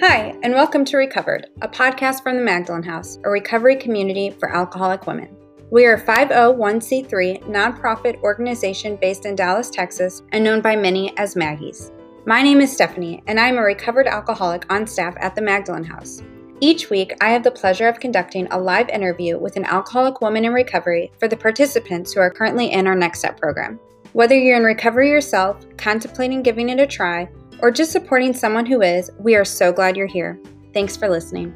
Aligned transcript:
Hi, 0.00 0.38
and 0.42 0.52
welcome 0.52 0.84
to 0.84 0.98
Recovered, 0.98 1.46
a 1.62 1.68
podcast 1.68 2.22
from 2.22 2.36
the 2.36 2.42
Magdalen 2.42 2.82
House, 2.82 3.18
a 3.24 3.30
recovery 3.30 3.76
community 3.76 4.28
for 4.28 4.54
alcoholic 4.54 5.06
women. 5.06 5.34
We 5.70 5.86
are 5.86 5.94
a 5.94 6.04
501c3 6.04 7.44
nonprofit 7.44 8.20
organization 8.20 8.96
based 8.96 9.24
in 9.24 9.34
Dallas, 9.34 9.70
Texas, 9.70 10.20
and 10.32 10.44
known 10.44 10.60
by 10.60 10.76
many 10.76 11.16
as 11.16 11.34
Maggies. 11.34 11.92
My 12.26 12.42
name 12.42 12.60
is 12.60 12.70
Stephanie, 12.70 13.22
and 13.26 13.40
I 13.40 13.48
am 13.48 13.56
a 13.56 13.62
recovered 13.62 14.06
alcoholic 14.06 14.70
on 14.70 14.86
staff 14.86 15.14
at 15.18 15.34
the 15.34 15.40
Magdalen 15.40 15.84
House. 15.84 16.22
Each 16.60 16.90
week, 16.90 17.14
I 17.22 17.30
have 17.30 17.42
the 17.42 17.50
pleasure 17.50 17.88
of 17.88 17.98
conducting 17.98 18.48
a 18.48 18.60
live 18.60 18.90
interview 18.90 19.38
with 19.38 19.56
an 19.56 19.64
alcoholic 19.64 20.20
woman 20.20 20.44
in 20.44 20.52
recovery 20.52 21.10
for 21.18 21.26
the 21.26 21.38
participants 21.38 22.12
who 22.12 22.20
are 22.20 22.30
currently 22.30 22.70
in 22.70 22.86
our 22.86 22.94
Next 22.94 23.20
Step 23.20 23.40
program. 23.40 23.80
Whether 24.12 24.38
you're 24.38 24.58
in 24.58 24.64
recovery 24.64 25.08
yourself, 25.08 25.64
contemplating 25.78 26.42
giving 26.42 26.68
it 26.68 26.80
a 26.80 26.86
try, 26.86 27.28
or 27.60 27.70
just 27.70 27.92
supporting 27.92 28.34
someone 28.34 28.66
who 28.66 28.82
is, 28.82 29.10
we 29.18 29.34
are 29.34 29.44
so 29.44 29.72
glad 29.72 29.96
you're 29.96 30.06
here. 30.06 30.38
Thanks 30.74 30.96
for 30.96 31.08
listening. 31.08 31.54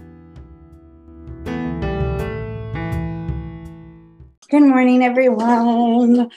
Good 4.50 4.62
morning, 4.62 5.04
everyone. 5.04 6.30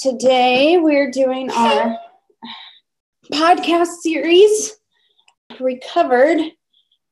Today 0.00 0.78
we're 0.78 1.10
doing 1.10 1.50
our 1.50 1.96
podcast 3.32 3.96
series, 4.00 4.76
Recovered 5.58 6.38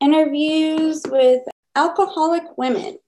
Interviews 0.00 1.02
with 1.08 1.42
Alcoholic 1.74 2.44
Women. 2.56 2.98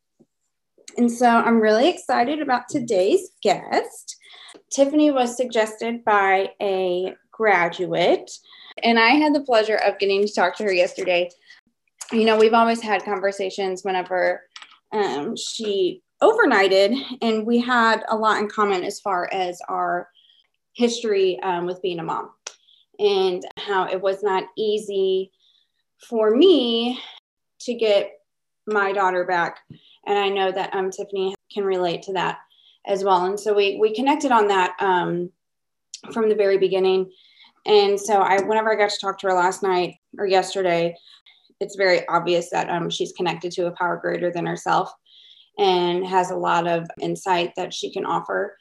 And 0.97 1.13
so 1.13 1.29
I'm 1.29 1.61
really 1.61 1.89
excited 1.89 2.43
about 2.43 2.69
today's 2.69 3.31
guest. 3.41 4.17
Tiffani 4.77 5.15
was 5.15 5.37
suggested 5.37 6.05
by 6.05 6.51
a 6.61 7.15
graduate 7.31 8.31
and 8.83 8.99
I 8.99 9.11
had 9.11 9.35
the 9.35 9.41
pleasure 9.41 9.77
of 9.77 9.99
getting 9.99 10.27
to 10.27 10.33
talk 10.33 10.57
to 10.57 10.65
her 10.65 10.73
yesterday. 10.73 11.31
You 12.13 12.25
know, 12.25 12.39
we've 12.39 12.55
always 12.55 12.81
had 12.81 13.05
conversations 13.05 13.83
whenever 13.85 14.43
um, 14.93 15.37
she 15.37 16.03
overnighted, 16.23 16.97
and 17.23 17.47
we 17.47 17.61
had 17.61 18.03
a 18.09 18.17
lot 18.17 18.39
in 18.39 18.49
common 18.49 18.83
as 18.85 19.01
far 19.01 19.29
as 19.33 19.61
our 19.69 20.09
history 20.75 21.39
um, 21.43 21.67
with 21.67 21.83
being 21.83 21.99
a 21.99 22.05
mom 22.05 22.31
and 22.99 23.43
how 23.57 23.87
it 23.87 24.01
was 24.01 24.23
not 24.23 24.45
easy 24.57 25.31
for 26.09 26.35
me 26.35 27.01
to 27.61 27.75
get 27.75 28.13
my 28.67 28.93
daughter 28.93 29.25
back. 29.25 29.59
And 30.07 30.19
I 30.19 30.29
know 30.29 30.53
that 30.53 30.75
um, 30.75 30.91
Tiffani 30.91 31.35
can 31.53 31.65
relate 31.65 32.03
to 32.03 32.13
that 32.15 32.39
as 32.87 33.05
well. 33.05 33.25
And 33.27 33.39
so 33.39 33.55
we, 33.55 33.77
we 33.81 33.95
connected 33.95 34.33
on 34.33 34.49
that 34.49 34.75
um, 34.81 35.31
from 36.13 36.29
the 36.29 36.35
very 36.35 36.59
beginning. 36.59 37.11
And 37.69 38.01
so 38.01 38.15
I, 38.15 38.41
whenever 38.43 38.73
I 38.73 38.77
got 38.77 38.91
to 38.91 39.01
talk 39.01 39.19
to 39.19 39.29
her 39.29 39.35
last 39.35 39.63
night 39.63 39.97
or 40.19 40.27
yesterday, 40.27 40.97
it's 41.61 41.77
very 41.77 42.07
obvious 42.09 42.51
that 42.51 42.71
um, 42.71 42.89
she's 42.89 43.13
connected 43.13 43.53
to 43.53 43.67
a 43.67 43.73
power 43.73 43.99
greater 44.01 44.33
than 44.33 44.47
herself 44.47 44.91
and 45.59 46.07
has 46.07 46.31
a 46.31 46.37
lot 46.37 46.67
of 46.67 46.87
insight 47.01 47.53
that 47.57 47.75
she 47.75 47.93
can 47.93 48.07
offer. 48.07 48.57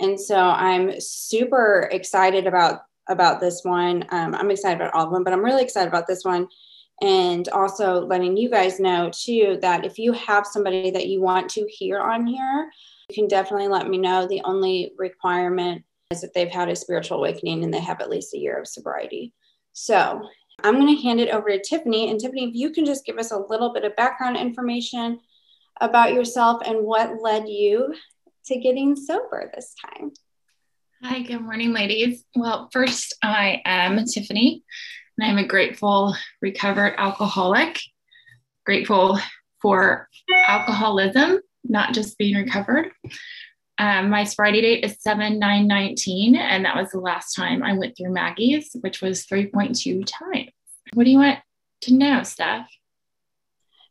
And 0.00 0.20
so 0.20 0.36
I'm 0.36 1.00
super 1.00 1.88
excited 1.90 2.46
about 2.46 2.82
about 3.08 3.40
this 3.40 3.62
one. 3.64 4.04
Um, 4.10 4.34
I'm 4.34 4.50
excited 4.50 4.80
about 4.80 4.94
all 4.94 5.06
of 5.06 5.12
them, 5.12 5.24
but 5.24 5.32
I'm 5.32 5.44
really 5.44 5.64
excited 5.64 5.88
about 5.88 6.06
this 6.06 6.24
one. 6.24 6.46
And 7.02 7.48
also 7.48 8.06
letting 8.06 8.36
you 8.36 8.48
guys 8.48 8.78
know 8.78 9.10
too 9.12 9.58
that 9.62 9.84
if 9.84 9.98
you 9.98 10.12
have 10.12 10.46
somebody 10.46 10.90
that 10.92 11.08
you 11.08 11.20
want 11.20 11.50
to 11.50 11.66
hear 11.68 11.98
on 11.98 12.26
here, 12.26 12.70
you 13.08 13.14
can 13.14 13.26
definitely 13.26 13.68
let 13.68 13.88
me 13.88 13.98
know. 13.98 14.28
The 14.28 14.42
only 14.44 14.92
requirement 14.96 15.82
is 16.10 16.20
that 16.20 16.34
they've 16.34 16.50
had 16.50 16.68
a 16.68 16.74
spiritual 16.74 17.18
awakening 17.18 17.62
and 17.62 17.72
they 17.72 17.80
have 17.80 18.00
at 18.00 18.10
least 18.10 18.34
a 18.34 18.38
year 18.38 18.58
of 18.58 18.66
sobriety. 18.66 19.32
So 19.72 20.28
I'm 20.62 20.74
going 20.74 20.94
to 20.94 21.02
hand 21.02 21.20
it 21.20 21.30
over 21.30 21.48
to 21.48 21.58
Tiffani. 21.58 22.10
And 22.10 22.20
Tiffani, 22.20 22.48
if 22.48 22.54
you 22.54 22.70
can 22.70 22.84
just 22.84 23.06
give 23.06 23.16
us 23.16 23.30
a 23.30 23.38
little 23.38 23.72
bit 23.72 23.84
of 23.84 23.94
background 23.94 24.36
information 24.36 25.20
about 25.80 26.12
yourself 26.12 26.62
and 26.66 26.84
what 26.84 27.22
led 27.22 27.48
you 27.48 27.94
to 28.46 28.58
getting 28.58 28.96
sober 28.96 29.50
this 29.54 29.72
time. 29.80 30.10
Hi, 31.02 31.22
good 31.22 31.40
morning, 31.40 31.72
ladies. 31.72 32.24
Well, 32.34 32.68
first, 32.72 33.16
I 33.22 33.62
am 33.64 33.96
Tiffani, 33.98 34.62
and 35.16 35.30
I'm 35.30 35.38
a 35.38 35.46
grateful, 35.46 36.14
recovered 36.42 36.94
alcoholic. 36.98 37.80
Grateful 38.66 39.18
for 39.62 40.08
alcoholism, 40.46 41.38
not 41.64 41.94
just 41.94 42.18
being 42.18 42.36
recovered. 42.36 42.90
Um, 43.80 44.10
my 44.10 44.24
sobriety 44.24 44.60
date 44.60 44.84
is 44.84 45.00
7 45.00 45.38
9 45.38 45.66
19, 45.66 46.36
and 46.36 46.66
that 46.66 46.76
was 46.76 46.90
the 46.90 47.00
last 47.00 47.34
time 47.34 47.62
I 47.62 47.72
went 47.72 47.96
through 47.96 48.12
Maggie's, 48.12 48.76
which 48.82 49.00
was 49.00 49.24
3.2 49.24 50.04
times. 50.04 50.50
What 50.92 51.04
do 51.04 51.10
you 51.10 51.16
want 51.16 51.38
to 51.82 51.94
know, 51.94 52.22
Steph? 52.22 52.68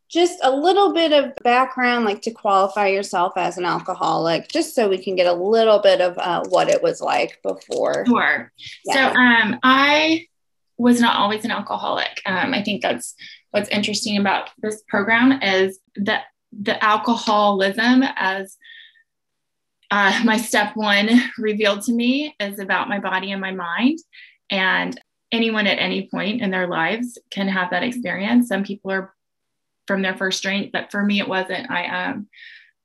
Just 0.07 0.37
a 0.43 0.55
little 0.55 0.93
bit 0.93 1.11
of 1.11 1.33
background, 1.43 2.05
like 2.05 2.21
to 2.21 2.31
qualify 2.31 2.89
yourself 2.89 3.33
as 3.35 3.57
an 3.57 3.65
alcoholic, 3.65 4.47
just 4.49 4.75
so 4.75 4.87
we 4.87 5.03
can 5.03 5.15
get 5.15 5.25
a 5.25 5.33
little 5.33 5.79
bit 5.79 6.01
of 6.01 6.15
uh, 6.19 6.43
what 6.49 6.69
it 6.69 6.83
was 6.83 7.01
like 7.01 7.39
before. 7.41 8.05
Sure. 8.05 8.51
Yeah. 8.85 9.11
So, 9.11 9.19
um, 9.19 9.59
I 9.63 10.27
was 10.77 11.01
not 11.01 11.17
always 11.17 11.45
an 11.45 11.51
alcoholic. 11.51 12.21
Um, 12.27 12.53
I 12.53 12.61
think 12.61 12.83
that's 12.83 13.15
what's 13.49 13.69
interesting 13.69 14.17
about 14.17 14.51
this 14.61 14.83
program 14.87 15.41
is 15.41 15.79
that 15.95 16.25
the 16.51 16.83
alcoholism 16.83 18.03
as 18.15 18.55
uh, 19.91 20.21
my 20.23 20.37
step 20.37 20.75
one 20.75 21.09
revealed 21.37 21.81
to 21.83 21.91
me 21.91 22.35
is 22.39 22.59
about 22.59 22.89
my 22.89 22.99
body 22.99 23.31
and 23.31 23.41
my 23.41 23.51
mind. 23.51 23.99
And 24.49 24.99
anyone 25.31 25.67
at 25.67 25.79
any 25.79 26.07
point 26.07 26.41
in 26.41 26.51
their 26.51 26.67
lives 26.67 27.17
can 27.29 27.47
have 27.47 27.71
that 27.71 27.83
experience. 27.83 28.47
Some 28.47 28.63
people 28.63 28.91
are 28.91 29.13
from 29.87 30.01
their 30.01 30.15
first 30.15 30.43
drink, 30.43 30.71
but 30.71 30.91
for 30.91 31.03
me, 31.03 31.19
it 31.19 31.27
wasn't. 31.27 31.69
I, 31.69 32.05
um, 32.05 32.27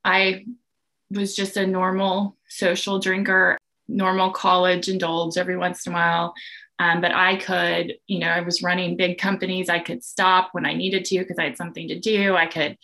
I 0.05 0.47
was 1.11 1.35
just 1.35 1.57
a 1.57 1.67
normal 1.67 2.37
social 2.49 2.99
drinker, 2.99 3.59
normal 3.89 4.31
college 4.31 4.89
indulge 4.89 5.37
every 5.37 5.57
once 5.57 5.87
in 5.87 5.93
a 5.93 5.97
while. 5.97 6.35
Um, 6.79 7.01
but 7.01 7.13
I 7.13 7.37
could, 7.37 7.95
you 8.07 8.19
know, 8.19 8.29
I 8.29 8.41
was 8.41 8.63
running 8.63 8.97
big 8.97 9.19
companies. 9.19 9.69
I 9.69 9.79
could 9.79 10.03
stop 10.03 10.49
when 10.53 10.67
I 10.67 10.75
needed 10.75 11.05
to 11.07 11.19
because 11.19 11.39
I 11.39 11.45
had 11.45 11.57
something 11.57 11.89
to 11.89 12.01
do. 12.01 12.35
I 12.35 12.47
could 12.47 12.77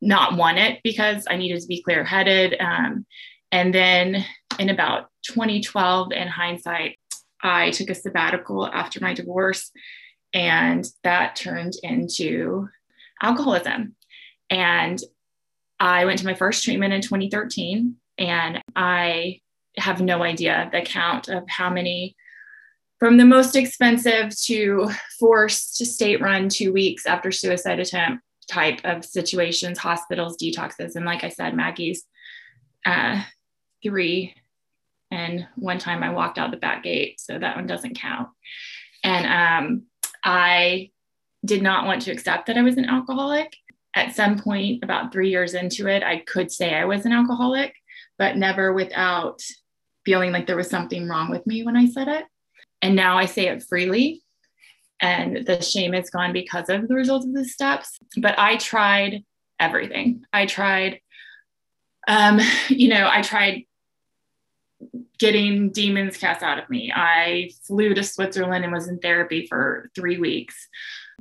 not 0.00 0.36
want 0.36 0.58
it 0.58 0.80
because 0.82 1.24
I 1.30 1.36
needed 1.36 1.60
to 1.60 1.68
be 1.68 1.82
clear 1.82 2.04
headed. 2.04 2.56
Um, 2.58 3.06
and 3.52 3.72
then 3.72 4.24
in 4.58 4.70
about 4.70 5.08
2012, 5.26 6.12
in 6.12 6.26
hindsight, 6.26 6.98
I 7.42 7.70
took 7.70 7.90
a 7.90 7.94
sabbatical 7.94 8.66
after 8.66 8.98
my 9.00 9.12
divorce, 9.12 9.70
and 10.32 10.86
that 11.04 11.36
turned 11.36 11.74
into 11.82 12.68
alcoholism. 13.20 13.94
And 14.48 14.98
I 15.78 16.06
went 16.06 16.18
to 16.20 16.26
my 16.26 16.34
first 16.34 16.64
treatment 16.64 16.94
in 16.94 17.02
2013, 17.02 17.96
and 18.18 18.62
I 18.74 19.40
have 19.76 20.00
no 20.00 20.22
idea 20.22 20.70
the 20.72 20.80
count 20.80 21.28
of 21.28 21.44
how 21.48 21.68
many, 21.68 22.16
from 22.98 23.18
the 23.18 23.24
most 23.24 23.54
expensive 23.54 24.38
to 24.44 24.90
forced 25.20 25.76
state 25.84 26.22
run 26.22 26.48
two 26.48 26.72
weeks 26.72 27.04
after 27.04 27.30
suicide 27.30 27.80
attempt 27.80 28.22
type 28.50 28.80
of 28.84 29.04
situations, 29.04 29.78
hospitals, 29.78 30.36
detoxes. 30.36 30.96
And 30.96 31.04
like 31.04 31.24
I 31.24 31.28
said, 31.28 31.54
Maggie's 31.54 32.04
uh, 32.84 33.22
three. 33.82 34.34
And 35.10 35.46
one 35.56 35.78
time 35.78 36.02
I 36.02 36.10
walked 36.10 36.38
out 36.38 36.50
the 36.50 36.56
back 36.56 36.84
gate, 36.84 37.20
so 37.20 37.38
that 37.38 37.56
one 37.56 37.66
doesn't 37.66 37.98
count. 37.98 38.28
And 39.04 39.26
um, 39.26 39.82
I 40.24 40.90
did 41.44 41.62
not 41.62 41.86
want 41.86 42.02
to 42.02 42.12
accept 42.12 42.46
that 42.46 42.56
I 42.56 42.62
was 42.62 42.76
an 42.76 42.88
alcoholic. 42.88 43.54
At 43.94 44.14
some 44.14 44.38
point, 44.38 44.82
about 44.82 45.12
three 45.12 45.28
years 45.28 45.54
into 45.54 45.86
it, 45.86 46.02
I 46.02 46.18
could 46.18 46.50
say 46.50 46.74
I 46.74 46.86
was 46.86 47.04
an 47.04 47.12
alcoholic, 47.12 47.74
but 48.18 48.36
never 48.36 48.72
without 48.72 49.42
feeling 50.04 50.32
like 50.32 50.46
there 50.46 50.56
was 50.56 50.70
something 50.70 51.08
wrong 51.08 51.30
with 51.30 51.46
me 51.46 51.62
when 51.64 51.76
I 51.76 51.86
said 51.86 52.08
it. 52.08 52.24
And 52.80 52.96
now 52.96 53.18
I 53.18 53.26
say 53.26 53.48
it 53.48 53.62
freely. 53.62 54.22
And 55.00 55.44
the 55.46 55.60
shame 55.60 55.94
is 55.94 56.10
gone 56.10 56.32
because 56.32 56.68
of 56.68 56.88
the 56.88 56.94
results 56.94 57.26
of 57.26 57.34
the 57.34 57.44
steps. 57.44 57.98
But 58.16 58.38
I 58.38 58.56
tried 58.56 59.24
everything. 59.58 60.24
I 60.32 60.46
tried, 60.46 61.00
um, 62.08 62.40
you 62.68 62.88
know, 62.88 63.08
I 63.10 63.22
tried 63.22 63.64
getting 65.18 65.70
demons 65.70 66.16
cast 66.16 66.42
out 66.42 66.58
of 66.58 66.68
me. 66.68 66.92
I 66.94 67.50
flew 67.66 67.94
to 67.94 68.02
Switzerland 68.02 68.64
and 68.64 68.72
was 68.72 68.88
in 68.88 68.98
therapy 68.98 69.46
for 69.46 69.90
three 69.94 70.18
weeks. 70.18 70.68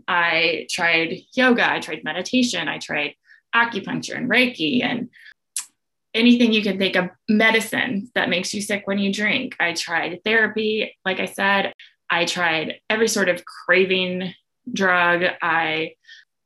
I 0.08 0.68
tried 0.70 1.20
yoga, 1.34 1.70
I 1.70 1.80
tried 1.80 2.04
meditation, 2.04 2.68
I 2.68 2.80
tried 2.80 3.16
acupuncture 3.54 4.18
and 4.18 4.30
Reiki 4.30 4.84
and 4.84 5.10
anything 6.14 6.52
you 6.52 6.62
can 6.62 6.78
think 6.78 6.96
of, 6.96 7.10
medicine 7.30 8.10
that 8.16 8.30
makes 8.30 8.54
you 8.54 8.62
sick 8.62 8.84
when 8.86 9.00
you 9.00 9.14
drink. 9.14 9.56
I 9.60 9.74
tried 9.74 10.24
therapy. 10.24 10.98
Like 11.06 11.20
I 11.20 11.26
said, 11.26 11.74
I 12.10 12.26
tried 12.26 12.80
every 12.90 13.08
sort 13.08 13.30
of 13.30 13.44
craving 13.46 14.34
drug. 14.72 15.24
I 15.42 15.94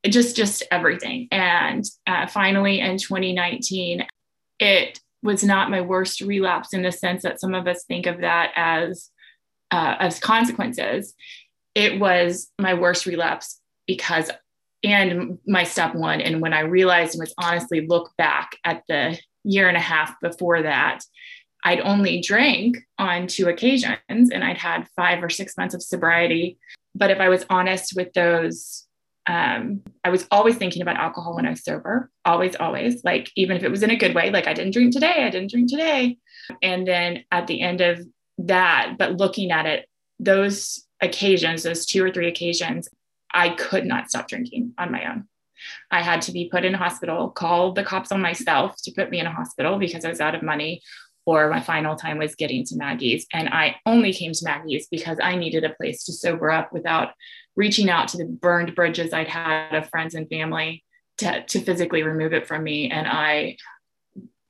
just, 0.05 0.35
just 0.35 0.63
everything. 0.69 1.27
And 1.31 1.83
uh, 2.05 2.27
finally 2.27 2.79
in 2.79 2.97
2019, 2.97 4.05
it 4.59 4.99
was 5.25 5.43
not 5.43 5.69
my 5.69 5.81
worst 5.81 6.21
relapse 6.21 6.73
in 6.73 6.83
the 6.83 6.91
sense 6.91 7.23
that 7.23 7.41
some 7.41 7.53
of 7.53 7.67
us 7.67 7.83
think 7.83 8.05
of 8.05 8.21
that 8.21 8.51
as 8.55 9.09
uh, 9.71 9.95
as 9.99 10.19
consequences. 10.19 11.13
It 11.73 11.99
was 11.99 12.51
my 12.59 12.75
worst 12.75 13.05
relapse 13.05 13.59
because 13.87 14.31
and 14.85 15.39
my 15.47 15.63
step 15.63 15.95
one 15.95 16.21
and 16.21 16.41
when 16.41 16.53
i 16.53 16.59
realized 16.59 17.15
and 17.15 17.21
was 17.21 17.33
honestly 17.37 17.85
look 17.87 18.11
back 18.17 18.55
at 18.63 18.83
the 18.87 19.17
year 19.43 19.67
and 19.67 19.77
a 19.77 19.81
half 19.81 20.13
before 20.21 20.61
that 20.61 20.99
i'd 21.63 21.79
only 21.81 22.21
drank 22.21 22.77
on 22.99 23.27
two 23.27 23.47
occasions 23.47 23.97
and 24.07 24.43
i'd 24.43 24.57
had 24.57 24.87
five 24.95 25.23
or 25.23 25.29
six 25.29 25.57
months 25.57 25.73
of 25.73 25.81
sobriety 25.81 26.57
but 26.93 27.09
if 27.09 27.19
i 27.19 27.29
was 27.29 27.45
honest 27.49 27.93
with 27.95 28.11
those 28.13 28.84
um, 29.27 29.81
I 30.03 30.09
was 30.09 30.27
always 30.29 30.55
thinking 30.55 30.81
about 30.81 30.97
alcohol 30.97 31.35
when 31.35 31.45
I 31.45 31.51
was 31.51 31.63
sober, 31.63 32.11
always, 32.25 32.55
always. 32.55 33.03
Like, 33.03 33.31
even 33.35 33.57
if 33.57 33.63
it 33.63 33.71
was 33.71 33.83
in 33.83 33.89
a 33.89 33.95
good 33.95 34.13
way, 34.13 34.29
like 34.29 34.47
I 34.47 34.53
didn't 34.53 34.73
drink 34.73 34.93
today, 34.93 35.25
I 35.25 35.29
didn't 35.29 35.51
drink 35.51 35.69
today. 35.69 36.17
And 36.61 36.87
then 36.87 37.23
at 37.31 37.47
the 37.47 37.61
end 37.61 37.81
of 37.81 38.05
that, 38.37 38.95
but 38.99 39.17
looking 39.17 39.51
at 39.51 39.65
it, 39.65 39.87
those 40.19 40.85
occasions, 41.01 41.63
those 41.63 41.85
two 41.85 42.03
or 42.03 42.11
three 42.11 42.27
occasions, 42.27 42.87
I 43.33 43.49
could 43.49 43.85
not 43.85 44.09
stop 44.09 44.27
drinking 44.27 44.73
on 44.77 44.91
my 44.91 45.09
own. 45.09 45.27
I 45.89 46.03
had 46.03 46.21
to 46.23 46.31
be 46.31 46.49
put 46.49 46.63
in 46.63 46.73
hospital, 46.73 47.29
call 47.29 47.73
the 47.73 47.83
cops 47.83 48.11
on 48.11 48.21
myself 48.21 48.75
to 48.83 48.91
put 48.91 49.09
me 49.09 49.19
in 49.19 49.25
a 49.25 49.31
hospital 49.31 49.79
because 49.79 50.05
I 50.05 50.09
was 50.09 50.21
out 50.21 50.35
of 50.35 50.43
money, 50.43 50.81
or 51.25 51.49
my 51.49 51.59
final 51.59 51.95
time 51.95 52.19
was 52.19 52.35
getting 52.35 52.63
to 52.65 52.75
Maggie's. 52.75 53.25
And 53.33 53.49
I 53.49 53.77
only 53.85 54.13
came 54.13 54.31
to 54.31 54.45
Maggie's 54.45 54.87
because 54.87 55.17
I 55.21 55.35
needed 55.35 55.63
a 55.63 55.73
place 55.73 56.03
to 56.03 56.13
sober 56.13 56.51
up 56.51 56.71
without 56.71 57.13
reaching 57.55 57.89
out 57.89 58.09
to 58.09 58.17
the 58.17 58.25
burned 58.25 58.75
bridges 58.75 59.13
I'd 59.13 59.27
had 59.27 59.73
of 59.75 59.89
friends 59.89 60.15
and 60.15 60.27
family 60.29 60.83
to, 61.19 61.43
to 61.45 61.59
physically 61.61 62.03
remove 62.03 62.33
it 62.33 62.47
from 62.47 62.63
me. 62.63 62.89
And 62.89 63.07
I, 63.07 63.57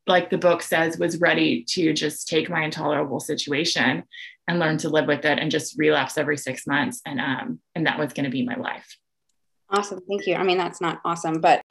like 0.07 0.29
the 0.29 0.37
book 0.37 0.61
says, 0.61 0.97
was 0.97 1.19
ready 1.19 1.63
to 1.69 1.93
just 1.93 2.27
take 2.27 2.49
my 2.49 2.63
intolerable 2.63 3.19
situation 3.19 4.03
and 4.47 4.59
learn 4.59 4.77
to 4.79 4.89
live 4.89 5.07
with 5.07 5.25
it 5.25 5.39
and 5.39 5.49
just 5.49 5.77
relapse 5.77 6.17
every 6.17 6.37
six 6.37 6.67
months. 6.67 7.01
And 7.05 7.19
um, 7.19 7.59
and 7.73 7.87
that 7.87 7.99
was 7.99 8.13
going 8.13 8.25
to 8.25 8.29
be 8.29 8.45
my 8.45 8.55
life. 8.55 8.97
Awesome. 9.69 9.99
Thank 10.07 10.27
you. 10.27 10.35
I 10.35 10.43
mean, 10.43 10.57
that's 10.57 10.81
not 10.81 11.01
awesome, 11.03 11.41
but 11.41 11.63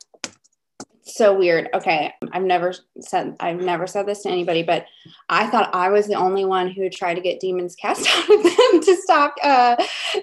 so 1.05 1.37
weird. 1.37 1.69
Okay, 1.75 2.13
I've 2.33 2.43
never 2.43 2.75
said 3.01 3.37
I've 3.41 3.61
never 3.61 3.87
said 3.87 4.07
this 4.07 4.23
to 4.23 4.31
anybody, 4.31 4.63
but 4.63 4.87
I 5.29 5.47
thought 5.49 5.75
I 5.75 5.91
was 5.91 6.07
the 6.07 6.15
only 6.15 6.45
one 6.45 6.69
who 6.69 6.89
tried 6.89 7.15
to 7.15 7.21
get 7.21 7.41
demons 7.41 7.77
cast 7.77 8.09
out 8.17 8.31
of 8.31 8.43
them 8.43 8.81
to 8.81 8.97
stop 9.03 9.35
uh, 9.43 9.77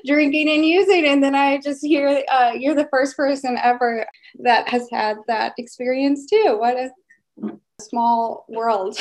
drinking 0.06 0.50
and 0.50 0.66
using, 0.66 1.06
and 1.06 1.24
then 1.24 1.36
I 1.36 1.60
just 1.60 1.86
hear 1.86 2.24
uh, 2.31 2.54
you're 2.57 2.75
the 2.75 2.89
first 2.89 3.16
person 3.16 3.57
ever 3.62 4.06
that 4.39 4.68
has 4.69 4.89
had 4.92 5.18
that 5.28 5.54
experience 5.57 6.25
too. 6.25 6.57
What 6.60 6.78
a 6.78 6.89
small 7.80 8.45
world. 8.50 8.98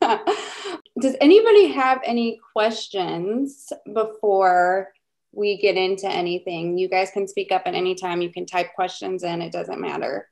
Does 0.00 1.16
anybody 1.20 1.68
have 1.68 2.00
any 2.04 2.40
questions 2.52 3.72
before 3.92 4.92
we 5.32 5.58
get 5.58 5.76
into 5.76 6.08
anything? 6.08 6.78
You 6.78 6.88
guys 6.88 7.10
can 7.10 7.28
speak 7.28 7.52
up 7.52 7.62
at 7.66 7.74
any 7.74 7.94
time. 7.94 8.22
You 8.22 8.32
can 8.32 8.46
type 8.46 8.74
questions 8.74 9.24
in. 9.24 9.42
It 9.42 9.52
doesn't 9.52 9.80
matter. 9.80 10.28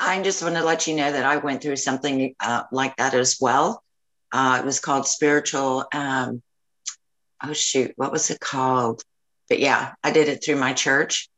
I 0.00 0.22
just 0.22 0.42
want 0.42 0.54
to 0.56 0.64
let 0.64 0.86
you 0.86 0.94
know 0.94 1.10
that 1.10 1.24
I 1.24 1.36
went 1.36 1.62
through 1.62 1.76
something 1.76 2.34
uh, 2.40 2.64
like 2.72 2.96
that 2.96 3.14
as 3.14 3.38
well. 3.40 3.82
Uh, 4.32 4.58
it 4.60 4.64
was 4.66 4.80
called 4.80 5.06
spiritual. 5.06 5.84
Um, 5.92 6.42
oh 7.42 7.52
shoot, 7.52 7.92
what 7.96 8.12
was 8.12 8.30
it 8.30 8.40
called? 8.40 9.02
But 9.48 9.60
yeah, 9.60 9.94
I 10.02 10.10
did 10.10 10.28
it 10.28 10.44
through 10.44 10.56
my 10.56 10.72
church. 10.72 11.28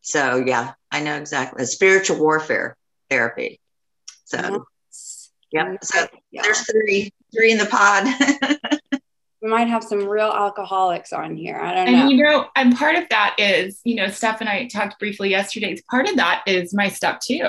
So 0.00 0.42
yeah, 0.44 0.72
I 0.90 1.00
know 1.02 1.16
exactly 1.16 1.64
spiritual 1.64 2.18
warfare 2.18 2.76
therapy. 3.08 3.60
So 4.24 4.66
yes. 4.90 5.30
yep. 5.52 5.84
So 5.84 6.06
yeah. 6.30 6.42
there's 6.42 6.70
three, 6.70 7.12
three 7.34 7.52
in 7.52 7.58
the 7.58 7.66
pod. 7.66 8.78
we 9.42 9.50
might 9.50 9.68
have 9.68 9.82
some 9.82 10.06
real 10.06 10.30
alcoholics 10.30 11.12
on 11.12 11.36
here. 11.36 11.56
I 11.56 11.74
don't 11.74 11.88
and, 11.88 11.96
know. 11.96 12.08
You 12.08 12.22
know, 12.22 12.46
and 12.54 12.76
part 12.76 12.94
of 12.94 13.08
that 13.10 13.34
is, 13.38 13.80
you 13.82 13.96
know, 13.96 14.06
Steph 14.06 14.40
and 14.40 14.48
I 14.48 14.68
talked 14.68 15.00
briefly 15.00 15.30
yesterday. 15.30 15.76
Part 15.90 16.08
of 16.08 16.16
that 16.16 16.44
is 16.46 16.72
my 16.72 16.88
step 16.88 17.20
two, 17.20 17.48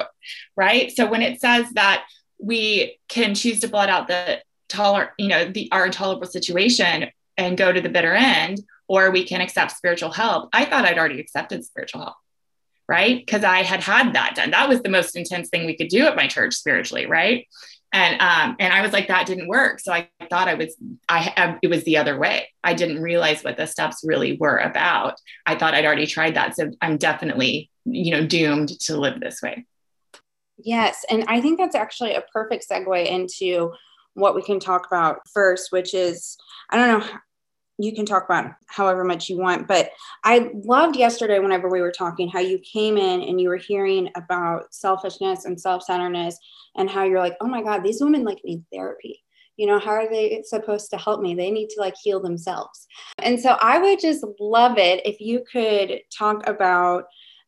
right? 0.58 0.92
So 0.92 1.10
when 1.10 1.22
it 1.22 1.40
says 1.40 1.70
that 1.74 2.06
we 2.40 2.98
can 3.08 3.36
choose 3.36 3.60
to 3.60 3.68
blot 3.68 3.90
out 3.90 4.08
the 4.08 4.42
toler, 4.70 5.14
you 5.20 5.28
know, 5.28 5.46
the 5.46 5.72
our 5.72 5.86
intolerable 5.86 6.28
situation 6.28 7.12
and 7.38 7.58
go 7.58 7.72
to 7.72 7.80
the 7.80 7.90
bitter 7.90 8.14
end, 8.14 8.64
or 8.88 9.12
we 9.12 9.24
can 9.24 9.40
accept 9.40 9.72
spiritual 9.72 10.12
help. 10.12 10.50
I 10.52 10.66
thought 10.66 10.86
I'd 10.86 10.98
already 10.98 11.20
accepted 11.20 11.64
spiritual 11.64 12.02
help 12.02 12.16
right? 12.90 13.26
Because 13.26 13.46
I 13.46 13.64
had 13.64 13.82
had 13.82 14.14
that 14.14 14.36
done. 14.36 14.52
That 14.52 14.68
was 14.68 14.82
the 14.82 14.90
most 14.90 15.16
intense 15.16 15.48
thing 15.48 15.66
we 15.66 15.78
could 15.78 15.88
do 15.88 16.06
at 16.06 16.18
my 16.18 16.28
church 16.28 16.54
spiritually, 16.54 17.06
right? 17.06 17.48
And 17.94 18.20
um, 18.20 18.56
and 18.60 18.74
I 18.74 18.82
was 18.82 18.92
like, 18.92 19.08
that 19.08 19.28
didn't 19.28 19.48
work. 19.48 19.80
So 19.80 19.94
I 19.94 20.10
thought 20.30 20.48
I 20.48 20.56
was, 20.56 20.76
I, 21.08 21.32
I 21.38 21.60
it 21.62 21.68
was 21.68 21.84
the 21.84 21.98
other 21.98 22.20
way. 22.20 22.50
I 22.64 22.74
didn't 22.74 23.02
realize 23.02 23.44
what 23.44 23.56
the 23.56 23.68
steps 23.68 24.02
really 24.04 24.36
were 24.38 24.58
about. 24.58 25.20
I 25.46 25.56
thought 25.56 25.76
I'd 25.76 25.86
already 25.86 26.08
tried 26.08 26.36
that, 26.36 26.56
so 26.56 26.72
I'm 26.82 26.98
definitely, 26.98 27.70
you 27.86 28.12
know, 28.12 28.26
doomed 28.26 28.78
to 28.82 28.98
live 28.98 29.20
this 29.20 29.42
way. 29.42 29.66
Yes, 30.58 31.06
and 31.10 31.24
I 31.28 31.40
think 31.40 31.60
that's 31.60 31.76
actually 31.76 32.16
a 32.16 32.24
perfect 32.34 32.66
segue 32.70 33.06
into 33.06 33.74
what 34.16 34.36
we 34.36 34.42
can 34.42 34.60
talk 34.60 34.88
about 34.88 35.20
first, 35.32 35.72
which 35.72 35.94
is 35.94 36.36
I 36.72 36.78
don't 36.78 37.00
know 37.00 37.08
you 37.80 37.94
can 37.94 38.06
talk 38.06 38.26
about 38.26 38.52
however 38.68 39.04
much 39.04 39.30
you 39.30 39.38
want 39.38 39.68
but 39.68 39.90
i 40.24 40.50
loved 40.64 40.96
yesterday 40.96 41.40
whenever 41.40 41.70
we 41.70 41.82
were 41.82 41.92
talking 41.92 42.30
how 42.30 42.40
you 42.40 42.60
came 42.60 42.98
in 42.98 43.22
and 43.22 43.42
you 43.42 43.50
were 43.50 43.58
hearing 43.58 44.10
about 44.16 44.74
selfishness 44.74 45.46
and 45.46 45.60
self-centeredness 45.60 46.38
and 46.76 46.90
how 46.90 47.04
you're 47.04 47.20
like 47.20 47.36
oh 47.42 47.48
my 47.48 47.62
god 47.62 47.84
these 47.84 48.02
women 48.02 48.24
like 48.24 48.40
need 48.44 48.64
therapy. 48.72 49.20
You 49.58 49.68
know 49.68 49.78
how 49.78 49.92
are 49.92 50.10
they 50.10 50.42
supposed 50.44 50.90
to 50.90 50.98
help 50.98 51.22
me? 51.22 51.36
They 51.36 51.52
need 51.52 51.70
to 51.70 51.80
like 51.80 51.94
heal 52.02 52.20
themselves. 52.20 52.88
And 53.20 53.40
so 53.40 53.58
i 53.62 53.78
would 53.78 54.00
just 54.00 54.26
love 54.40 54.78
it 54.78 55.06
if 55.06 55.20
you 55.20 55.44
could 55.52 56.00
talk 56.16 56.48
about 56.48 57.06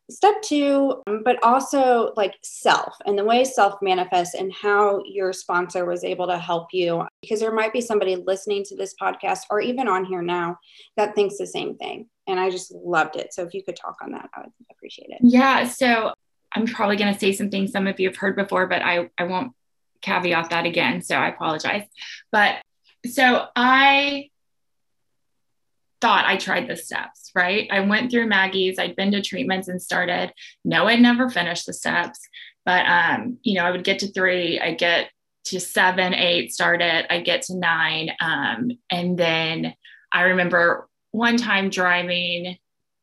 step 0.09 0.41
two, 0.41 1.01
but 1.23 1.41
also 1.43 2.13
like 2.15 2.35
self 2.43 2.95
and 3.05 3.17
the 3.17 3.23
way 3.23 3.43
self 3.43 3.81
manifests 3.81 4.35
and 4.35 4.53
how 4.53 5.01
your 5.05 5.33
sponsor 5.33 5.85
was 5.85 6.03
able 6.03 6.27
to 6.27 6.37
help 6.37 6.67
you. 6.73 7.05
Because 7.21 7.39
there 7.39 7.53
might 7.53 7.73
be 7.73 7.81
somebody 7.81 8.15
listening 8.15 8.63
to 8.65 8.75
this 8.75 8.93
podcast 8.99 9.41
or 9.49 9.61
even 9.61 9.87
on 9.87 10.05
here 10.05 10.21
now 10.21 10.57
that 10.97 11.15
thinks 11.15 11.37
the 11.37 11.47
same 11.47 11.75
thing. 11.75 12.07
And 12.27 12.39
I 12.39 12.49
just 12.49 12.71
loved 12.71 13.15
it. 13.15 13.33
So 13.33 13.43
if 13.43 13.53
you 13.53 13.63
could 13.63 13.75
talk 13.75 13.97
on 14.01 14.11
that, 14.11 14.29
I 14.33 14.41
would 14.41 14.51
appreciate 14.71 15.09
it. 15.09 15.19
Yeah. 15.21 15.67
So 15.67 16.13
I'm 16.53 16.65
probably 16.65 16.95
going 16.95 17.13
to 17.13 17.19
say 17.19 17.33
something 17.33 17.67
some 17.67 17.87
of 17.87 17.99
you 17.99 18.07
have 18.09 18.17
heard 18.17 18.35
before, 18.35 18.67
but 18.67 18.81
I, 18.81 19.09
I 19.17 19.25
won't 19.25 19.53
caveat 20.01 20.51
that 20.51 20.65
again. 20.65 21.01
So 21.01 21.15
I 21.15 21.29
apologize. 21.29 21.83
But 22.31 22.61
so 23.05 23.47
I 23.55 24.29
thought 26.05 26.25
I 26.27 26.37
tried 26.37 26.67
the 26.67 26.75
steps, 26.75 27.31
right? 27.33 27.67
I 27.71 27.79
went 27.79 28.11
through 28.11 28.27
Maggie's, 28.27 28.77
I'd 28.77 28.95
been 28.95 29.11
to 29.13 29.23
treatments 29.23 29.69
and 29.69 29.81
started. 29.81 30.31
No, 30.63 30.85
I'd 30.85 31.01
never 31.01 31.31
finished 31.31 31.65
the 31.65 31.73
steps, 31.73 32.19
but 32.63 32.85
um, 32.85 33.39
you 33.41 33.55
know, 33.55 33.65
I 33.65 33.71
would 33.71 33.83
get 33.83 33.97
to 33.99 34.11
three, 34.11 34.59
I 34.59 34.75
get 34.75 35.09
to 35.45 35.59
seven, 35.59 36.13
eight, 36.13 36.53
started, 36.53 37.11
I 37.11 37.21
get 37.21 37.41
to 37.43 37.57
nine. 37.57 38.11
Um, 38.19 38.69
and 38.91 39.17
then 39.17 39.73
I 40.11 40.21
remember 40.25 40.87
one 41.09 41.37
time 41.37 41.71
driving 41.71 42.55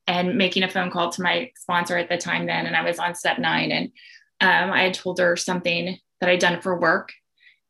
and 0.07 0.39
making 0.39 0.63
a 0.63 0.71
phone 0.71 0.93
call 0.93 1.11
to 1.11 1.23
my 1.23 1.51
sponsor 1.57 1.99
at 1.99 2.09
the 2.09 2.19
time 2.19 2.47
then, 2.47 2.67
and 2.67 2.77
I 2.77 2.85
was 2.85 3.01
on 3.01 3.17
step 3.17 3.41
nine, 3.41 3.73
and 3.73 3.87
um, 4.41 4.73
I 4.73 4.83
had 4.83 4.95
told 4.95 5.19
her 5.19 5.37
something 5.37 5.99
that 6.21 6.31
I'd 6.31 6.39
done 6.39 6.61
for 6.61 6.79
work 6.79 7.11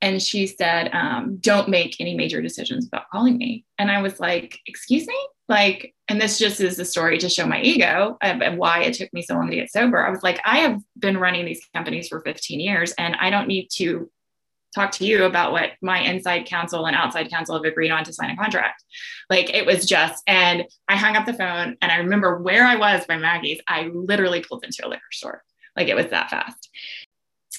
and 0.02 0.20
she 0.20 0.46
said, 0.46 0.90
um, 0.92 1.38
"Don't 1.38 1.68
make 1.68 2.00
any 2.00 2.14
major 2.14 2.42
decisions 2.42 2.86
about 2.86 3.08
calling 3.10 3.38
me." 3.38 3.64
And 3.78 3.90
I 3.90 4.02
was 4.02 4.20
like, 4.20 4.58
"Excuse 4.66 5.06
me." 5.06 5.16
Like, 5.48 5.94
and 6.08 6.20
this 6.20 6.38
just 6.38 6.60
is 6.60 6.78
a 6.78 6.84
story 6.84 7.18
to 7.18 7.28
show 7.28 7.46
my 7.46 7.60
ego 7.60 8.16
and 8.20 8.58
why 8.58 8.82
it 8.82 8.94
took 8.94 9.12
me 9.12 9.22
so 9.22 9.34
long 9.34 9.50
to 9.50 9.56
get 9.56 9.70
sober. 9.70 10.04
I 10.04 10.10
was 10.10 10.22
like, 10.22 10.40
I 10.44 10.58
have 10.58 10.80
been 10.98 11.18
running 11.18 11.44
these 11.44 11.66
companies 11.74 12.08
for 12.08 12.20
15 12.20 12.60
years, 12.60 12.92
and 12.92 13.16
I 13.16 13.30
don't 13.30 13.48
need 13.48 13.68
to 13.74 14.10
talk 14.74 14.90
to 14.92 15.04
you 15.04 15.24
about 15.24 15.52
what 15.52 15.72
my 15.82 16.00
inside 16.00 16.46
counsel 16.46 16.86
and 16.86 16.96
outside 16.96 17.28
counsel 17.28 17.54
have 17.56 17.64
agreed 17.64 17.90
on 17.90 18.04
to 18.04 18.12
sign 18.12 18.30
a 18.30 18.36
contract. 18.36 18.82
Like 19.28 19.54
it 19.54 19.66
was 19.66 19.86
just, 19.86 20.22
and 20.26 20.64
I 20.88 20.96
hung 20.96 21.16
up 21.16 21.26
the 21.26 21.34
phone 21.34 21.76
and 21.82 21.92
I 21.92 21.96
remember 21.96 22.38
where 22.38 22.64
I 22.64 22.76
was 22.76 23.04
by 23.06 23.18
Maggie's. 23.18 23.60
I 23.68 23.90
literally 23.92 24.40
pulled 24.40 24.64
into 24.64 24.86
a 24.86 24.88
liquor 24.88 25.02
store. 25.12 25.42
Like 25.76 25.88
it 25.88 25.94
was 25.94 26.06
that 26.06 26.30
fast. 26.30 26.70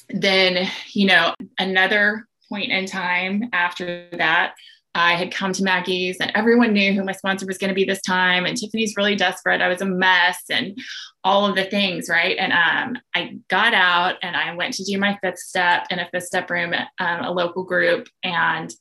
Then, 0.10 0.68
you 0.92 1.06
know, 1.06 1.34
another 1.60 2.28
point 2.50 2.72
in 2.72 2.86
time 2.86 3.50
after 3.54 4.08
that, 4.14 4.54
I 4.96 5.16
had 5.16 5.34
come 5.34 5.54
to 5.54 5.64
Maggie's 5.64 6.18
and 6.20 6.32
everyone 6.36 6.74
knew 6.74 6.94
who 6.94 7.04
my 7.04 7.14
sponsor 7.14 7.48
was 7.48 7.58
going 7.58 7.70
to 7.70 7.76
be 7.76 7.84
this 7.84 8.02
time. 8.02 8.46
And 8.46 8.56
Tiffani's 8.56 8.96
really 8.96 9.16
desperate. 9.16 9.62
I 9.62 9.68
was 9.68 9.82
a 9.82 9.86
mess 9.86 10.44
and 10.52 10.78
all 11.24 11.48
of 11.48 11.56
the 11.56 11.64
things, 11.64 12.10
right? 12.10 12.38
And 12.38 12.54
um, 12.54 13.02
I 13.16 13.40
got 13.48 13.74
out 13.74 14.18
and 14.22 14.36
I 14.36 14.54
went 14.54 14.76
to 14.76 14.84
do 14.84 15.00
my 15.00 15.18
fifth 15.24 15.40
step 15.40 15.88
in 15.90 16.00
a 16.00 16.08
fifth 16.10 16.26
step 16.26 16.50
room 16.50 16.74
at 16.74 16.90
um, 17.00 17.26
a 17.26 17.32
local 17.32 17.64
group 17.64 18.08
and 18.24 18.72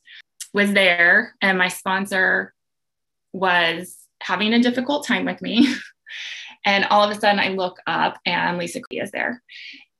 was 0.53 0.71
there. 0.73 1.35
And 1.41 1.57
my 1.57 1.67
sponsor 1.67 2.53
was 3.31 3.97
having 4.21 4.53
a 4.53 4.61
difficult 4.61 5.07
time 5.07 5.25
with 5.25 5.41
me. 5.41 5.73
and 6.65 6.85
all 6.85 7.03
of 7.03 7.15
a 7.15 7.19
sudden 7.19 7.39
I 7.39 7.49
look 7.49 7.79
up 7.87 8.19
and 8.25 8.59
Lisa 8.59 8.81
Klee 8.81 9.01
is 9.01 9.09
there. 9.11 9.41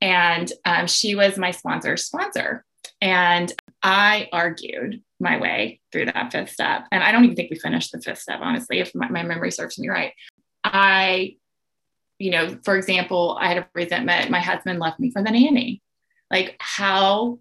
And 0.00 0.52
um, 0.64 0.86
she 0.86 1.16
was 1.16 1.38
my 1.38 1.50
sponsor's 1.50 2.06
sponsor. 2.06 2.64
And 3.04 3.52
I 3.82 4.28
argued 4.32 5.02
my 5.20 5.38
way 5.38 5.80
through 5.92 6.06
that 6.06 6.32
fifth 6.32 6.50
step. 6.50 6.86
And 6.90 7.04
I 7.04 7.12
don't 7.12 7.24
even 7.24 7.36
think 7.36 7.50
we 7.50 7.58
finished 7.58 7.92
the 7.92 8.00
fifth 8.00 8.18
step, 8.18 8.40
honestly, 8.42 8.80
if 8.80 8.92
my, 8.94 9.08
my 9.08 9.22
memory 9.22 9.52
serves 9.52 9.78
me 9.78 9.88
right. 9.88 10.12
I 10.64 11.36
you 12.18 12.30
know, 12.30 12.58
for 12.64 12.76
example, 12.76 13.36
I 13.40 13.48
had 13.48 13.58
a 13.58 13.68
resentment, 13.74 14.30
my 14.30 14.40
husband 14.40 14.78
left 14.78 15.00
me 15.00 15.10
for 15.10 15.22
the 15.22 15.30
nanny. 15.30 15.82
Like, 16.30 16.56
how, 16.58 17.38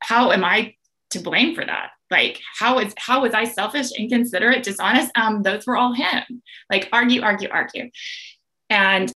how 0.00 0.32
am 0.32 0.44
I 0.44 0.74
to 1.10 1.20
blame 1.20 1.54
for 1.54 1.64
that? 1.64 1.90
Like, 2.10 2.40
how 2.58 2.78
is 2.78 2.94
how 2.96 3.22
was 3.22 3.34
I 3.34 3.44
selfish, 3.44 3.92
inconsiderate, 3.92 4.62
dishonest? 4.62 5.12
Um, 5.14 5.42
those 5.42 5.66
were 5.66 5.76
all 5.76 5.92
him. 5.92 6.42
Like, 6.70 6.88
argue, 6.92 7.20
argue, 7.22 7.50
argue. 7.50 7.90
And 8.70 9.12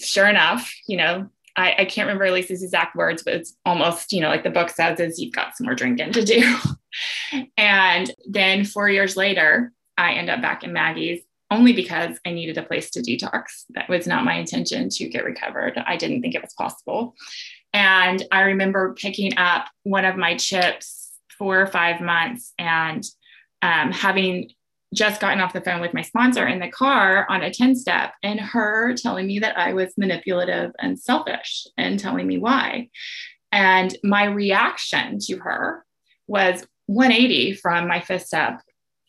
sure 0.00 0.26
enough, 0.26 0.72
you 0.88 0.96
know, 0.96 1.28
I, 1.56 1.74
I 1.78 1.84
can't 1.84 2.06
remember 2.06 2.30
Lisa's 2.30 2.62
exact 2.62 2.96
words, 2.96 3.22
but 3.22 3.34
it's 3.34 3.56
almost, 3.64 4.12
you 4.12 4.20
know, 4.20 4.28
like 4.28 4.42
the 4.42 4.50
book 4.50 4.70
says, 4.70 4.98
is 4.98 5.18
you've 5.18 5.32
got 5.32 5.56
some 5.56 5.66
more 5.66 5.74
drinking 5.74 6.12
to 6.12 6.24
do. 6.24 6.56
and 7.56 8.12
then 8.28 8.64
four 8.64 8.88
years 8.88 9.16
later, 9.16 9.72
I 9.96 10.14
end 10.14 10.30
up 10.30 10.42
back 10.42 10.64
in 10.64 10.72
Maggie's 10.72 11.22
only 11.50 11.72
because 11.72 12.18
I 12.26 12.32
needed 12.32 12.58
a 12.58 12.62
place 12.62 12.90
to 12.90 13.00
detox. 13.00 13.64
That 13.70 13.88
was 13.88 14.06
not 14.06 14.24
my 14.24 14.34
intention 14.34 14.88
to 14.90 15.08
get 15.08 15.24
recovered. 15.24 15.80
I 15.86 15.96
didn't 15.96 16.22
think 16.22 16.34
it 16.34 16.42
was 16.42 16.54
possible. 16.54 17.14
And 17.72 18.24
I 18.32 18.42
remember 18.42 18.94
picking 18.94 19.36
up 19.36 19.66
one 19.82 20.04
of 20.04 20.16
my 20.16 20.36
chips 20.36 21.12
four 21.38 21.60
or 21.60 21.66
five 21.66 22.00
months 22.00 22.52
and 22.58 23.04
um, 23.62 23.92
having 23.92 24.50
just 24.94 25.20
gotten 25.20 25.40
off 25.40 25.52
the 25.52 25.60
phone 25.60 25.80
with 25.80 25.92
my 25.92 26.02
sponsor 26.02 26.46
in 26.46 26.60
the 26.60 26.70
car 26.70 27.26
on 27.28 27.42
a 27.42 27.52
10 27.52 27.74
step 27.76 28.12
and 28.22 28.40
her 28.40 28.94
telling 28.94 29.26
me 29.26 29.40
that 29.40 29.58
I 29.58 29.72
was 29.72 29.92
manipulative 29.98 30.70
and 30.78 30.98
selfish 30.98 31.66
and 31.76 31.98
telling 31.98 32.26
me 32.26 32.38
why. 32.38 32.88
And 33.52 33.96
my 34.02 34.24
reaction 34.24 35.18
to 35.26 35.38
her 35.38 35.84
was 36.26 36.66
180 36.86 37.54
from 37.54 37.88
my 37.88 38.00
fifth 38.00 38.26
step 38.26 38.60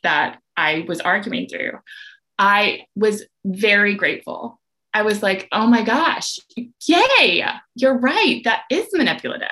that 0.04 0.40
I 0.58 0.86
was 0.88 1.02
arguing 1.02 1.48
through. 1.48 1.80
I 2.38 2.86
was 2.96 3.24
very 3.46 3.96
grateful. 3.96 4.60
I 4.94 5.02
was 5.02 5.22
like, 5.22 5.48
oh 5.52 5.68
my 5.68 5.84
gosh, 5.84 6.40
yay, 6.88 7.46
you're 7.76 7.98
right. 7.98 8.42
That 8.44 8.64
is 8.70 8.88
manipulative. 8.94 9.48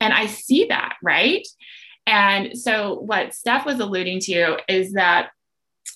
And 0.00 0.12
I 0.14 0.26
see 0.26 0.66
that, 0.66 0.96
right? 1.02 1.46
And 2.06 2.56
so, 2.56 3.00
what 3.00 3.34
Steph 3.34 3.66
was 3.66 3.80
alluding 3.80 4.20
to 4.20 4.56
is 4.66 4.92
that 4.92 5.30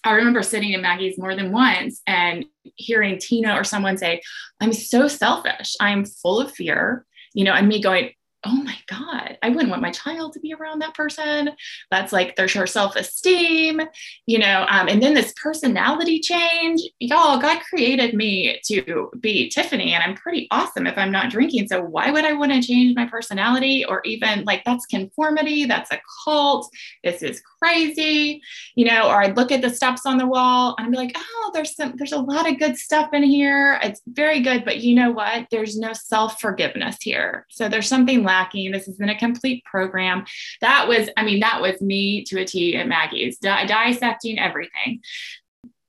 I 0.05 0.13
remember 0.13 0.43
sitting 0.43 0.73
in 0.73 0.83
Maggie's 0.83 1.19
more 1.19 1.35
than 1.37 1.53
once 1.53 2.03
and 2.07 2.45
hearing 2.77 3.19
Tina 3.19 3.55
or 3.55 3.65
someone 3.65 3.99
say, 3.99 4.23
I'm 4.61 4.73
so 4.73 5.09
selfish. 5.09 5.75
I'm 5.81 6.05
full 6.05 6.41
of 6.41 6.53
fear, 6.53 7.07
you 7.35 7.45
know, 7.45 7.53
and 7.53 7.69
me 7.69 7.83
going, 7.83 8.11
oh 8.45 8.63
my 8.63 8.77
God, 8.89 9.39
I 9.43 9.51
wouldn't 9.51 9.71
want 9.71 9.83
my 9.83 9.91
child 9.91 10.33
to 10.33 10.41
be 10.41 10.53
around 10.53 10.81
that 10.81 10.95
person. 10.95 11.51
That's 11.91 12.13
like 12.13 12.35
there's 12.37 12.53
her 12.55 12.67
self 12.67 12.97
esteem, 12.97 13.81
you 14.27 14.39
know. 14.39 14.67
Um, 14.69 14.89
and 14.89 15.03
then 15.03 15.15
this 15.15 15.33
personality 15.41 16.21
change. 16.21 16.81
Y'all, 16.99 17.39
God 17.39 17.61
created 17.69 18.15
me 18.15 18.61
to 18.67 19.11
be 19.21 19.51
Tiffani, 19.55 19.91
and 19.91 20.03
I'm 20.03 20.17
pretty 20.17 20.49
awesome 20.51 20.87
if 20.87 20.99
I'm 20.99 21.13
not 21.13 21.31
drinking. 21.31 21.69
So 21.69 21.83
why 21.83 22.11
would 22.11 22.25
I 22.25 22.33
want 22.33 22.53
to 22.53 22.63
change 22.63 22.97
my 22.97 23.07
personality 23.07 23.85
or 23.85 24.03
even 24.05 24.45
like 24.45 24.65
that's 24.65 24.87
conformity? 24.87 25.65
That's 25.67 25.93
a 25.93 26.01
cult. 26.25 26.69
This 27.05 27.23
is 27.23 27.43
crazy, 27.63 28.43
you 28.75 28.87
know. 28.87 29.09
Or 29.09 29.23
I'd 29.23 29.37
look 29.37 29.53
at 29.53 29.63
the 29.63 29.71
steps 29.71 30.05
on 30.05 30.19
the 30.19 30.27
wall 30.27 30.75
and 30.79 30.87
I'd 30.87 30.91
be 30.91 30.97
like, 30.97 31.17
oh, 31.17 31.51
there's 31.55 31.77
some, 31.77 31.95
there's 31.97 32.13
a 32.13 32.19
lot 32.19 32.51
of 32.51 32.59
good 32.59 32.77
stuff 32.77 33.11
in 33.13 33.23
here. 33.23 33.79
It's 33.83 34.01
very 34.07 34.41
good, 34.41 34.65
but 34.65 34.81
you 34.81 34.97
know 34.97 35.13
what? 35.13 35.47
There's 35.51 35.79
no 35.79 35.93
self 35.93 36.41
forgiveness 36.41 36.97
here. 37.01 37.47
So 37.49 37.69
there's 37.69 37.89
something 37.89 38.25
lacking. 38.33 38.73
This 38.73 38.89
isn't 38.89 39.09
a 39.09 39.19
complete 39.19 39.65
program. 39.65 40.25
That 40.61 40.89
was, 40.89 41.09
I 41.17 41.25
mean, 41.25 41.41
that 41.41 41.61
was 41.61 41.81
me 41.81 42.25
to 42.25 42.41
a 42.41 42.45
T 42.45 42.77
at 42.77 42.89
Maggie's, 42.89 43.39
di- 43.39 43.67
dissecting 43.67 44.39
everything. 44.39 45.01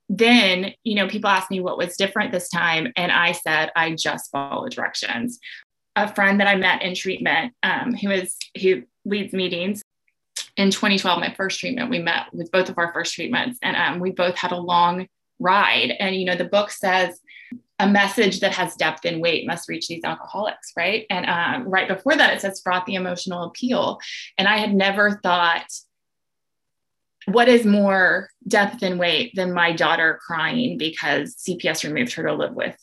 Then, 0.10 0.74
you 0.84 0.96
know, 0.96 1.08
people 1.08 1.30
asked 1.30 1.50
me 1.50 1.62
what 1.62 1.78
was 1.78 1.96
different 1.96 2.32
this 2.32 2.50
time. 2.50 2.92
And 2.96 3.12
I 3.12 3.32
said, 3.32 3.72
I 3.76 3.96
just 3.96 4.30
follow 4.32 4.68
directions. 4.68 5.40
A 5.96 6.14
friend 6.14 6.40
that 6.40 6.48
I 6.48 6.56
met 6.56 6.82
in 6.82 6.96
treatment, 6.96 7.54
um, 7.64 7.94
who 7.94 8.12
is, 8.12 8.36
who 8.62 8.84
leads 9.06 9.34
meetings, 9.34 9.82
in 10.58 10.70
2012, 10.70 11.20
my 11.20 11.34
first 11.34 11.60
treatment, 11.60 11.90
we 11.90 12.00
met 12.00 12.28
with 12.32 12.52
both 12.52 12.70
of 12.70 12.78
our 12.78 12.94
first 12.94 13.16
treatments, 13.16 13.58
and 13.64 13.76
um, 13.76 14.00
we 14.00 14.12
both 14.12 14.36
had 14.36 14.52
a 14.52 14.58
long 14.58 15.08
ride. 15.40 15.94
And, 16.00 16.16
you 16.16 16.26
know, 16.26 16.36
the 16.36 16.46
book 16.46 16.70
says 16.70 17.20
a 17.80 17.88
message 17.88 18.40
that 18.42 18.54
has 18.54 18.76
depth 18.76 19.04
and 19.06 19.22
weight 19.22 19.48
must 19.48 19.68
reach 19.68 19.88
these 19.88 20.04
alcoholics, 20.04 20.72
right? 20.78 21.06
And 21.10 21.26
um, 21.26 21.70
right 21.70 21.88
before 21.88 22.16
that, 22.16 22.34
it 22.34 22.42
says 22.42 22.62
fraught 22.62 22.86
the 22.86 22.96
emotional 22.96 23.44
appeal. 23.44 24.00
And 24.38 24.48
I 24.48 24.58
had 24.58 24.74
never 24.74 25.20
thought, 25.24 25.66
what 27.26 27.48
is 27.48 27.66
more 27.66 28.30
depth 28.48 28.84
and 28.84 29.00
weight 29.00 29.34
than 29.36 29.54
my 29.54 29.72
daughter 29.72 30.20
crying 30.26 30.78
because 30.78 31.36
CPS 31.36 31.84
removed 31.84 32.14
her 32.14 32.24
to 32.24 32.34
live 32.34 32.54
with 32.54 32.76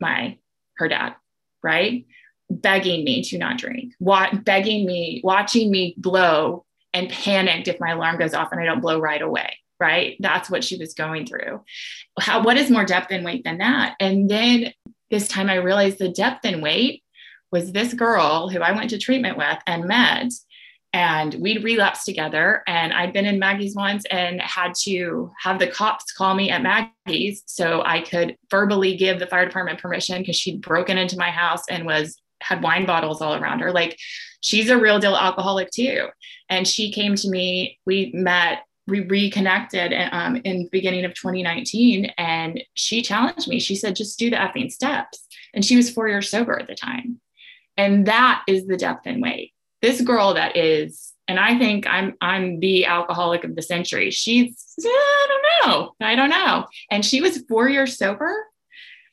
my 0.00 0.38
her 0.76 0.88
dad, 0.88 1.16
right? 1.62 2.06
Begging 2.50 3.04
me 3.04 3.22
to 3.24 3.38
not 3.38 3.58
drink, 3.58 3.94
wa- 3.98 4.34
begging 4.34 4.86
me, 4.86 5.22
watching 5.24 5.70
me 5.70 5.94
blow 5.96 6.66
and 6.92 7.08
panicked 7.08 7.68
if 7.68 7.80
my 7.80 7.92
alarm 7.92 8.18
goes 8.18 8.34
off 8.34 8.52
and 8.52 8.60
I 8.60 8.64
don't 8.64 8.80
blow 8.80 9.00
right 9.00 9.20
away 9.20 9.56
right? 9.78 10.16
That's 10.20 10.50
what 10.50 10.64
she 10.64 10.76
was 10.76 10.94
going 10.94 11.26
through. 11.26 11.62
How 12.18 12.42
what 12.42 12.56
is 12.56 12.70
more 12.70 12.84
depth 12.84 13.10
and 13.10 13.24
weight 13.24 13.44
than 13.44 13.58
that? 13.58 13.96
And 14.00 14.28
then 14.28 14.72
this 15.10 15.28
time 15.28 15.48
I 15.48 15.56
realized 15.56 15.98
the 15.98 16.08
depth 16.08 16.44
and 16.44 16.62
weight 16.62 17.02
was 17.52 17.72
this 17.72 17.94
girl 17.94 18.48
who 18.48 18.60
I 18.60 18.72
went 18.72 18.90
to 18.90 18.98
treatment 18.98 19.38
with 19.38 19.58
and 19.66 19.84
met. 19.84 20.32
And 20.92 21.34
we'd 21.34 21.62
relapsed 21.62 22.06
together. 22.06 22.62
And 22.66 22.92
I'd 22.94 23.12
been 23.12 23.26
in 23.26 23.38
Maggie's 23.38 23.74
once 23.74 24.06
and 24.10 24.40
had 24.40 24.72
to 24.84 25.30
have 25.38 25.58
the 25.58 25.66
cops 25.66 26.10
call 26.12 26.34
me 26.34 26.50
at 26.50 26.62
Maggie's 26.62 27.42
so 27.44 27.82
I 27.84 28.00
could 28.00 28.36
verbally 28.50 28.96
give 28.96 29.18
the 29.18 29.26
fire 29.26 29.44
department 29.44 29.78
permission 29.78 30.22
because 30.22 30.36
she'd 30.36 30.62
broken 30.62 30.96
into 30.96 31.18
my 31.18 31.30
house 31.30 31.62
and 31.68 31.84
was 31.84 32.16
had 32.40 32.62
wine 32.62 32.86
bottles 32.86 33.20
all 33.20 33.34
around 33.34 33.60
her. 33.60 33.72
Like 33.72 33.98
she's 34.40 34.70
a 34.70 34.78
real 34.78 34.98
deal 34.98 35.16
alcoholic 35.16 35.70
too. 35.70 36.08
And 36.48 36.66
she 36.66 36.92
came 36.92 37.14
to 37.16 37.28
me, 37.28 37.78
we 37.86 38.10
met 38.14 38.65
we 38.86 39.00
reconnected 39.00 39.92
um, 40.12 40.36
in 40.36 40.64
the 40.64 40.68
beginning 40.70 41.04
of 41.04 41.14
2019 41.14 42.12
and 42.18 42.62
she 42.74 43.02
challenged 43.02 43.48
me. 43.48 43.58
She 43.58 43.74
said 43.74 43.96
just 43.96 44.18
do 44.18 44.30
the 44.30 44.36
effing 44.36 44.70
steps. 44.70 45.26
And 45.54 45.64
she 45.64 45.76
was 45.76 45.90
four 45.90 46.08
years 46.08 46.30
sober 46.30 46.58
at 46.58 46.68
the 46.68 46.74
time. 46.74 47.20
And 47.76 48.06
that 48.06 48.42
is 48.46 48.66
the 48.66 48.76
depth 48.76 49.06
and 49.06 49.20
weight. 49.22 49.52
This 49.82 50.00
girl 50.00 50.34
that 50.34 50.56
is 50.56 51.12
and 51.28 51.40
i 51.40 51.58
think 51.58 51.86
i'm 51.88 52.14
i'm 52.20 52.60
the 52.60 52.86
alcoholic 52.86 53.44
of 53.44 53.56
the 53.56 53.62
century. 53.62 54.10
She's 54.10 54.74
i 54.84 55.26
don't 55.28 55.70
know. 55.70 55.94
I 56.00 56.14
don't 56.14 56.30
know. 56.30 56.66
And 56.90 57.04
she 57.04 57.20
was 57.20 57.42
four 57.48 57.68
years 57.68 57.98
sober. 57.98 58.32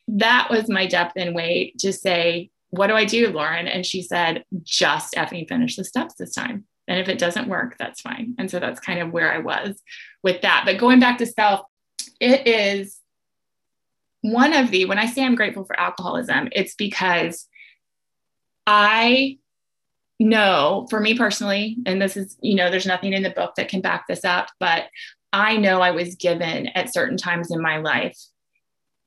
That 0.08 0.50
was 0.50 0.70
my 0.70 0.86
depth 0.86 1.14
and 1.16 1.34
weight 1.34 1.80
to 1.80 1.92
say 1.92 2.52
what 2.70 2.88
do 2.88 2.94
i 2.94 3.06
do 3.06 3.30
lauren? 3.30 3.68
And 3.68 3.86
she 3.86 4.02
said 4.02 4.46
just 4.62 5.16
effing 5.16 5.48
finish 5.48 5.76
the 5.76 5.84
steps 5.84 6.16
this 6.16 6.34
time 6.34 6.66
and 6.88 7.00
if 7.00 7.08
it 7.08 7.20
doesn't 7.20 7.48
work, 7.48 7.76
that's 7.78 8.02
fine. 8.02 8.36
And 8.38 8.50
so 8.50 8.60
that's 8.60 8.80
kind 8.80 9.00
of 9.00 9.12
where 9.12 9.32
I 9.32 9.40
was 9.40 9.82
with 10.22 10.42
that. 10.42 10.64
But 10.66 10.78
going 10.78 11.00
back 11.00 11.18
to 11.20 11.26
self, 11.26 11.62
it 12.20 12.48
is 12.48 13.00
one 14.22 14.54
of 14.54 14.72
the, 14.72 14.86
when 14.86 15.00
I 15.00 15.06
say 15.06 15.24
I'm 15.24 15.36
grateful 15.36 15.66
for 15.66 15.80
alcoholism, 15.80 16.50
it's 16.52 16.76
because 16.76 17.48
I 18.66 19.38
know 20.20 20.88
for 20.90 21.00
me 21.00 21.18
personally, 21.18 21.78
and 21.86 22.02
this 22.02 22.16
is, 22.16 22.38
you 22.42 22.56
know, 22.56 22.70
there's 22.70 22.86
nothing 22.86 23.14
in 23.14 23.24
the 23.24 23.30
book 23.30 23.56
that 23.56 23.70
can 23.70 23.82
back 23.82 24.08
this 24.08 24.24
up, 24.24 24.50
but 24.60 24.86
I 25.32 25.58
know 25.58 25.82
I 25.82 25.92
was 25.92 26.16
given 26.16 26.68
at 26.68 26.94
certain 26.94 27.18
times 27.18 27.52
in 27.52 27.62
my 27.62 27.78
life 27.78 28.18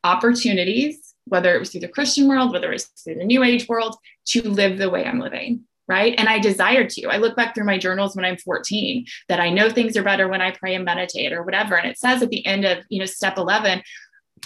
opportunities, 0.05 1.15
whether 1.27 1.55
it 1.55 1.59
was 1.59 1.71
through 1.71 1.81
the 1.81 1.89
Christian 1.89 2.29
world, 2.29 2.53
whether 2.53 2.71
it 2.71 2.75
was 2.75 2.85
through 2.85 3.17
the 3.17 3.25
New 3.25 3.43
Age 3.43 3.69
world, 3.69 3.97
to 4.27 4.43
live 4.43 4.79
the 4.79 4.91
way 4.91 5.05
I'm 5.05 5.21
living 5.21 5.65
right? 5.89 6.15
And 6.19 6.29
I 6.29 6.39
desired 6.39 6.91
to. 6.91 7.07
I 7.07 7.19
look 7.19 7.37
back 7.37 7.55
through 7.55 7.65
my 7.65 7.79
journals 7.79 8.17
when 8.17 8.25
I'm 8.25 8.37
14 8.37 9.07
that 9.29 9.41
I 9.41 9.51
know 9.51 9.71
things 9.71 9.97
are 9.97 10.03
better 10.03 10.29
when 10.29 10.41
I 10.41 10.51
pray 10.51 10.75
and 10.75 10.85
meditate 10.85 11.33
or 11.33 11.43
whatever. 11.43 11.77
And 11.77 11.89
it 11.89 11.99
says 11.99 12.23
at 12.23 12.31
the 12.31 12.45
end 12.45 12.65
of, 12.65 12.79
you 12.89 12.99
know, 12.99 13.07
step 13.07 13.39
11, 13.39 13.83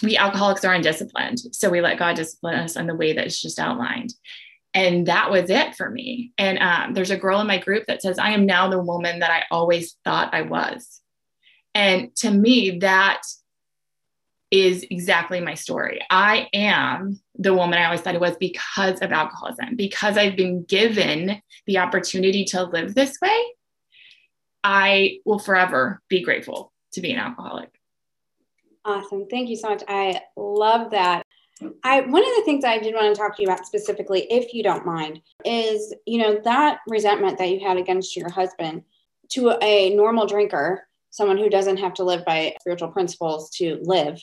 we 0.02 0.16
alcoholics 0.16 0.64
are 0.64 0.74
undisciplined. 0.74 1.40
So 1.52 1.70
we 1.70 1.80
let 1.80 1.98
God 1.98 2.16
discipline 2.16 2.58
us 2.58 2.76
in 2.76 2.86
the 2.86 2.94
way 2.94 3.12
that 3.12 3.26
is 3.26 3.40
just 3.40 3.58
outlined. 3.58 4.14
And 4.72 5.06
that 5.06 5.30
was 5.30 5.50
it 5.50 5.74
for 5.74 5.90
me. 5.90 6.32
And 6.38 6.58
um, 6.58 6.94
there's 6.94 7.10
a 7.10 7.16
girl 7.16 7.40
in 7.40 7.46
my 7.46 7.58
group 7.58 7.86
that 7.86 8.02
says, 8.02 8.18
I 8.18 8.30
am 8.30 8.46
now 8.46 8.68
the 8.68 8.80
woman 8.80 9.18
that 9.18 9.30
I 9.30 9.42
always 9.50 9.96
thought 10.04 10.32
I 10.32 10.42
was. 10.42 11.00
And 11.74 12.14
to 12.16 12.30
me, 12.30 12.78
that 12.80 13.22
is 14.50 14.84
exactly 14.90 15.40
my 15.40 15.54
story. 15.54 16.00
I 16.10 16.48
am 16.52 17.20
the 17.36 17.54
woman 17.54 17.78
I 17.78 17.84
always 17.84 18.00
thought 18.00 18.16
I 18.16 18.18
was 18.18 18.36
because 18.36 19.00
of 19.00 19.12
alcoholism, 19.12 19.76
because 19.76 20.16
I've 20.16 20.36
been 20.36 20.64
given 20.64 21.40
the 21.66 21.78
opportunity 21.78 22.44
to 22.46 22.64
live 22.64 22.94
this 22.94 23.16
way. 23.22 23.44
I 24.64 25.18
will 25.24 25.38
forever 25.38 26.02
be 26.08 26.22
grateful 26.22 26.72
to 26.92 27.00
be 27.00 27.12
an 27.12 27.18
alcoholic. 27.18 27.70
Awesome. 28.84 29.26
Thank 29.28 29.48
you 29.48 29.56
so 29.56 29.68
much. 29.68 29.82
I 29.88 30.20
love 30.36 30.90
that. 30.90 31.24
I 31.84 32.00
one 32.00 32.22
of 32.22 32.36
the 32.36 32.42
things 32.44 32.64
I 32.64 32.78
did 32.78 32.94
want 32.94 33.14
to 33.14 33.20
talk 33.20 33.36
to 33.36 33.42
you 33.42 33.48
about 33.48 33.66
specifically, 33.66 34.26
if 34.30 34.54
you 34.54 34.62
don't 34.62 34.86
mind, 34.86 35.20
is 35.44 35.94
you 36.06 36.18
know 36.18 36.40
that 36.44 36.78
resentment 36.88 37.38
that 37.38 37.50
you 37.50 37.60
had 37.60 37.76
against 37.76 38.16
your 38.16 38.30
husband 38.30 38.82
to 39.32 39.56
a 39.62 39.94
normal 39.94 40.26
drinker, 40.26 40.88
someone 41.10 41.36
who 41.36 41.50
doesn't 41.50 41.76
have 41.76 41.94
to 41.94 42.04
live 42.04 42.24
by 42.24 42.54
spiritual 42.60 42.88
principles 42.88 43.50
to 43.56 43.78
live 43.82 44.20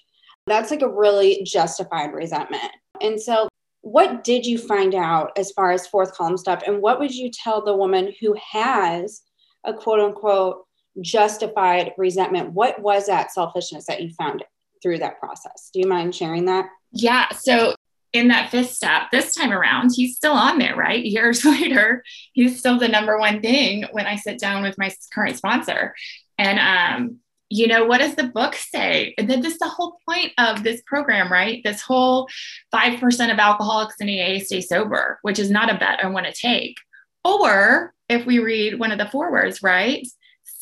that's 0.47 0.71
like 0.71 0.81
a 0.81 0.89
really 0.89 1.43
justified 1.43 2.13
resentment. 2.13 2.71
And 3.01 3.21
so, 3.21 3.47
what 3.81 4.23
did 4.23 4.45
you 4.45 4.57
find 4.57 4.95
out 4.95 5.31
as 5.37 5.51
far 5.51 5.71
as 5.71 5.87
fourth 5.87 6.13
column 6.13 6.37
stuff? 6.37 6.63
And 6.65 6.81
what 6.81 6.99
would 6.99 7.13
you 7.13 7.29
tell 7.31 7.63
the 7.63 7.75
woman 7.75 8.13
who 8.19 8.35
has 8.51 9.21
a 9.65 9.73
quote 9.73 9.99
unquote 9.99 10.65
justified 11.01 11.91
resentment? 11.97 12.53
What 12.53 12.81
was 12.81 13.07
that 13.07 13.31
selfishness 13.31 13.85
that 13.87 14.01
you 14.01 14.09
found 14.17 14.43
through 14.81 14.99
that 14.99 15.19
process? 15.19 15.69
Do 15.73 15.79
you 15.79 15.87
mind 15.87 16.15
sharing 16.15 16.45
that? 16.45 16.65
Yeah. 16.91 17.29
So, 17.31 17.75
in 18.13 18.29
that 18.29 18.49
fifth 18.49 18.71
step, 18.71 19.03
this 19.11 19.35
time 19.35 19.51
around, 19.51 19.91
he's 19.95 20.15
still 20.15 20.31
on 20.31 20.59
there, 20.59 20.75
right? 20.75 21.03
Years 21.03 21.45
later, 21.45 22.03
he's 22.33 22.59
still 22.59 22.79
the 22.79 22.87
number 22.87 23.19
one 23.19 23.41
thing 23.41 23.85
when 23.91 24.07
I 24.07 24.15
sit 24.15 24.39
down 24.39 24.63
with 24.63 24.77
my 24.77 24.91
current 25.13 25.37
sponsor. 25.37 25.93
And 26.37 26.59
um, 26.59 27.19
you 27.49 27.67
know, 27.67 27.85
what 27.85 27.99
does 27.99 28.15
the 28.15 28.25
book 28.25 28.55
say? 28.55 29.13
And 29.17 29.29
then 29.29 29.41
this 29.41 29.53
is 29.53 29.59
the 29.59 29.69
whole 29.69 29.97
point 30.07 30.33
of 30.37 30.63
this 30.63 30.81
program, 30.85 31.31
right? 31.31 31.61
This 31.63 31.81
whole 31.81 32.27
5% 32.73 33.31
of 33.31 33.39
alcoholics 33.39 33.95
in 33.99 34.09
AA 34.09 34.39
stay 34.43 34.61
sober, 34.61 35.19
which 35.21 35.39
is 35.39 35.49
not 35.49 35.73
a 35.73 35.77
bet 35.77 36.03
I 36.03 36.07
want 36.07 36.25
to 36.25 36.33
take. 36.33 36.77
Or 37.23 37.93
if 38.09 38.25
we 38.25 38.39
read 38.39 38.79
one 38.79 38.91
of 38.91 38.97
the 38.97 39.09
forewords, 39.09 39.63
right? 39.63 40.05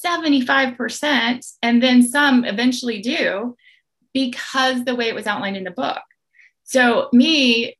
75%, 0.05 1.53
and 1.63 1.81
then 1.81 2.03
some 2.03 2.45
eventually 2.45 3.01
do 3.01 3.55
because 4.13 4.83
the 4.85 4.95
way 4.95 5.07
it 5.07 5.15
was 5.15 5.27
outlined 5.27 5.57
in 5.57 5.63
the 5.63 5.71
book. 5.71 6.01
So 6.63 7.09
me 7.11 7.77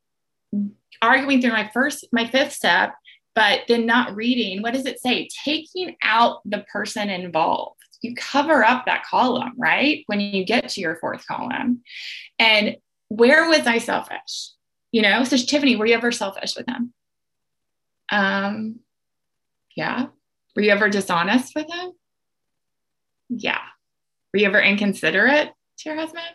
arguing 1.02 1.42
through 1.42 1.52
my 1.52 1.70
first, 1.74 2.08
my 2.12 2.26
fifth 2.28 2.54
step, 2.54 2.96
but 3.36 3.62
then 3.68 3.86
not 3.86 4.16
reading, 4.16 4.62
what 4.62 4.74
does 4.74 4.86
it 4.86 5.00
say? 5.00 5.28
Taking 5.44 5.96
out 6.02 6.40
the 6.46 6.66
person 6.72 7.10
involved 7.10 7.85
you 8.06 8.16
cover 8.16 8.64
up 8.64 8.86
that 8.86 9.04
column, 9.06 9.54
right? 9.58 10.04
When 10.08 10.20
you 10.20 10.46
get 10.46 10.70
to 10.70 10.82
your 10.82 10.96
fourth 10.98 11.26
column. 11.28 11.82
And 12.40 12.78
where 13.10 13.48
was 13.50 13.68
I 13.68 13.80
selfish? 13.80 14.52
You 14.92 15.02
know, 15.02 15.24
so 15.24 15.36
Tiffani, 15.36 15.78
were 15.78 15.86
you 15.86 15.96
ever 15.96 16.12
selfish 16.12 16.56
with 16.56 16.68
him? 16.68 16.94
Um, 18.12 18.80
yeah. 19.76 20.08
Were 20.56 20.62
you 20.62 20.72
ever 20.72 20.90
dishonest 20.90 21.54
with 21.56 21.68
him? 21.70 21.92
Yeah. 23.30 23.62
Were 24.32 24.40
you 24.40 24.48
ever 24.48 24.62
inconsiderate 24.62 25.50
to 25.80 25.90
your 25.90 25.98
husband? 25.98 26.26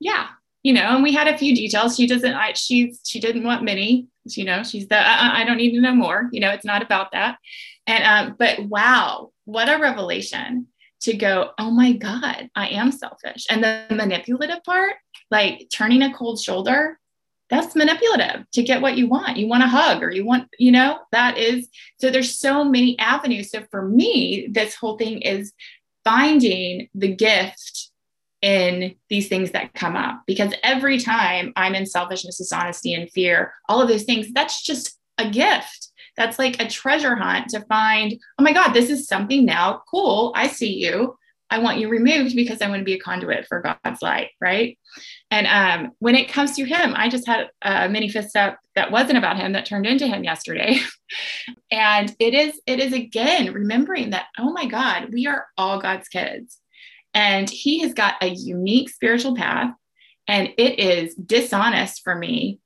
Yeah. 0.00 0.28
You 0.62 0.72
know, 0.72 0.82
and 0.82 1.02
we 1.02 1.12
had 1.12 1.28
a 1.28 1.38
few 1.38 1.54
details. 1.54 1.96
She 1.96 2.06
doesn't, 2.06 2.32
I, 2.32 2.52
she's, 2.54 3.00
she 3.04 3.20
didn't 3.20 3.44
want 3.44 3.62
many, 3.62 4.08
you 4.24 4.44
know, 4.44 4.62
she's 4.62 4.88
the, 4.88 4.96
I, 4.96 5.42
I 5.42 5.44
don't 5.44 5.58
need 5.58 5.74
to 5.74 5.80
know 5.80 5.94
more. 5.94 6.28
You 6.32 6.40
know, 6.40 6.50
it's 6.50 6.64
not 6.64 6.82
about 6.82 7.12
that. 7.12 7.38
And, 7.86 8.04
um, 8.04 8.36
but 8.38 8.64
wow, 8.66 9.30
what 9.46 9.68
a 9.68 9.80
revelation 9.80 10.66
to 11.00 11.16
go, 11.16 11.50
oh 11.58 11.70
my 11.70 11.92
God, 11.92 12.50
I 12.54 12.68
am 12.68 12.92
selfish. 12.92 13.46
And 13.48 13.62
the 13.62 13.86
manipulative 13.90 14.62
part, 14.64 14.94
like 15.30 15.68
turning 15.72 16.02
a 16.02 16.12
cold 16.12 16.40
shoulder, 16.40 16.98
that's 17.48 17.76
manipulative 17.76 18.44
to 18.52 18.62
get 18.62 18.82
what 18.82 18.96
you 18.96 19.06
want. 19.06 19.36
You 19.36 19.46
want 19.46 19.62
a 19.62 19.68
hug 19.68 20.02
or 20.02 20.10
you 20.10 20.24
want, 20.24 20.48
you 20.58 20.72
know, 20.72 20.98
that 21.12 21.38
is 21.38 21.68
so 22.00 22.10
there's 22.10 22.38
so 22.38 22.64
many 22.64 22.98
avenues. 22.98 23.50
So 23.50 23.62
for 23.70 23.86
me, 23.86 24.48
this 24.50 24.74
whole 24.74 24.98
thing 24.98 25.22
is 25.22 25.52
finding 26.04 26.88
the 26.94 27.14
gift 27.14 27.90
in 28.42 28.96
these 29.08 29.28
things 29.28 29.52
that 29.52 29.74
come 29.74 29.96
up 29.96 30.22
because 30.26 30.52
every 30.62 30.98
time 30.98 31.52
I'm 31.56 31.74
in 31.74 31.86
selfishness, 31.86 32.38
dishonesty, 32.38 32.94
and 32.94 33.10
fear, 33.10 33.54
all 33.68 33.80
of 33.80 33.88
those 33.88 34.04
things, 34.04 34.32
that's 34.32 34.62
just 34.62 34.98
a 35.18 35.30
gift 35.30 35.85
that's 36.16 36.38
like 36.38 36.60
a 36.60 36.68
treasure 36.68 37.14
hunt 37.14 37.48
to 37.50 37.60
find, 37.62 38.18
oh 38.38 38.42
my 38.42 38.52
God, 38.52 38.72
this 38.72 38.90
is 38.90 39.06
something 39.06 39.44
now 39.44 39.82
cool. 39.90 40.32
I 40.34 40.48
see 40.48 40.74
you. 40.74 41.16
I 41.48 41.60
want 41.60 41.78
you 41.78 41.88
removed 41.88 42.34
because 42.34 42.60
I 42.60 42.68
want 42.68 42.80
to 42.80 42.84
be 42.84 42.94
a 42.94 42.98
conduit 42.98 43.46
for 43.46 43.62
God's 43.62 44.02
light, 44.02 44.30
right? 44.40 44.76
And 45.30 45.46
um, 45.46 45.92
when 46.00 46.16
it 46.16 46.28
comes 46.28 46.56
to 46.56 46.64
him, 46.64 46.92
I 46.96 47.08
just 47.08 47.26
had 47.26 47.50
a 47.62 47.88
mini 47.88 48.08
fist 48.08 48.34
up 48.34 48.58
that 48.74 48.90
wasn't 48.90 49.18
about 49.18 49.36
him 49.36 49.52
that 49.52 49.66
turned 49.66 49.86
into 49.86 50.08
him 50.08 50.24
yesterday. 50.24 50.78
and 51.70 52.14
it 52.18 52.34
is, 52.34 52.60
it 52.66 52.80
is 52.80 52.92
again 52.92 53.52
remembering 53.52 54.10
that, 54.10 54.26
oh 54.38 54.50
my 54.52 54.66
God, 54.66 55.10
we 55.12 55.26
are 55.28 55.46
all 55.56 55.80
God's 55.80 56.08
kids. 56.08 56.58
And 57.14 57.48
he 57.48 57.78
has 57.80 57.94
got 57.94 58.14
a 58.20 58.28
unique 58.28 58.90
spiritual 58.90 59.36
path. 59.36 59.72
And 60.26 60.48
it 60.58 60.80
is 60.80 61.14
dishonest 61.14 62.02
for 62.02 62.16
me 62.16 62.58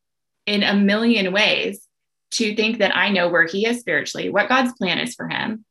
in 0.47 0.63
a 0.63 0.75
million 0.75 1.33
ways 1.33 1.87
to 2.33 2.55
think 2.55 2.79
that 2.79 2.97
I 2.97 3.11
know 3.11 3.29
where 3.29 3.47
he 3.47 3.67
is 3.67 3.81
spiritually, 3.81 4.31
what 4.31 4.49
God's 4.49 4.73
plan 4.75 4.99
is 4.99 5.15
for 5.15 5.29
him, 5.29 5.65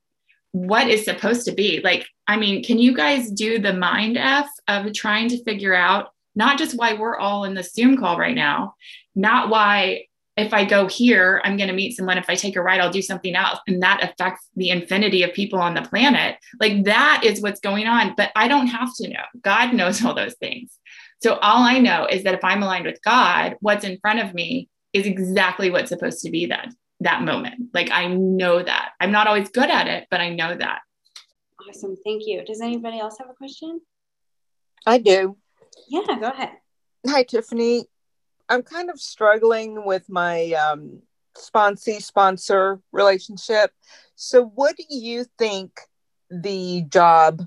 what 0.51 0.89
is 0.89 1.05
supposed 1.05 1.45
to 1.45 1.53
be. 1.53 1.81
Like, 1.83 2.07
I 2.27 2.37
mean, 2.37 2.63
can 2.63 2.79
you 2.79 2.95
guys 2.95 3.31
do 3.31 3.59
the 3.59 3.73
mind 3.73 4.17
F 4.17 4.47
of 4.67 4.93
trying 4.93 5.29
to 5.29 5.43
figure 5.43 5.73
out 5.73 6.09
not 6.35 6.57
just 6.57 6.77
why 6.77 6.93
we're 6.93 7.17
all 7.17 7.43
in 7.43 7.53
the 7.53 7.63
Zoom 7.63 7.97
call 7.97 8.17
right 8.17 8.35
now, 8.35 8.75
not 9.15 9.49
why 9.49 10.05
if 10.39 10.53
I 10.53 10.63
go 10.63 10.87
here, 10.87 11.41
I'm 11.43 11.57
going 11.57 11.67
to 11.67 11.75
meet 11.75 11.97
someone. 11.97 12.17
If 12.17 12.29
I 12.29 12.35
take 12.35 12.55
a 12.55 12.61
ride, 12.61 12.79
I'll 12.79 12.89
do 12.89 13.01
something 13.01 13.35
else. 13.35 13.59
And 13.67 13.83
that 13.83 14.01
affects 14.01 14.47
the 14.55 14.69
infinity 14.69 15.23
of 15.23 15.33
people 15.33 15.59
on 15.59 15.73
the 15.73 15.81
planet. 15.81 16.37
Like 16.61 16.85
that 16.85 17.23
is 17.25 17.41
what's 17.41 17.59
going 17.59 17.87
on. 17.87 18.13
But 18.15 18.31
I 18.37 18.47
don't 18.47 18.67
have 18.67 18.95
to 18.97 19.09
know. 19.09 19.23
God 19.41 19.73
knows 19.73 20.03
all 20.03 20.13
those 20.13 20.35
things. 20.35 20.71
So 21.21 21.35
all 21.35 21.63
I 21.63 21.79
know 21.79 22.05
is 22.05 22.23
that 22.23 22.35
if 22.35 22.43
I'm 22.43 22.63
aligned 22.63 22.85
with 22.85 23.01
God, 23.03 23.57
what's 23.59 23.83
in 23.83 23.99
front 23.99 24.19
of 24.19 24.33
me 24.33 24.69
is 24.93 25.05
exactly 25.05 25.69
what's 25.69 25.89
supposed 25.89 26.21
to 26.21 26.31
be 26.31 26.47
that 26.47 26.73
that 27.01 27.21
moment. 27.21 27.69
Like 27.73 27.91
I 27.91 28.07
know 28.07 28.61
that. 28.61 28.91
I'm 28.99 29.11
not 29.11 29.27
always 29.27 29.49
good 29.49 29.69
at 29.69 29.87
it, 29.87 30.07
but 30.11 30.19
I 30.19 30.29
know 30.29 30.55
that. 30.55 30.79
Awesome. 31.67 31.95
Thank 32.03 32.23
you. 32.25 32.43
Does 32.45 32.61
anybody 32.61 32.99
else 32.99 33.17
have 33.19 33.29
a 33.29 33.33
question? 33.33 33.81
I 34.85 34.97
do. 34.97 35.37
Yeah, 35.87 36.01
go 36.19 36.29
ahead. 36.29 36.51
Hi, 37.07 37.23
Tiffani. 37.23 37.83
I'm 38.49 38.63
kind 38.63 38.89
of 38.89 38.99
struggling 38.99 39.85
with 39.85 40.09
my 40.09 40.51
um, 40.53 41.01
sponsee 41.37 42.01
sponsor 42.01 42.79
relationship. 42.91 43.71
So, 44.15 44.45
what 44.55 44.75
do 44.75 44.83
you 44.89 45.25
think 45.37 45.79
the 46.29 46.83
job 46.89 47.45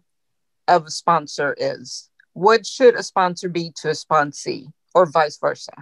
of 0.68 0.86
a 0.86 0.90
sponsor 0.90 1.54
is? 1.58 2.08
What 2.34 2.64
should 2.64 2.94
a 2.94 3.02
sponsor 3.02 3.48
be 3.48 3.72
to 3.76 3.88
a 3.88 3.92
sponsee, 3.92 4.72
or 4.94 5.06
vice 5.06 5.38
versa? 5.38 5.72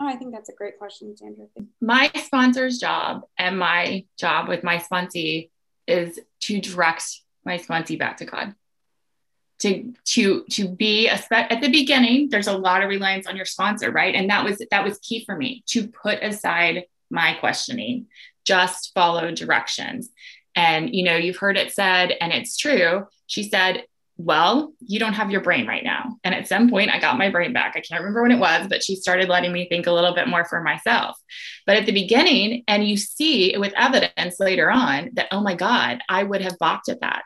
Oh, 0.00 0.06
I 0.06 0.16
think 0.16 0.32
that's 0.32 0.48
a 0.48 0.54
great 0.54 0.78
question, 0.78 1.16
Sandra. 1.16 1.46
My 1.80 2.10
sponsor's 2.14 2.78
job 2.78 3.22
and 3.36 3.58
my 3.58 4.04
job 4.18 4.48
with 4.48 4.62
my 4.62 4.78
sponsee 4.78 5.50
is 5.86 6.20
to 6.40 6.60
direct 6.60 7.04
my 7.44 7.58
sponsee 7.58 7.98
back 7.98 8.18
to 8.18 8.24
God. 8.24 8.54
To 9.60 9.92
to 10.04 10.44
to 10.50 10.68
be 10.68 11.08
a 11.08 11.18
spe- 11.18 11.50
at 11.50 11.60
the 11.60 11.68
beginning, 11.68 12.28
there's 12.28 12.46
a 12.46 12.56
lot 12.56 12.82
of 12.82 12.88
reliance 12.88 13.26
on 13.26 13.34
your 13.34 13.44
sponsor, 13.44 13.90
right? 13.90 14.14
And 14.14 14.30
that 14.30 14.44
was 14.44 14.62
that 14.70 14.84
was 14.84 14.98
key 14.98 15.24
for 15.24 15.36
me 15.36 15.64
to 15.70 15.88
put 15.88 16.22
aside 16.22 16.84
my 17.10 17.34
questioning, 17.34 18.06
just 18.44 18.92
follow 18.94 19.32
directions. 19.32 20.10
And 20.54 20.94
you 20.94 21.02
know, 21.02 21.16
you've 21.16 21.38
heard 21.38 21.56
it 21.56 21.72
said, 21.72 22.12
and 22.20 22.32
it's 22.32 22.56
true. 22.56 23.08
She 23.26 23.42
said, 23.42 23.84
well, 24.18 24.72
you 24.80 24.98
don't 24.98 25.14
have 25.14 25.30
your 25.30 25.40
brain 25.40 25.66
right 25.66 25.84
now. 25.84 26.16
And 26.24 26.34
at 26.34 26.48
some 26.48 26.68
point, 26.68 26.90
I 26.90 26.98
got 26.98 27.16
my 27.16 27.30
brain 27.30 27.52
back. 27.52 27.74
I 27.76 27.80
can't 27.80 28.00
remember 28.00 28.22
when 28.22 28.32
it 28.32 28.40
was, 28.40 28.66
but 28.66 28.82
she 28.82 28.96
started 28.96 29.28
letting 29.28 29.52
me 29.52 29.68
think 29.68 29.86
a 29.86 29.92
little 29.92 30.12
bit 30.12 30.26
more 30.26 30.44
for 30.44 30.60
myself. 30.60 31.16
But 31.66 31.76
at 31.76 31.86
the 31.86 31.92
beginning, 31.92 32.64
and 32.66 32.86
you 32.86 32.96
see 32.96 33.56
with 33.56 33.72
evidence 33.76 34.40
later 34.40 34.72
on 34.72 35.10
that, 35.12 35.28
oh 35.30 35.40
my 35.40 35.54
God, 35.54 36.00
I 36.08 36.24
would 36.24 36.42
have 36.42 36.58
balked 36.58 36.88
at 36.88 37.00
that. 37.00 37.22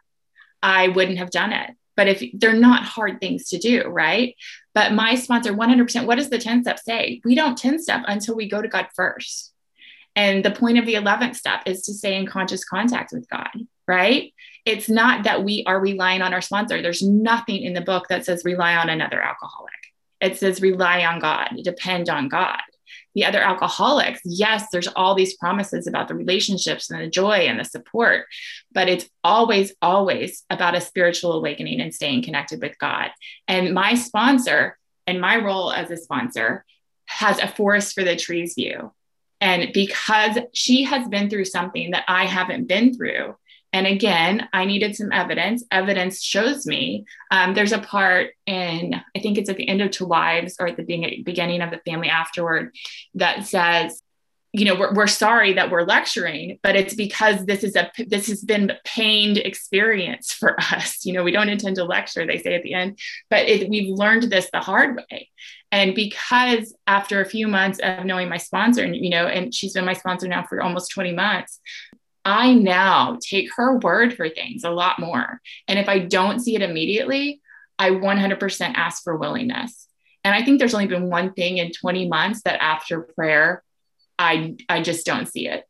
I 0.63 0.89
wouldn't 0.89 1.19
have 1.19 1.31
done 1.31 1.53
it. 1.53 1.71
But 1.97 2.09
if 2.09 2.23
they're 2.35 2.53
not 2.53 2.85
hard 2.85 3.21
things 3.21 3.49
to 3.49 3.59
do, 3.59 3.85
right? 3.85 4.37
But 4.75 4.93
my 4.93 5.15
sponsor, 5.15 5.55
100%, 5.55 6.07
what 6.07 6.17
does 6.17 6.29
the 6.29 6.39
10 6.39 6.63
step 6.63 6.79
say? 6.79 7.23
We 7.25 7.35
don't 7.35 7.57
10 7.57 7.79
step 7.79 8.03
until 8.07 8.37
we 8.37 8.49
go 8.49 8.61
to 8.61 8.69
God 8.69 8.89
first. 8.95 9.53
And 10.15 10.45
the 10.45 10.51
point 10.51 10.79
of 10.79 10.85
the 10.85 10.95
11th 10.95 11.37
step 11.37 11.63
is 11.65 11.83
to 11.83 11.95
stay 11.95 12.17
in 12.17 12.27
conscious 12.27 12.65
contact 12.65 13.13
with 13.13 13.29
God, 13.31 13.51
right? 13.89 14.35
It's 14.65 14.89
not 14.89 15.25
that 15.25 15.45
we 15.45 15.65
are 15.67 15.81
relying 15.81 16.23
on 16.23 16.33
our 16.33 16.41
sponsor. 16.41 16.81
There's 16.81 17.03
nothing 17.03 17.63
in 17.63 17.75
the 17.75 17.81
book 17.81 18.07
that 18.09 18.25
says 18.25 18.45
rely 18.45 18.77
on 18.77 18.89
another 18.89 19.21
alcoholic. 19.21 19.73
It 20.21 20.39
says 20.39 20.63
rely 20.63 21.05
on 21.05 21.19
God, 21.19 21.49
depend 21.65 22.09
on 22.09 22.29
God. 22.29 22.61
The 23.15 23.25
other 23.25 23.43
alcoholics, 23.43 24.21
yes, 24.25 24.67
there's 24.73 24.89
all 24.89 25.15
these 25.15 25.37
promises 25.37 25.87
about 25.87 26.09
the 26.09 26.15
relationships 26.15 26.91
and 26.91 27.01
the 27.01 27.09
joy 27.09 27.41
and 27.41 27.59
the 27.59 27.65
support, 27.65 28.27
but 28.73 28.89
it's 28.89 29.09
always, 29.23 29.75
always 29.83 30.45
about 30.49 30.75
a 30.75 30.81
spiritual 30.81 31.33
awakening 31.33 31.81
and 31.81 31.95
staying 31.95 32.23
connected 32.23 32.63
with 32.63 32.79
God. 32.79 33.11
And 33.49 33.75
my 33.75 33.95
sponsor 33.97 34.79
and 35.07 35.21
my 35.21 35.37
role 35.37 35.73
as 35.73 35.91
a 35.91 35.97
sponsor 35.97 36.65
has 37.07 37.39
a 37.39 37.49
forest 37.49 37.95
for 37.95 38.05
the 38.05 38.17
trees 38.17 38.55
view. 38.55 38.93
And 39.41 39.73
because 39.73 40.39
she 40.55 40.85
has 40.85 41.09
been 41.09 41.29
through 41.29 41.47
something 41.47 41.91
that 41.91 42.05
I 42.09 42.27
haven't 42.27 42.69
been 42.69 42.95
through, 42.95 43.37
and 43.73 43.87
again, 43.87 44.49
I 44.53 44.65
needed 44.67 44.97
some 44.97 45.13
evidence. 45.13 45.65
Evidence 45.71 46.23
shows 46.23 46.67
me 46.67 47.05
um, 47.31 47.55
there's 47.55 47.73
a 47.73 47.79
part 47.79 48.33
in, 48.47 48.95
I 49.17 49.21
think 49.21 49.39
it's 49.39 49.49
at 49.49 49.57
the 49.57 49.69
end 49.69 49.81
of 49.81 49.91
To 49.93 50.07
Wives 50.07 50.57
or 50.61 50.69
at 50.69 50.77
the 50.77 51.23
beginning 51.25 51.63
of 51.63 51.71
the 51.71 51.81
family 51.87 52.09
afterward 52.09 52.75
that 53.15 53.47
says, 53.47 54.03
you 54.55 54.67
know 54.67 54.75
we're, 54.75 54.93
we're 54.93 55.07
sorry 55.07 55.55
that 55.55 55.71
we're 55.71 55.85
lecturing 55.85 56.59
but 56.63 56.77
it's 56.77 56.95
because 56.95 57.47
this 57.47 57.65
is 57.65 57.75
a 57.75 57.91
this 58.07 58.27
has 58.27 58.43
been 58.43 58.69
a 58.71 58.79
pained 58.85 59.39
experience 59.39 60.33
for 60.33 60.61
us 60.75 61.05
you 61.07 61.13
know 61.13 61.25
we 61.25 61.33
don't 61.33 61.49
intend 61.49 61.77
to 61.77 61.85
lecture 61.85 62.27
they 62.27 62.39
say 62.39 62.55
at 62.55 62.63
the 62.63 62.75
end 62.75 62.99
but 63.31 63.49
it, 63.49 63.69
we've 63.69 63.89
learned 63.89 64.25
this 64.25 64.49
the 64.53 64.61
hard 64.61 64.97
way 64.97 65.31
and 65.71 65.95
because 65.95 66.75
after 66.87 67.23
a 67.23 67.25
few 67.25 67.49
months 67.49 67.79
of 67.83 68.05
knowing 68.05 68.29
my 68.29 68.37
sponsor 68.37 68.85
and 68.85 68.95
you 68.95 69.11
know 69.11 69.27
and 69.27 69.55
she's 69.55 69.73
been 69.73 69.87
my 69.87 69.95
sponsor 69.95 70.29
now 70.29 70.45
for 70.47 70.61
almost 70.61 70.91
20 70.91 71.13
months 71.13 71.59
i 72.25 72.55
now 72.55 73.19
take 73.21 73.49
her 73.57 73.79
word 73.79 74.15
for 74.15 74.29
things 74.29 74.65
a 74.65 74.71
lot 74.71 74.99
more 74.99 75.41
and 75.69 75.79
if 75.79 75.89
i 75.89 75.99
don't 75.99 76.41
see 76.41 76.55
it 76.55 76.63
immediately 76.63 77.41
i 77.79 77.91
100% 77.91 78.73
ask 78.75 79.03
for 79.03 79.17
willingness 79.17 79.89
and 80.25 80.35
i 80.35 80.45
think 80.45 80.59
there's 80.59 80.75
only 80.75 80.87
been 80.87 81.09
one 81.09 81.33
thing 81.33 81.59
in 81.59 81.73
20 81.73 82.09
months 82.09 82.43
that 82.43 82.63
after 82.63 83.01
prayer 83.01 83.63
I 84.23 84.57
I 84.69 84.83
just 84.83 85.05
don't 85.05 85.27
see 85.27 85.49
it. 85.49 85.65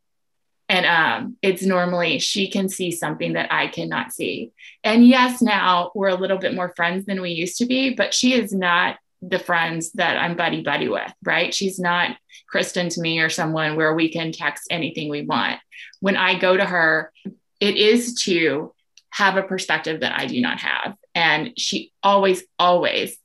And 0.69 0.87
um, 0.87 1.37
it's 1.43 1.63
normally 1.63 2.19
she 2.19 2.49
can 2.49 2.69
see 2.69 2.93
something 2.93 3.35
that 3.35 3.53
I 3.53 3.67
cannot 3.67 4.13
see. 4.13 4.53
And 4.83 5.07
yes, 5.07 5.43
now 5.43 5.91
we're 5.95 6.09
a 6.09 6.15
little 6.15 6.39
bit 6.39 6.55
more 6.55 6.73
friends 6.75 7.05
than 7.05 7.21
we 7.21 7.31
used 7.31 7.59
to 7.59 7.67
be, 7.67 7.95
but 7.95 8.15
she 8.15 8.35
is 8.35 8.53
not 8.53 8.97
the 9.23 9.39
friends 9.39 9.93
that 9.93 10.19
I'm 10.19 10.37
buddy 10.37 10.63
buddy 10.63 10.89
with, 10.89 11.13
right? 11.23 11.55
She's 11.55 11.79
not 11.79 12.17
Kristen 12.49 12.89
to 12.91 13.01
me 13.01 13.21
or 13.21 13.31
someone 13.31 13.77
where 13.77 13.95
we 13.95 14.11
can 14.11 14.33
text 14.33 14.67
anything 14.71 15.09
we 15.09 15.23
want. 15.23 15.61
When 16.01 16.17
I 16.17 16.39
go 16.39 16.57
to 16.57 16.65
her, 16.65 17.13
it 17.61 17.77
is 17.77 18.15
to 18.25 18.75
have 19.11 19.37
a 19.37 19.43
perspective 19.43 20.01
that 20.01 20.19
I 20.19 20.27
do 20.27 20.41
not 20.41 20.61
have. 20.61 20.97
And 21.15 21.53
she 21.57 21.93
always, 22.03 22.43
always 22.59 23.17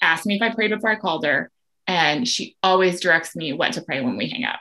asked 0.00 0.26
me 0.26 0.36
if 0.36 0.42
I 0.42 0.54
prayed 0.54 0.70
before 0.70 0.90
I 0.90 0.96
called 0.96 1.24
her 1.24 1.50
and 1.86 2.26
she 2.26 2.56
always 2.62 3.00
directs 3.00 3.34
me 3.34 3.52
what 3.52 3.72
to 3.72 3.82
pray 3.82 4.00
when 4.00 4.16
we 4.16 4.28
hang 4.28 4.44
out. 4.44 4.58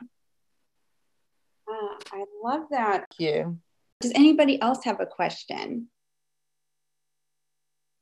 Uh, 1.69 1.95
I 2.11 2.25
love 2.43 2.63
that. 2.71 3.05
Thank 3.17 3.19
you. 3.19 3.59
Does 4.01 4.11
anybody 4.15 4.61
else 4.61 4.83
have 4.83 4.99
a 4.99 5.05
question? 5.05 5.87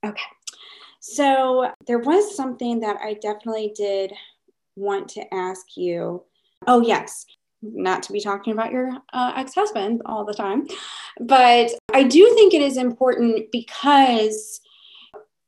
Okay. 0.03 0.21
So 1.01 1.71
there 1.87 1.99
was 1.99 2.35
something 2.35 2.79
that 2.79 2.97
I 3.03 3.15
definitely 3.15 3.73
did 3.75 4.13
want 4.75 5.09
to 5.09 5.33
ask 5.33 5.75
you. 5.75 6.23
Oh, 6.67 6.81
yes. 6.81 7.25
Not 7.63 8.03
to 8.03 8.13
be 8.13 8.21
talking 8.21 8.53
about 8.53 8.71
your 8.71 8.91
uh, 9.11 9.33
ex 9.35 9.53
husband 9.53 10.01
all 10.05 10.25
the 10.25 10.33
time, 10.33 10.67
but 11.19 11.71
I 11.93 12.03
do 12.03 12.33
think 12.33 12.53
it 12.53 12.61
is 12.61 12.77
important 12.77 13.51
because 13.51 14.61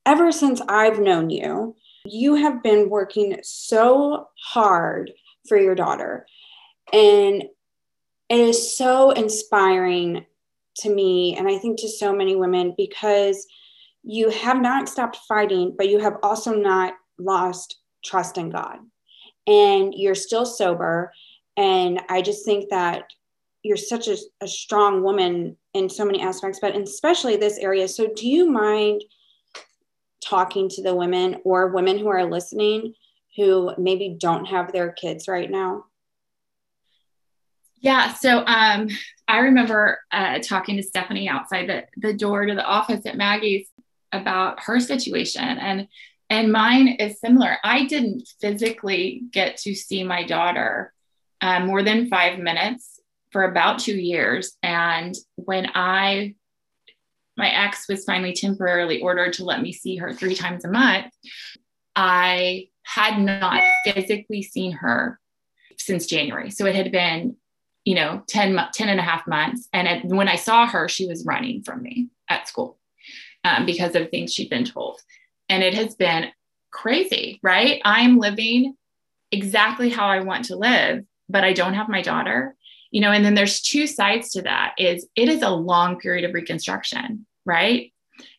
ever 0.05 0.31
since 0.31 0.61
I've 0.67 0.99
known 0.99 1.31
you, 1.31 1.75
you 2.05 2.35
have 2.35 2.61
been 2.61 2.89
working 2.89 3.37
so 3.41 4.27
hard 4.43 5.11
for 5.47 5.57
your 5.57 5.73
daughter. 5.73 6.27
And 6.91 7.43
it 8.29 8.39
is 8.39 8.75
so 8.75 9.11
inspiring 9.11 10.25
to 10.77 10.93
me, 10.93 11.35
and 11.35 11.47
I 11.47 11.57
think 11.57 11.79
to 11.79 11.89
so 11.89 12.15
many 12.15 12.35
women, 12.35 12.73
because 12.77 13.45
you 14.03 14.29
have 14.29 14.61
not 14.61 14.89
stopped 14.89 15.17
fighting, 15.27 15.75
but 15.77 15.89
you 15.89 15.99
have 15.99 16.17
also 16.23 16.53
not 16.53 16.93
lost 17.17 17.77
trust 18.03 18.37
in 18.37 18.49
God. 18.49 18.77
And 19.47 19.93
you're 19.95 20.15
still 20.15 20.45
sober. 20.45 21.11
And 21.57 22.01
I 22.09 22.21
just 22.21 22.45
think 22.45 22.69
that 22.69 23.05
you're 23.61 23.77
such 23.77 24.07
a, 24.07 24.17
a 24.41 24.47
strong 24.47 25.03
woman 25.03 25.57
in 25.73 25.89
so 25.89 26.05
many 26.05 26.21
aspects, 26.21 26.59
but 26.61 26.75
especially 26.75 27.37
this 27.37 27.57
area. 27.57 27.87
So, 27.87 28.07
do 28.15 28.27
you 28.27 28.49
mind? 28.49 29.03
talking 30.23 30.69
to 30.69 30.81
the 30.81 30.95
women 30.95 31.37
or 31.43 31.67
women 31.67 31.97
who 31.97 32.07
are 32.07 32.25
listening 32.25 32.93
who 33.35 33.73
maybe 33.77 34.15
don't 34.19 34.45
have 34.45 34.71
their 34.71 34.91
kids 34.91 35.27
right 35.27 35.49
now? 35.49 35.85
Yeah. 37.81 38.13
So 38.13 38.45
um, 38.45 38.87
I 39.27 39.39
remember 39.39 39.99
uh, 40.11 40.39
talking 40.39 40.77
to 40.77 40.83
Stephanie 40.83 41.27
outside 41.27 41.67
the, 41.67 41.83
the 41.97 42.13
door 42.13 42.45
to 42.45 42.55
the 42.55 42.63
office 42.63 43.05
at 43.05 43.17
Maggie's 43.17 43.67
about 44.13 44.63
her 44.63 44.79
situation. 44.79 45.43
And 45.43 45.87
and 46.29 46.51
mine 46.51 46.87
is 46.87 47.19
similar. 47.19 47.57
I 47.63 47.85
didn't 47.85 48.27
physically 48.39 49.23
get 49.31 49.57
to 49.57 49.75
see 49.75 50.03
my 50.03 50.23
daughter 50.23 50.93
uh, 51.41 51.59
more 51.59 51.83
than 51.83 52.07
five 52.07 52.39
minutes 52.39 52.99
for 53.31 53.43
about 53.43 53.79
two 53.79 53.95
years. 53.95 54.55
And 54.63 55.15
when 55.35 55.69
I 55.75 56.35
my 57.35 57.49
ex 57.49 57.87
was 57.89 58.05
finally 58.05 58.33
temporarily 58.33 59.01
ordered 59.01 59.33
to 59.33 59.43
let 59.43 59.61
me 59.61 59.73
see 59.73 59.97
her 59.97 60.13
three 60.13 60.35
times 60.35 60.65
a 60.65 60.69
month, 60.69 61.11
I 61.95 62.69
had 62.83 63.19
not 63.19 63.63
physically 63.83 64.43
seen 64.43 64.73
her 64.73 65.19
since 65.79 66.05
January. 66.05 66.51
So 66.51 66.65
it 66.67 66.75
had 66.75 66.91
been, 66.91 67.35
you 67.85 67.95
know, 67.95 68.23
10, 68.27 68.59
10 68.73 68.89
and 68.89 68.99
a 68.99 69.03
half 69.03 69.27
months. 69.27 69.67
And 69.73 70.15
when 70.15 70.27
I 70.27 70.35
saw 70.35 70.67
her, 70.67 70.87
she 70.87 71.07
was 71.07 71.25
running 71.25 71.63
from 71.63 71.81
me 71.81 72.09
at 72.29 72.47
school 72.47 72.77
um, 73.43 73.65
because 73.65 73.95
of 73.95 74.09
things 74.09 74.33
she'd 74.33 74.49
been 74.49 74.65
told. 74.65 74.99
And 75.49 75.63
it 75.63 75.73
has 75.73 75.95
been 75.95 76.27
crazy, 76.71 77.39
right? 77.43 77.81
I'm 77.85 78.17
living 78.17 78.75
exactly 79.31 79.89
how 79.89 80.07
I 80.07 80.21
want 80.21 80.45
to 80.45 80.55
live, 80.55 81.03
but 81.29 81.43
I 81.43 81.53
don't 81.53 81.73
have 81.73 81.89
my 81.89 82.01
daughter 82.01 82.55
you 82.93 83.01
know 83.01 83.11
and 83.11 83.25
then 83.25 83.33
there's 83.33 83.59
two 83.59 83.87
sides 83.87 84.29
to 84.29 84.41
that 84.43 84.73
is 84.77 85.05
it 85.17 85.27
is 85.27 85.41
a 85.41 85.49
long 85.49 85.99
period 85.99 86.23
of 86.23 86.33
reconstruction 86.33 87.25
right 87.43 87.91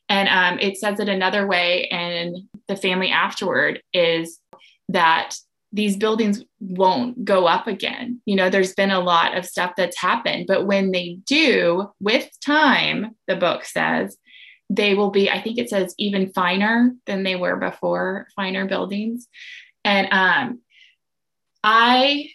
and 0.09 0.29
um, 0.29 0.59
it 0.61 0.79
says 0.79 1.01
it 1.01 1.09
another 1.09 1.47
way 1.47 1.88
and 1.88 2.37
the 2.69 2.77
family 2.77 3.11
afterward 3.11 3.83
is 3.93 4.38
that 4.88 5.35
these 5.73 5.97
buildings 5.97 6.45
won't 6.61 7.25
go 7.25 7.47
up 7.47 7.67
again 7.67 8.21
you 8.25 8.37
know 8.37 8.49
there's 8.49 8.75
been 8.75 8.93
a 8.93 9.01
lot 9.01 9.37
of 9.37 9.45
stuff 9.45 9.73
that's 9.77 9.99
happened 9.99 10.47
but 10.47 10.67
when 10.67 10.93
they 10.93 11.19
do 11.27 11.90
with 12.01 12.31
time 12.40 13.14
the 13.27 13.37
book 13.37 13.64
says 13.64 14.17
they 14.70 14.94
will 14.94 15.11
be 15.11 15.31
i 15.31 15.40
think 15.40 15.59
it 15.59 15.68
says 15.68 15.94
even 15.98 16.33
finer 16.33 16.92
than 17.07 17.22
they 17.22 17.37
were 17.37 17.57
before 17.57 18.27
finer 18.35 18.66
buildings 18.66 19.29
and 19.85 20.09
um, 20.11 20.61
i 21.62 22.29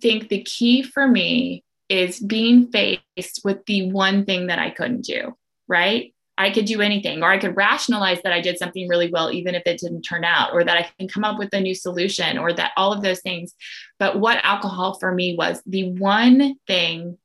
think 0.00 0.28
the 0.28 0.42
key 0.42 0.82
for 0.82 1.06
me 1.06 1.64
is 1.88 2.18
being 2.18 2.70
faced 2.70 3.40
with 3.44 3.64
the 3.66 3.90
one 3.90 4.24
thing 4.24 4.46
that 4.46 4.58
I 4.58 4.70
couldn't 4.70 5.02
do, 5.02 5.36
right? 5.68 6.12
I 6.36 6.50
could 6.50 6.64
do 6.64 6.80
anything, 6.80 7.22
or 7.22 7.30
I 7.30 7.38
could 7.38 7.56
rationalize 7.56 8.20
that 8.24 8.32
I 8.32 8.40
did 8.40 8.58
something 8.58 8.88
really 8.88 9.10
well, 9.10 9.30
even 9.30 9.54
if 9.54 9.62
it 9.66 9.78
didn't 9.78 10.02
turn 10.02 10.24
out, 10.24 10.52
or 10.52 10.64
that 10.64 10.76
I 10.76 10.90
can 10.98 11.08
come 11.08 11.22
up 11.22 11.38
with 11.38 11.54
a 11.54 11.60
new 11.60 11.74
solution, 11.74 12.38
or 12.38 12.52
that 12.52 12.72
all 12.76 12.92
of 12.92 13.02
those 13.02 13.20
things. 13.20 13.54
But 14.00 14.18
what 14.18 14.44
alcohol 14.44 14.94
for 14.98 15.12
me 15.14 15.36
was 15.36 15.62
the 15.64 15.92
one 15.92 16.56
thing 16.66 17.18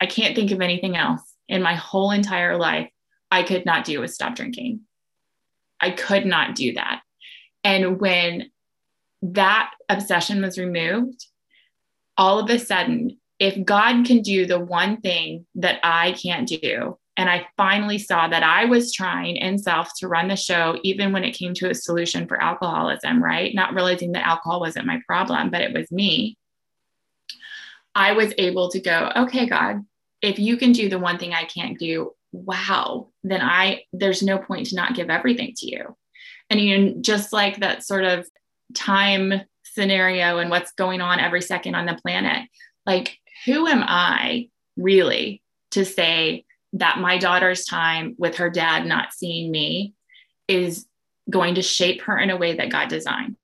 I 0.00 0.06
can't 0.06 0.34
think 0.34 0.50
of 0.50 0.62
anything 0.62 0.96
else 0.96 1.22
in 1.48 1.60
my 1.62 1.74
whole 1.74 2.10
entire 2.10 2.56
life 2.56 2.90
I 3.32 3.42
could 3.42 3.66
not 3.66 3.84
do 3.84 4.00
was 4.00 4.14
stop 4.14 4.36
drinking. 4.36 4.80
I 5.80 5.90
could 5.90 6.26
not 6.26 6.54
do 6.54 6.74
that. 6.74 7.02
And 7.64 8.00
when 8.00 8.50
that 9.22 9.72
obsession 9.88 10.42
was 10.42 10.58
removed, 10.58 11.26
all 12.16 12.38
of 12.38 12.48
a 12.50 12.58
sudden 12.58 13.18
if 13.42 13.64
God 13.64 14.06
can 14.06 14.22
do 14.22 14.46
the 14.46 14.60
one 14.60 15.00
thing 15.00 15.46
that 15.56 15.80
I 15.82 16.12
can't 16.12 16.46
do, 16.46 16.96
and 17.16 17.28
I 17.28 17.48
finally 17.56 17.98
saw 17.98 18.28
that 18.28 18.44
I 18.44 18.66
was 18.66 18.92
trying 18.92 19.34
in 19.34 19.58
self 19.58 19.90
to 19.98 20.06
run 20.06 20.28
the 20.28 20.36
show, 20.36 20.78
even 20.84 21.12
when 21.12 21.24
it 21.24 21.32
came 21.32 21.52
to 21.54 21.68
a 21.68 21.74
solution 21.74 22.28
for 22.28 22.40
alcoholism, 22.40 23.20
right? 23.20 23.52
Not 23.52 23.74
realizing 23.74 24.12
that 24.12 24.24
alcohol 24.24 24.60
wasn't 24.60 24.86
my 24.86 25.00
problem, 25.08 25.50
but 25.50 25.60
it 25.60 25.74
was 25.74 25.90
me. 25.90 26.38
I 27.96 28.12
was 28.12 28.32
able 28.38 28.70
to 28.70 28.80
go, 28.80 29.10
okay, 29.16 29.46
God, 29.46 29.84
if 30.22 30.38
you 30.38 30.56
can 30.56 30.70
do 30.70 30.88
the 30.88 31.00
one 31.00 31.18
thing 31.18 31.34
I 31.34 31.44
can't 31.44 31.76
do, 31.76 32.12
wow, 32.32 33.08
then 33.22 33.40
I, 33.40 33.84
there's 33.92 34.22
no 34.22 34.38
point 34.38 34.68
to 34.68 34.76
not 34.76 34.94
give 34.94 35.10
everything 35.10 35.54
to 35.58 35.70
you. 35.70 35.96
And 36.50 36.60
you 36.60 36.96
just 37.00 37.32
like 37.32 37.60
that 37.60 37.84
sort 37.84 38.04
of 38.04 38.26
time 38.74 39.42
scenario 39.64 40.38
and 40.38 40.50
what's 40.50 40.72
going 40.72 41.00
on 41.00 41.20
every 41.20 41.42
second 41.42 41.74
on 41.74 41.86
the 41.86 41.98
planet, 42.02 42.48
like 42.86 43.18
who 43.44 43.66
am 43.66 43.82
I 43.82 44.48
really 44.76 45.42
to 45.72 45.84
say 45.84 46.44
that 46.74 46.98
my 46.98 47.18
daughter's 47.18 47.64
time 47.64 48.14
with 48.18 48.36
her 48.36 48.50
dad 48.50 48.86
not 48.86 49.12
seeing 49.12 49.50
me 49.50 49.94
is 50.48 50.86
going 51.30 51.54
to 51.54 51.62
shape 51.62 52.02
her 52.02 52.18
in 52.18 52.30
a 52.30 52.36
way 52.36 52.56
that 52.56 52.70
God 52.70 52.88
designed? 52.88 53.36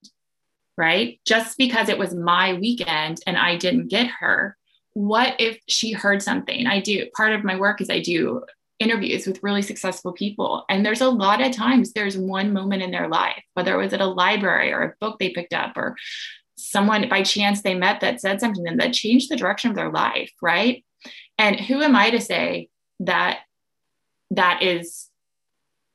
Right? 0.76 1.20
Just 1.26 1.58
because 1.58 1.88
it 1.88 1.98
was 1.98 2.14
my 2.14 2.54
weekend 2.54 3.20
and 3.26 3.36
I 3.36 3.56
didn't 3.56 3.88
get 3.88 4.08
her, 4.20 4.56
what 4.92 5.34
if 5.38 5.58
she 5.68 5.92
heard 5.92 6.22
something? 6.22 6.66
I 6.66 6.80
do 6.80 7.06
part 7.16 7.32
of 7.32 7.44
my 7.44 7.56
work 7.56 7.80
is 7.80 7.90
I 7.90 8.00
do 8.00 8.44
interviews 8.78 9.26
with 9.26 9.42
really 9.42 9.62
successful 9.62 10.12
people. 10.12 10.64
And 10.68 10.84
there's 10.84 11.00
a 11.00 11.08
lot 11.08 11.40
of 11.40 11.52
times 11.52 11.92
there's 11.92 12.16
one 12.16 12.52
moment 12.52 12.82
in 12.82 12.90
their 12.90 13.08
life, 13.08 13.42
whether 13.54 13.74
it 13.74 13.82
was 13.82 13.92
at 13.92 14.00
a 14.00 14.06
library 14.06 14.72
or 14.72 14.82
a 14.82 14.94
book 15.00 15.18
they 15.18 15.30
picked 15.30 15.52
up 15.52 15.76
or 15.76 15.96
someone 16.56 17.08
by 17.08 17.22
chance 17.22 17.62
they 17.62 17.74
met 17.74 18.00
that 18.00 18.20
said 18.20 18.40
something 18.40 18.64
that 18.64 18.92
changed 18.92 19.30
the 19.30 19.36
direction 19.36 19.70
of 19.70 19.76
their 19.76 19.90
life, 19.90 20.32
right? 20.42 20.84
And 21.38 21.58
who 21.58 21.82
am 21.82 21.96
I 21.96 22.10
to 22.10 22.20
say 22.20 22.68
that 23.00 23.40
that 24.30 24.62
is 24.62 25.08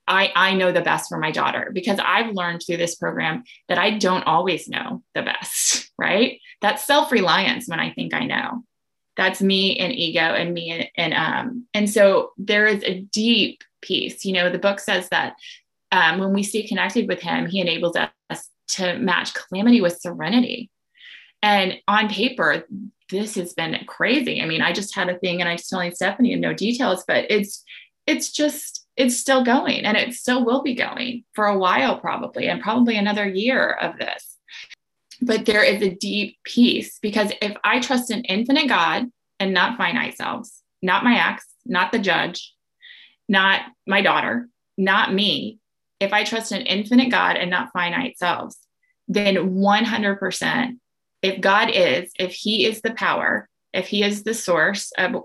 I 0.08 0.32
I 0.36 0.54
know 0.54 0.72
the 0.72 0.82
best 0.82 1.10
for 1.10 1.18
my 1.18 1.32
daughter 1.32 1.72
because 1.74 2.00
I've 2.04 2.34
learned 2.34 2.64
through 2.66 2.78
this 2.78 2.96
program 2.96 3.44
that 3.70 3.78
I 3.78 3.98
don't 3.98 4.24
always 4.24 4.68
know 4.68 5.04
the 5.14 5.22
best, 5.22 5.92
right? 5.98 6.40
That's 6.62 6.86
self 6.86 7.12
reliance 7.12 7.68
when 7.68 7.80
I 7.80 7.94
think 7.94 8.14
I 8.14 8.26
know. 8.26 8.64
That's 9.16 9.42
me 9.42 9.78
and 9.78 9.94
ego 9.94 10.20
and 10.20 10.54
me 10.54 10.72
and, 10.72 10.90
and 10.96 11.14
um 11.14 11.66
and 11.74 11.90
so 11.90 12.32
there 12.38 12.66
is 12.66 12.84
a 12.84 13.02
deep 13.02 13.64
peace. 13.82 14.26
You 14.26 14.34
know, 14.34 14.50
the 14.50 14.58
book 14.58 14.80
says 14.80 15.10
that 15.10 15.36
um, 15.92 16.20
when 16.20 16.34
we 16.34 16.42
stay 16.42 16.64
connected 16.64 17.08
with 17.08 17.22
Him, 17.22 17.46
He 17.46 17.62
enables 17.62 17.96
us 17.96 18.50
to 18.70 18.98
match 18.98 19.34
calamity 19.36 19.82
with 19.82 20.00
serenity. 20.00 20.72
And 21.44 21.78
on 21.88 22.10
paper, 22.10 22.64
this 23.12 23.36
has 23.36 23.54
been 23.54 23.78
crazy. 23.86 24.42
I 24.42 24.46
mean, 24.46 24.62
I 24.62 24.72
just 24.72 24.96
had 24.96 25.10
a 25.10 25.20
thing 25.20 25.42
and 25.42 25.50
I 25.50 25.58
just 25.58 25.70
telling 25.70 25.94
Stephanie 25.94 26.32
in 26.32 26.42
no 26.42 26.54
details, 26.54 27.04
but 27.08 27.26
it's 27.30 27.64
it's 28.08 28.32
just 28.32 28.86
it's 28.96 29.18
still 29.18 29.44
going 29.44 29.86
and 29.86 29.98
it 29.98 30.14
still 30.14 30.44
will 30.46 30.62
be 30.62 30.76
going 30.76 31.24
for 31.34 31.46
a 31.46 31.58
while 31.58 32.00
probably 32.00 32.48
and 32.48 32.62
probably 32.62 32.98
another 32.98 33.28
year 33.28 33.72
of 33.72 33.98
this. 33.98 34.33
But 35.26 35.46
there 35.46 35.64
is 35.64 35.82
a 35.82 35.96
deep 35.96 36.38
peace 36.44 37.00
because 37.02 37.32
if 37.42 37.56
I 37.64 37.80
trust 37.80 38.10
an 38.10 38.24
infinite 38.26 38.68
God 38.68 39.06
and 39.40 39.54
not 39.54 39.78
finite 39.78 40.18
selves, 40.18 40.62
not 40.82 41.04
my 41.04 41.30
ex, 41.30 41.46
not 41.66 41.92
the 41.92 42.00
judge, 42.00 42.54
not 43.30 43.62
my 43.88 44.02
daughter, 44.02 44.50
not 44.78 45.14
me, 45.14 45.60
if 46.02 46.12
I 46.12 46.26
trust 46.26 46.52
an 46.52 46.64
infinite 46.64 47.10
God 47.10 47.38
and 47.38 47.50
not 47.50 47.72
finite 47.72 48.18
selves, 48.18 48.58
then 49.08 49.36
100%, 49.36 50.78
if 51.22 51.40
God 51.40 51.70
is, 51.74 52.12
if 52.20 52.34
He 52.34 52.66
is 52.66 52.82
the 52.82 52.94
power, 52.94 53.48
if 53.72 53.88
He 53.88 54.04
is 54.04 54.24
the 54.24 54.34
source 54.34 54.92
of 54.98 55.24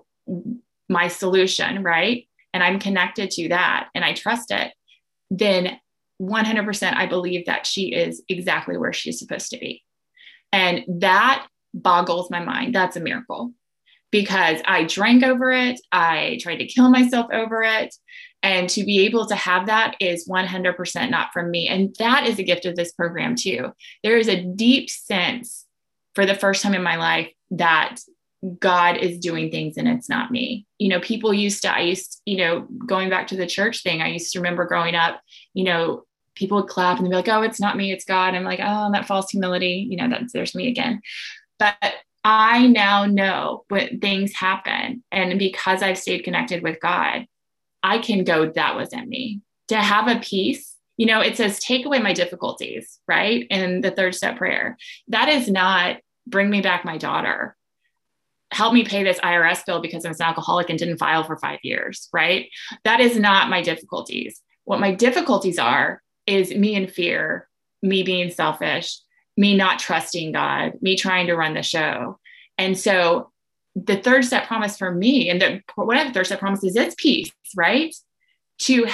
my 0.88 1.08
solution, 1.08 1.82
right? 1.82 2.28
And 2.54 2.62
I'm 2.62 2.78
connected 2.78 3.30
to 3.32 3.48
that 3.48 3.88
and 3.94 4.04
I 4.04 4.12
trust 4.14 4.52
it, 4.52 4.72
then 5.30 5.80
100% 6.22 6.94
I 6.94 7.06
believe 7.06 7.46
that 7.46 7.66
she 7.66 7.92
is 7.92 8.22
exactly 8.28 8.76
where 8.76 8.92
she's 8.92 9.18
supposed 9.18 9.50
to 9.50 9.58
be. 9.58 9.82
And 10.52 10.84
that 11.00 11.46
boggles 11.74 12.30
my 12.30 12.40
mind. 12.40 12.74
That's 12.74 12.96
a 12.96 13.00
miracle 13.00 13.52
because 14.11 14.61
I 14.64 14.84
drank 14.84 15.22
over 15.22 15.52
it. 15.52 15.80
I 15.92 16.38
tried 16.40 16.56
to 16.56 16.66
kill 16.66 16.90
myself 16.90 17.26
over 17.32 17.62
it. 17.62 17.94
And 18.42 18.68
to 18.70 18.84
be 18.84 19.04
able 19.04 19.26
to 19.26 19.34
have 19.34 19.66
that 19.66 19.96
is 20.00 20.28
100% 20.28 21.11
not 21.11 21.32
from 21.32 21.50
me. 21.50 21.66
And 21.66 21.94
that 21.98 22.24
is 22.26 22.38
a 22.38 22.44
gift 22.44 22.66
of 22.66 22.76
this 22.76 22.92
program, 22.92 23.34
too. 23.34 23.72
There 24.04 24.16
is 24.16 24.28
a 24.28 24.44
deep 24.44 24.90
sense 24.90 25.66
for 26.14 26.24
the 26.24 26.37
first 26.37 26.62
time 26.62 26.74
in 26.74 26.82
my 26.82 26.96
life 26.96 27.32
that 27.50 27.96
God 28.61 28.96
is 28.96 29.18
doing 29.18 29.50
things 29.50 29.76
and 29.76 29.88
it's 29.88 30.08
not 30.08 30.30
me. 30.30 30.66
You 30.78 30.88
know, 30.88 31.00
people 31.00 31.34
used 31.34 31.62
to, 31.62 31.74
I 31.74 31.80
used, 31.80 32.22
you 32.24 32.37
know, 32.37 32.61
going 32.87 33.11
back 33.11 33.26
to 33.28 33.37
the 33.37 33.46
church 33.46 33.82
thing, 33.82 34.00
I 34.00 34.08
used 34.08 34.32
to 34.32 34.38
remember 34.38 34.64
growing 34.64 34.94
up, 34.94 35.20
you 35.54 35.64
know, 35.64 36.04
people 36.38 36.59
would 36.59 36.68
clap 36.68 36.98
and 36.98 37.07
they'd 37.07 37.11
be 37.11 37.16
like, 37.16 37.29
oh, 37.29 37.42
it's 37.42 37.61
not 37.61 37.77
me, 37.77 37.92
it's 37.92 38.05
God. 38.05 38.35
I'm 38.35 38.44
like, 38.44 38.61
oh, 38.62 38.90
that 38.92 39.07
false 39.07 39.31
humility, 39.31 39.87
you 39.90 39.96
know, 39.96 40.09
that's 40.09 40.33
there's 40.33 40.55
me 40.55 40.68
again. 40.68 41.03
But 41.59 41.74
I 42.24 42.66
now 42.66 43.05
know 43.05 43.64
when 43.68 44.01
things 44.01 44.35
happen. 44.35 45.03
And 45.11 45.38
because 45.38 45.83
I've 45.83 45.98
stayed 45.98 46.24
connected 46.24 46.62
with 46.62 46.81
God, 46.81 47.27
I 47.83 47.98
can 47.98 48.24
go, 48.24 48.51
that 48.51 48.77
wasn't 48.77 49.09
me. 49.09 49.40
To 49.68 49.77
have 49.77 50.09
a 50.09 50.20
peace, 50.20 50.77
you 50.96 51.07
know, 51.07 51.20
it 51.20 51.37
says, 51.37 51.59
take 51.59 51.87
away 51.87 51.98
my 52.01 52.12
difficulties, 52.12 52.98
right? 53.09 53.46
In 53.51 53.81
the 53.81 53.90
third 53.90 54.14
step 54.14 54.37
prayer. 54.37 54.77
That 55.09 55.29
is 55.29 55.48
not 55.48 55.98
bring 56.27 56.51
me 56.51 56.61
back 56.61 56.85
my 56.85 56.98
daughter. 56.98 57.57
Help 58.51 58.72
me 58.72 58.85
pay 58.85 59.05
this 59.05 59.18
IRS 59.20 59.64
bill 59.66 59.81
because 59.81 60.05
I 60.05 60.09
was 60.09 60.20
an 60.20 60.27
alcoholic 60.27 60.70
and 60.70 60.79
didn't 60.79 60.98
file 60.98 61.24
for 61.24 61.37
five 61.37 61.59
years, 61.62 62.09
right? 62.12 62.48
That 62.85 63.01
is 63.01 63.18
not 63.18 63.51
my 63.51 63.62
difficulties. 63.62 64.40
What 64.64 64.81
my 64.81 64.94
difficulties 64.94 65.59
are 65.59 66.03
is 66.29 66.55
me 66.55 66.75
in 66.75 66.87
fear, 66.87 67.49
me 67.83 68.03
being 68.03 68.31
selfish, 68.31 69.01
me 69.37 69.57
not 69.57 69.79
trusting 69.79 70.33
God, 70.33 70.75
me 70.81 70.97
trying 70.97 71.27
to 71.29 71.37
run 71.37 71.55
the 71.55 71.62
show. 71.62 72.19
And 72.59 72.79
so 72.79 73.31
the 73.75 73.97
third 73.97 74.25
step 74.25 74.47
promise 74.47 74.77
for 74.77 74.93
me, 74.93 75.31
and 75.31 75.41
the, 75.41 75.62
the 75.77 76.11
third 76.12 76.27
step 76.27 76.41
promise 76.41 76.62
is 76.64 76.77
it's 76.77 76.95
peace, 76.99 77.31
right? 77.57 77.95
To 78.61 78.87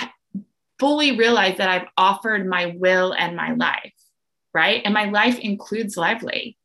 fully 0.79 1.17
realize 1.17 1.59
that 1.59 1.69
I've 1.69 1.89
offered 1.97 2.47
my 2.47 2.75
will 2.77 3.13
and 3.13 3.37
my 3.37 3.55
life, 3.55 3.95
right? 4.53 4.83
And 4.85 4.93
my 4.93 5.07
life 5.07 5.39
includes 5.39 5.97
lively. 5.97 6.59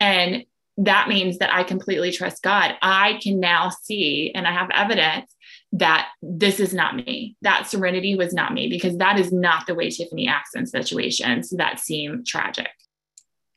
And 0.00 0.44
that 0.78 1.08
means 1.08 1.38
that 1.38 1.54
I 1.54 1.62
completely 1.62 2.10
trust 2.10 2.42
God. 2.42 2.74
I 2.82 3.18
can 3.22 3.38
now 3.38 3.68
see, 3.68 4.32
and 4.34 4.46
I 4.46 4.52
have 4.52 4.70
evidence 4.72 5.34
that 5.72 6.08
this 6.20 6.58
is 6.58 6.74
not 6.74 6.96
me. 6.96 7.36
That 7.42 7.68
serenity 7.68 8.16
was 8.16 8.32
not 8.32 8.52
me 8.52 8.68
because 8.68 8.96
that 8.98 9.18
is 9.18 9.32
not 9.32 9.66
the 9.66 9.74
way 9.74 9.88
Tiffani 9.88 10.28
acts 10.28 10.54
in 10.54 10.66
situations 10.66 11.50
that 11.50 11.78
seem 11.78 12.24
tragic. 12.24 12.70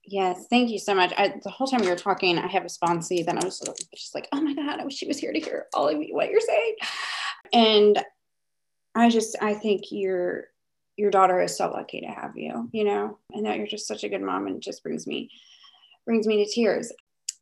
Yes, 0.05 0.45
thank 0.49 0.69
you 0.69 0.79
so 0.79 0.93
much. 0.93 1.13
I, 1.17 1.33
the 1.43 1.49
whole 1.49 1.65
time 1.65 1.81
you 1.81 1.89
were 1.89 1.95
talking, 1.95 2.37
I 2.37 2.47
have 2.47 2.65
a 2.65 2.67
sponsee 2.67 3.25
that 3.25 3.41
I 3.41 3.45
was 3.45 3.59
just 3.95 4.13
like, 4.13 4.27
oh 4.31 4.41
my 4.41 4.53
God, 4.53 4.79
I 4.79 4.83
wish 4.83 4.95
she 4.95 5.07
was 5.07 5.17
here 5.17 5.31
to 5.31 5.39
hear 5.39 5.67
all 5.73 5.87
of 5.87 5.99
you, 6.01 6.13
what 6.13 6.29
you're 6.29 6.41
saying. 6.41 6.75
And 7.53 8.03
I 8.93 9.09
just, 9.09 9.35
I 9.41 9.53
think 9.53 9.91
your 9.91 10.45
your 10.95 11.09
daughter 11.09 11.41
is 11.41 11.57
so 11.57 11.71
lucky 11.71 12.01
to 12.01 12.07
have 12.07 12.33
you, 12.35 12.69
you 12.71 12.83
know, 12.83 13.17
and 13.31 13.47
that 13.47 13.57
you're 13.57 13.65
just 13.65 13.87
such 13.87 14.03
a 14.03 14.09
good 14.09 14.21
mom 14.21 14.45
and 14.45 14.57
it 14.57 14.61
just 14.61 14.83
brings 14.83 15.07
me 15.07 15.31
brings 16.05 16.27
me 16.27 16.45
to 16.45 16.51
tears. 16.51 16.91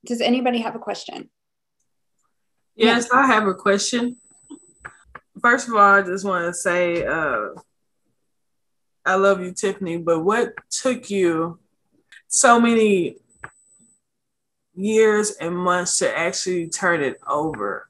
Does 0.05 0.21
anybody 0.21 0.60
have 0.60 0.75
a 0.75 0.79
question? 0.79 1.29
Yes, 2.75 3.10
I 3.12 3.27
have 3.27 3.47
a 3.47 3.53
question. 3.53 4.20
First 5.41 5.67
of 5.67 5.73
all, 5.73 5.82
I 5.82 6.01
just 6.04 6.23
want 6.23 6.45
to 6.45 6.54
say 6.54 7.04
uh, 7.04 7.49
I 9.04 9.15
love 9.15 9.41
you, 9.41 9.51
Tiffani, 9.51 10.04
but 10.04 10.19
what 10.19 10.54
took 10.69 11.10
you 11.10 11.60
so 12.27 12.60
many 12.60 13.17
years 14.75 15.32
and 15.32 15.58
months 15.58 15.97
to 15.97 16.17
actually 16.17 16.69
turn 16.69 17.01
it 17.01 17.19
over 17.27 17.89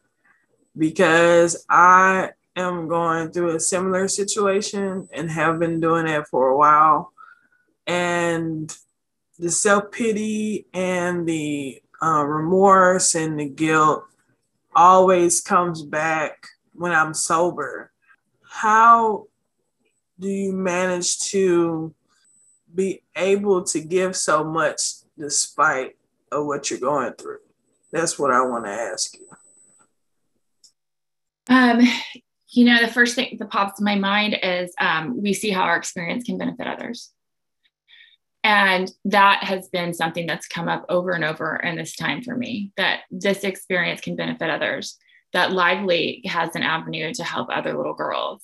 because 0.78 1.66
I 1.70 2.32
am 2.56 2.88
going 2.88 3.32
through 3.32 3.56
a 3.56 3.60
similar 3.60 4.08
situation 4.08 5.10
and 5.14 5.30
have 5.30 5.60
been 5.60 5.82
doing 5.82 6.06
that 6.06 6.30
for 6.30 6.50
a 6.50 6.58
while. 6.58 7.12
And 7.86 8.74
the 9.38 9.52
self 9.52 9.92
pity 9.92 10.68
and 10.74 11.28
the 11.28 11.82
uh, 12.02 12.24
remorse 12.26 13.16
and 13.16 13.38
the 13.38 13.50
guilt 13.50 14.06
always 14.74 15.42
comes 15.42 15.84
back 15.84 16.48
when 16.82 16.92
I'm 16.92 17.14
sober. 17.14 17.92
How 18.50 19.28
do 20.20 20.28
you 20.28 20.52
manage 20.52 21.20
to 21.30 21.94
be 22.74 23.04
able 23.16 23.64
to 23.66 23.80
give 23.80 24.16
so 24.16 24.44
much 24.44 24.82
despite 25.18 25.96
of 26.32 26.48
what 26.48 26.70
you're 26.70 26.80
going 26.80 27.14
through? 27.14 27.38
That's 27.92 28.18
what 28.18 28.32
I 28.32 28.42
want 28.42 28.66
to 28.66 28.72
ask 28.72 29.16
you. 29.16 29.28
Um, 31.50 31.82
you 32.50 32.66
know, 32.66 32.82
the 32.82 32.92
first 32.92 33.14
thing 33.14 33.38
that 33.38 33.50
pops 33.52 33.80
in 33.80 33.86
my 33.86 33.96
mind 33.96 34.38
is 34.42 34.74
um, 34.80 35.22
we 35.22 35.34
see 35.34 35.52
how 35.52 35.62
our 35.62 35.78
experience 35.78 36.24
can 36.24 36.40
benefit 36.40 36.66
others. 36.66 37.12
And 38.44 38.92
that 39.06 39.44
has 39.44 39.70
been 39.70 39.94
something 39.94 40.26
that's 40.26 40.48
come 40.48 40.68
up 40.68 40.86
over 40.90 41.12
and 41.12 41.24
over 41.24 41.58
in 41.58 41.76
this 41.76 41.96
time 41.96 42.24
for 42.24 42.36
me 42.36 42.72
that 42.76 43.02
this 43.12 43.44
experience 43.44 44.02
can 44.02 44.16
benefit 44.16 44.50
others, 44.50 44.98
that 45.34 45.52
Lively 45.52 46.22
has 46.26 46.56
an 46.56 46.64
avenue 46.64 47.14
to 47.14 47.24
help 47.24 47.50
other 47.50 47.76
little 47.76 47.94
girls, 47.94 48.44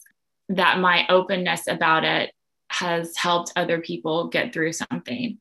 that 0.50 0.80
my 0.80 1.06
openness 1.10 1.68
about 1.68 2.04
it 2.04 2.32
has 2.70 3.16
helped 3.18 3.54
other 3.56 3.80
people 3.80 4.28
get 4.28 4.54
through 4.54 4.74
something. 4.74 5.40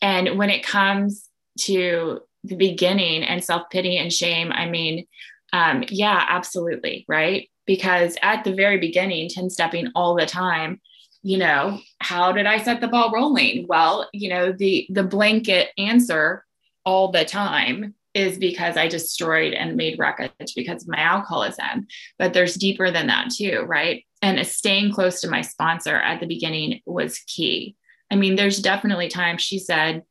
And 0.00 0.38
when 0.38 0.50
it 0.50 0.64
comes 0.64 1.28
to 1.60 2.20
the 2.44 2.56
beginning 2.56 3.22
and 3.22 3.42
self 3.42 3.70
pity 3.70 3.98
and 3.98 4.12
shame, 4.12 4.50
I 4.52 4.68
mean, 4.68 5.06
um, 5.52 5.84
yeah, 5.88 6.24
absolutely, 6.28 7.04
right? 7.08 7.48
Because 7.66 8.16
at 8.22 8.42
the 8.42 8.54
very 8.54 8.78
beginning, 8.78 9.28
10 9.28 9.50
stepping 9.50 9.88
all 9.94 10.16
the 10.16 10.26
time, 10.26 10.80
you 11.22 11.38
know, 11.38 11.78
how 12.00 12.32
did 12.32 12.46
I 12.46 12.58
set 12.58 12.80
the 12.80 12.88
ball 12.88 13.12
rolling? 13.12 13.66
Well, 13.68 14.08
you 14.12 14.28
know, 14.28 14.50
the 14.50 14.86
the 14.90 15.04
blanket 15.04 15.68
answer 15.78 16.44
all 16.84 17.12
the 17.12 17.24
time 17.24 17.94
is 18.14 18.38
because 18.38 18.76
I 18.76 18.88
destroyed 18.88 19.54
and 19.54 19.76
made 19.76 19.98
wreckage 19.98 20.54
because 20.54 20.82
of 20.82 20.88
my 20.88 20.98
alcoholism. 20.98 21.86
But 22.18 22.32
there's 22.32 22.54
deeper 22.54 22.90
than 22.90 23.06
that 23.06 23.30
too, 23.30 23.64
right? 23.66 24.04
And 24.20 24.44
staying 24.46 24.92
close 24.92 25.20
to 25.20 25.30
my 25.30 25.40
sponsor 25.40 25.96
at 25.96 26.20
the 26.20 26.26
beginning 26.26 26.80
was 26.86 27.18
key. 27.20 27.76
I 28.10 28.16
mean, 28.16 28.36
there's 28.36 28.60
definitely 28.60 29.08
times 29.08 29.42
she 29.42 29.58
said, 29.58 30.02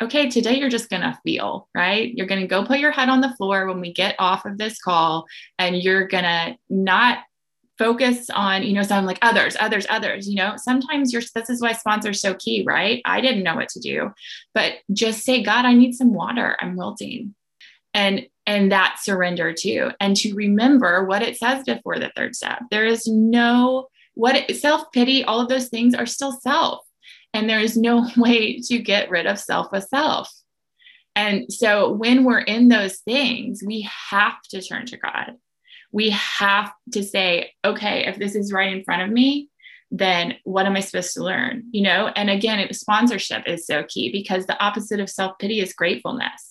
okay, 0.00 0.30
today 0.30 0.58
you're 0.58 0.68
just 0.68 0.90
going 0.90 1.02
to 1.02 1.18
feel, 1.24 1.68
right? 1.74 2.14
You're 2.14 2.28
going 2.28 2.40
to 2.40 2.46
go 2.46 2.64
put 2.64 2.78
your 2.78 2.92
head 2.92 3.08
on 3.08 3.20
the 3.20 3.34
floor 3.36 3.66
when 3.66 3.80
we 3.80 3.92
get 3.92 4.14
off 4.18 4.46
of 4.46 4.56
this 4.56 4.80
call, 4.80 5.26
and 5.58 5.76
you're 5.76 6.06
going 6.06 6.22
to 6.22 6.56
not 6.70 7.18
focus 7.78 8.30
on, 8.30 8.62
you 8.62 8.74
know, 8.74 8.82
something 8.82 9.06
like 9.06 9.18
others, 9.22 9.56
others, 9.58 9.86
others. 9.90 10.28
You 10.28 10.36
know, 10.36 10.54
sometimes 10.56 11.12
you're, 11.12 11.22
this 11.34 11.50
is 11.50 11.60
why 11.60 11.72
sponsors 11.72 12.20
so 12.20 12.34
key, 12.34 12.64
right? 12.64 13.02
I 13.04 13.20
didn't 13.20 13.42
know 13.42 13.56
what 13.56 13.68
to 13.70 13.80
do, 13.80 14.12
but 14.54 14.74
just 14.92 15.24
say, 15.24 15.42
God, 15.42 15.64
I 15.64 15.74
need 15.74 15.94
some 15.94 16.14
water. 16.14 16.56
I'm 16.60 16.76
wilting 16.76 17.34
and 17.94 18.26
and 18.46 18.72
that 18.72 18.98
surrender 19.00 19.52
too 19.52 19.90
and 20.00 20.16
to 20.16 20.34
remember 20.34 21.04
what 21.04 21.22
it 21.22 21.36
says 21.36 21.64
before 21.64 21.98
the 21.98 22.12
third 22.16 22.34
step 22.34 22.62
there 22.70 22.86
is 22.86 23.06
no 23.06 23.88
what 24.18 24.50
self 24.56 24.90
pity 24.92 25.22
all 25.22 25.40
of 25.40 25.48
those 25.48 25.68
things 25.68 25.94
are 25.94 26.04
still 26.04 26.32
self 26.32 26.84
And 27.32 27.48
there 27.48 27.60
is 27.60 27.76
no 27.76 28.08
way 28.16 28.58
to 28.62 28.78
get 28.78 29.10
rid 29.10 29.26
of 29.26 29.38
self 29.38 29.70
with 29.70 29.84
self. 29.84 30.32
And 31.14 31.52
so 31.52 31.92
when 31.92 32.24
we're 32.24 32.40
in 32.40 32.68
those 32.68 32.98
things, 32.98 33.62
we 33.64 33.88
have 34.10 34.40
to 34.50 34.60
turn 34.60 34.86
to 34.86 34.96
God. 34.96 35.36
We 35.90 36.10
have 36.10 36.72
to 36.92 37.02
say, 37.02 37.52
okay, 37.64 38.06
if 38.06 38.18
this 38.18 38.34
is 38.34 38.52
right 38.52 38.72
in 38.72 38.84
front 38.84 39.02
of 39.02 39.10
me, 39.10 39.50
then 39.90 40.34
what 40.44 40.66
am 40.66 40.76
I 40.76 40.80
supposed 40.80 41.14
to 41.14 41.24
learn? 41.24 41.64
You 41.72 41.82
know, 41.82 42.08
and 42.14 42.28
again, 42.28 42.58
it, 42.58 42.74
sponsorship 42.74 43.44
is 43.46 43.66
so 43.66 43.84
key 43.84 44.12
because 44.12 44.46
the 44.46 44.62
opposite 44.62 45.00
of 45.00 45.10
self 45.10 45.38
pity 45.38 45.60
is 45.60 45.72
gratefulness 45.72 46.47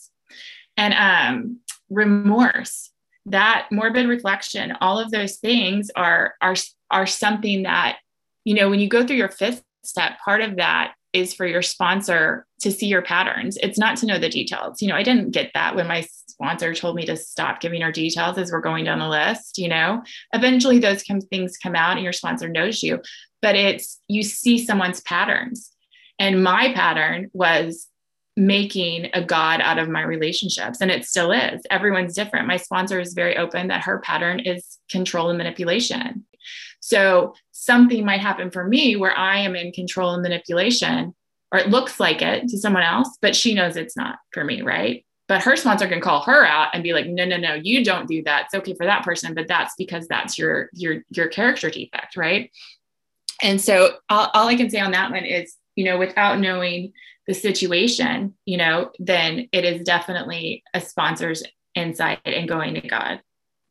and 0.78 0.94
um, 0.94 1.60
remorse. 1.90 2.92
That 3.26 3.68
morbid 3.72 4.08
reflection, 4.08 4.74
all 4.80 5.00
of 5.00 5.12
those 5.12 5.36
things 5.38 5.92
are 5.96 6.36
are 6.42 6.56
are 6.90 7.06
something 7.06 7.64
that 7.64 7.98
you 8.46 8.56
know 8.56 8.70
when 8.70 8.80
you 8.80 8.88
go 8.88 9.06
through 9.06 9.18
your 9.18 9.30
fifth 9.30 9.64
step. 9.84 10.14
Part 10.24 10.42
of 10.42 10.56
that 10.58 10.94
is 11.14 11.34
for 11.34 11.46
your 11.46 11.62
sponsor 11.62 12.46
to 12.62 12.72
see 12.72 12.88
your 12.88 13.02
patterns. 13.02 13.58
It's 13.62 13.78
not 13.78 13.98
to 13.98 14.06
know 14.06 14.20
the 14.20 14.30
details. 14.30 14.82
You 14.82 14.90
know, 14.90 14.96
I 14.96 15.04
didn't 15.04 15.32
get 15.32 15.52
that 15.54 15.76
when 15.76 15.88
my 15.88 16.06
sponsor 16.28 16.74
told 16.74 16.96
me 16.96 17.06
to 17.06 17.18
stop 17.18 17.60
giving 17.60 17.82
her 17.82 17.92
details 17.92 18.38
as 18.38 18.52
we're 18.52 18.62
going 18.62 18.86
down 18.86 19.00
the 19.00 19.10
list. 19.10 19.58
You 19.58 19.70
know, 19.70 20.04
eventually 20.34 20.80
those 20.80 21.04
come, 21.04 21.22
things 21.22 21.58
come 21.58 21.76
out 21.76 21.96
and 21.96 22.04
your 22.04 22.14
sponsor 22.14 22.48
knows 22.48 22.84
you, 22.84 23.02
but 23.42 23.56
it's 23.56 24.00
you 24.08 24.24
see 24.24 24.64
someone's 24.64 25.02
patterns. 25.02 25.72
And 26.20 26.44
my 26.44 26.74
pattern 26.74 27.30
was 27.34 27.87
making 28.38 29.10
a 29.14 29.22
god 29.22 29.60
out 29.62 29.80
of 29.80 29.90
my 29.90 30.04
relationships 30.04 30.80
and 30.80 30.92
it 30.92 31.04
still 31.04 31.32
is 31.32 31.60
everyone's 31.72 32.14
different 32.14 32.48
my 32.48 32.56
sponsor 32.56 33.00
is 33.00 33.14
very 33.14 33.36
open 33.36 33.68
that 33.68 33.82
her 33.82 34.00
pattern 34.00 34.40
is 34.40 34.78
control 34.90 35.30
and 35.30 35.38
manipulation 35.38 36.24
so 36.80 37.34
something 37.52 38.06
might 38.06 38.22
happen 38.22 38.52
for 38.52 38.66
me 38.66 38.96
where 38.96 39.16
I 39.18 39.40
am 39.40 39.56
in 39.56 39.72
control 39.72 40.14
and 40.14 40.22
manipulation, 40.22 41.14
or 41.52 41.60
it 41.60 41.70
looks 41.70 42.00
like 42.00 42.22
it 42.22 42.48
to 42.50 42.58
someone 42.58 42.84
else, 42.84 43.18
but 43.22 43.36
she 43.36 43.54
knows 43.54 43.76
it's 43.76 43.98
not 43.98 44.20
for 44.32 44.44
me, 44.44 44.62
right? 44.62 45.06
But 45.28 45.44
her 45.44 45.58
sponsor 45.58 45.88
can 45.88 46.00
call 46.00 46.22
her 46.22 46.46
out 46.46 46.70
and 46.74 46.84
be 46.84 46.94
like, 46.94 47.08
no, 47.08 47.26
no, 47.26 47.36
no, 47.36 47.56
you 47.56 47.84
don't 47.84 48.08
do 48.08 48.24
that. 48.24 48.46
It's 48.46 48.54
okay 48.54 48.74
for 48.74 48.86
that 48.86 49.04
person, 49.04 49.34
but 49.34 49.48
that's 49.48 49.74
because 49.78 50.08
that's 50.08 50.38
your 50.38 50.70
your 50.74 51.04
your 51.10 51.28
character 51.28 51.70
defect, 51.70 52.16
right? 52.16 52.50
And 53.44 53.60
so 53.60 53.98
all, 54.10 54.30
all 54.34 54.48
I 54.48 54.56
can 54.56 54.70
say 54.70 54.80
on 54.80 54.92
that 54.92 55.12
one 55.12 55.26
is, 55.26 55.56
you 55.76 55.84
know, 55.84 55.98
without 55.98 56.40
knowing 56.40 56.94
the 57.28 57.34
situation, 57.34 58.36
you 58.46 58.58
know, 58.58 58.92
then 59.00 59.50
it 59.52 59.66
is 59.66 59.84
definitely 59.84 60.64
a 60.74 60.82
sponsor's 60.82 61.44
insight 61.76 62.20
and 62.26 62.48
going 62.48 62.74
to 62.76 62.88
God 62.88 63.22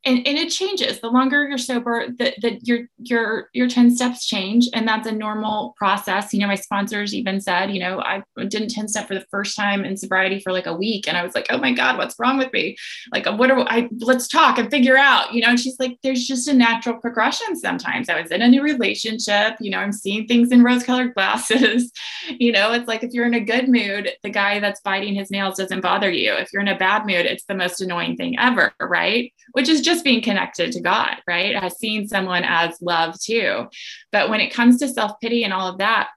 and, 0.07 0.27
and 0.27 0.39
it 0.39 0.51
changes. 0.51 1.01
The 1.01 1.09
longer 1.09 1.47
you're 1.49 1.59
sober 1.59 2.07
that 2.19 2.67
your 2.67 2.89
your 2.99 3.51
your 3.53 3.69
10 3.69 3.95
steps 3.95 4.25
change 4.25 4.69
and 4.73 4.87
that's 4.87 5.07
a 5.07 5.13
normal 5.13 5.75
process. 5.77 6.33
You 6.33 6.41
know 6.41 6.47
my 6.47 6.55
sponsors 6.55 7.13
even 7.13 7.41
said 7.41 7.71
you 7.73 7.81
know 7.81 8.01
i 8.01 8.23
didn't 8.37 8.69
10 8.69 8.89
step 8.89 9.09
for 9.09 9.15
the 9.15 9.27
first 9.31 9.57
time 9.57 9.85
in 9.85 9.97
sobriety 9.97 10.41
for 10.41 10.53
like 10.53 10.67
a 10.67 10.75
week 10.75 11.09
and 11.09 11.17
i 11.17 11.23
was 11.23 11.35
like 11.35 11.47
oh 11.51 11.59
my 11.59 11.73
god 11.73 11.99
what's 11.99 12.15
wrong 12.19 12.39
with 12.39 12.53
me? 12.53 12.77
Like 13.13 13.27
what 13.27 13.51
are 13.51 13.61
i 13.69 13.89
let's 13.99 14.29
talk 14.29 14.59
and 14.59 14.71
figure 14.71 14.97
out 14.97 15.35
you 15.35 15.43
know 15.43 15.49
and 15.49 15.61
she's 15.61 15.79
like 15.81 15.99
there's 16.03 16.27
just 16.27 16.49
a 16.49 16.55
natural 16.55 16.99
progression 16.99 17.57
sometimes. 17.57 18.09
I 18.09 18.21
was 18.21 18.31
in 18.31 18.43
a 18.43 18.49
new 18.49 18.63
relationship 18.63 19.57
you 19.61 19.71
know 19.71 19.79
i'm 19.79 19.93
seeing 19.93 20.27
things 20.27 20.53
in 20.53 20.63
rose 20.63 20.85
colored 20.85 21.15
glasses 21.15 21.91
you 22.29 22.53
know 22.53 22.73
it's 22.73 22.87
like 22.87 23.03
if 23.03 23.13
you're 23.13 23.27
in 23.27 23.35
a 23.35 23.41
good 23.41 23.69
mood 23.69 24.11
the 24.23 24.31
guy 24.31 24.61
that's 24.61 24.81
biting 24.81 25.15
his 25.15 25.31
nails 25.31 25.57
doesn't 25.57 25.81
bother 25.81 26.11
you. 26.11 26.33
If 26.35 26.53
you're 26.53 26.63
in 26.63 26.69
a 26.69 26.79
bad 26.79 27.07
mood 27.07 27.27
it's 27.27 27.45
the 27.45 27.55
most 27.55 27.81
annoying 27.81 28.17
thing 28.17 28.39
ever 28.39 28.73
right? 28.81 29.33
Which 29.53 29.69
is 29.69 29.81
just 29.81 29.96
being 30.03 30.23
connected 30.23 30.73
to 30.73 30.81
God, 30.81 31.17
right? 31.27 31.57
Has 31.57 31.79
seen 31.79 32.09
someone 32.09 32.45
as 32.45 32.81
love 32.81 33.19
too. 33.21 33.69
But 34.13 34.31
when 34.31 34.41
it 34.41 34.53
comes 34.53 34.79
to 34.79 34.89
self 34.89 35.21
pity 35.21 35.45
and 35.45 35.53
all 35.53 35.69
of 35.69 35.79
that, 35.79 36.11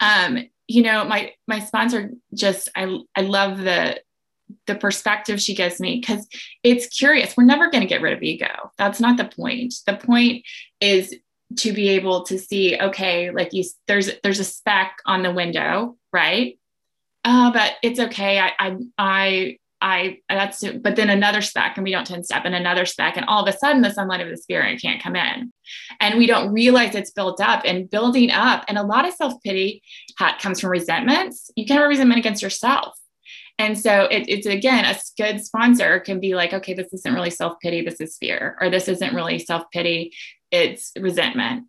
um, 0.00 0.38
you 0.68 0.82
know, 0.82 1.04
my 1.04 1.32
my 1.46 1.60
sponsor 1.60 2.10
just 2.34 2.68
I 2.74 2.98
I 3.16 3.22
love 3.22 3.58
the 3.58 4.00
the 4.66 4.74
perspective 4.74 5.40
she 5.40 5.54
gives 5.54 5.80
me 5.80 6.00
because 6.00 6.26
it's 6.62 6.86
curious. 6.86 7.36
We're 7.36 7.44
never 7.44 7.70
going 7.70 7.82
to 7.82 7.88
get 7.88 8.02
rid 8.02 8.12
of 8.12 8.22
ego. 8.22 8.72
That's 8.78 9.00
not 9.00 9.16
the 9.16 9.24
point. 9.24 9.74
The 9.86 9.96
point 9.96 10.44
is 10.80 11.14
to 11.58 11.72
be 11.72 11.88
able 11.90 12.24
to 12.24 12.38
see, 12.38 12.78
okay, 12.78 13.30
like 13.30 13.52
you, 13.52 13.64
there's 13.86 14.10
there's 14.22 14.38
a 14.38 14.44
speck 14.44 14.98
on 15.06 15.22
the 15.22 15.32
window, 15.32 15.96
right? 16.12 16.58
Uh, 17.24 17.52
but 17.52 17.74
it's 17.82 18.00
okay. 18.00 18.38
I 18.38 18.52
I 18.58 18.76
I 18.98 19.58
I 19.82 20.18
that's 20.28 20.62
but 20.62 20.96
then 20.96 21.10
another 21.10 21.40
speck 21.40 21.76
and 21.76 21.84
we 21.84 21.90
don't 21.90 22.06
10 22.06 22.24
step 22.24 22.42
and 22.44 22.54
another 22.54 22.84
speck 22.84 23.16
and 23.16 23.24
all 23.26 23.42
of 23.42 23.54
a 23.54 23.56
sudden 23.56 23.82
the 23.82 23.90
sunlight 23.90 24.20
of 24.20 24.28
the 24.28 24.36
spirit 24.36 24.80
can't 24.80 25.02
come 25.02 25.16
in. 25.16 25.52
And 26.00 26.18
we 26.18 26.26
don't 26.26 26.52
realize 26.52 26.94
it's 26.94 27.10
built 27.10 27.40
up 27.40 27.62
and 27.64 27.88
building 27.88 28.30
up 28.30 28.64
and 28.68 28.76
a 28.76 28.82
lot 28.82 29.06
of 29.06 29.14
self-pity 29.14 29.82
comes 30.38 30.60
from 30.60 30.70
resentments. 30.70 31.50
You 31.56 31.64
can 31.66 31.78
have 31.78 31.88
resentment 31.88 32.18
against 32.18 32.42
yourself. 32.42 32.98
And 33.58 33.78
so 33.78 34.04
it, 34.04 34.24
it's 34.28 34.46
again 34.46 34.84
a 34.84 34.96
good 35.16 35.44
sponsor 35.44 36.00
can 36.00 36.20
be 36.20 36.34
like 36.34 36.52
okay 36.52 36.74
this 36.74 36.92
isn't 36.92 37.14
really 37.14 37.30
self-pity 37.30 37.82
this 37.82 38.00
is 38.00 38.16
fear 38.18 38.56
or 38.60 38.70
this 38.70 38.88
isn't 38.88 39.14
really 39.14 39.38
self-pity 39.38 40.12
it's 40.50 40.92
resentment 40.98 41.66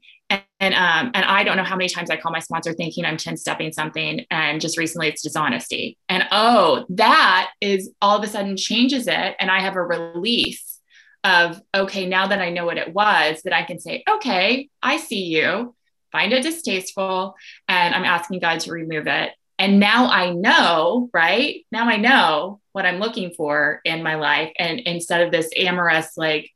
and 0.62 0.76
um, 0.76 1.12
and 1.16 1.26
I 1.26 1.44
don't 1.44 1.58
know 1.58 1.64
how 1.64 1.76
many 1.76 1.90
times 1.90 2.12
I 2.12 2.18
call 2.18 2.32
my 2.32 2.40
sponsor 2.40 2.72
thinking 2.72 3.04
I'm 3.04 3.18
10 3.18 3.36
stepping 3.36 3.74
something. 3.74 4.26
And 4.30 4.62
just 4.62 4.78
recently 4.78 5.08
it's 5.08 5.24
dishonesty. 5.24 5.98
And 6.08 6.26
oh, 6.32 6.86
that 6.90 7.50
is 7.60 7.90
all 8.00 8.18
of 8.18 8.24
a 8.24 8.28
sudden 8.28 8.56
changes 8.56 9.08
it. 9.08 9.36
And 9.40 9.50
I 9.50 9.60
have 9.60 9.76
a 9.76 9.82
release 9.82 10.80
of, 11.24 11.60
okay, 11.76 12.08
now 12.08 12.28
that 12.28 12.42
I 12.42 12.52
know 12.52 12.66
what 12.66 12.78
it 12.78 12.94
was, 12.94 13.42
that 13.44 13.54
I 13.54 13.64
can 13.64 13.80
say, 13.80 14.04
okay, 14.08 14.70
I 14.84 14.98
see 14.98 15.26
you, 15.26 15.76
find 16.12 16.32
it 16.32 16.44
distasteful, 16.44 17.36
and 17.68 17.96
I'm 17.96 18.06
asking 18.06 18.40
God 18.40 18.60
to 18.62 18.72
remove 18.72 19.08
it. 19.08 19.32
And 19.58 19.80
now 19.80 20.08
I 20.08 20.32
know, 20.32 21.10
right? 21.14 21.66
Now 21.72 21.88
I 21.88 21.98
know 21.98 22.60
what 22.72 22.86
I'm 22.86 23.00
looking 23.00 23.32
for 23.32 23.82
in 23.84 24.02
my 24.02 24.16
life. 24.16 24.52
And 24.58 24.80
instead 24.80 25.22
of 25.22 25.32
this 25.32 25.50
amorous, 25.56 26.18
like, 26.18 26.52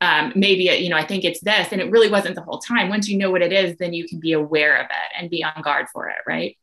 um, 0.00 0.32
maybe 0.34 0.68
it, 0.68 0.80
you 0.80 0.90
know, 0.90 0.96
I 0.96 1.06
think 1.06 1.24
it's 1.24 1.40
this, 1.40 1.68
and 1.72 1.80
it 1.80 1.90
really 1.90 2.10
wasn't 2.10 2.34
the 2.34 2.42
whole 2.42 2.58
time. 2.58 2.88
Once 2.88 3.08
you 3.08 3.16
know 3.16 3.30
what 3.30 3.42
it 3.42 3.52
is, 3.52 3.76
then 3.78 3.92
you 3.92 4.06
can 4.06 4.20
be 4.20 4.32
aware 4.32 4.76
of 4.76 4.86
it 4.86 5.18
and 5.18 5.30
be 5.30 5.42
on 5.42 5.62
guard 5.62 5.86
for 5.92 6.08
it, 6.08 6.16
right? 6.26 6.56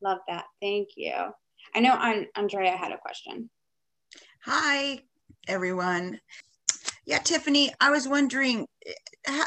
Love 0.00 0.18
that. 0.28 0.44
Thank 0.60 0.90
you. 0.96 1.14
I 1.74 1.80
know 1.80 2.24
Andrea 2.36 2.76
had 2.76 2.92
a 2.92 2.98
question. 2.98 3.50
Hi, 4.44 5.00
everyone. 5.48 6.20
Yeah, 7.06 7.18
Tiffani, 7.18 7.70
I 7.80 7.90
was 7.90 8.08
wondering 8.08 8.66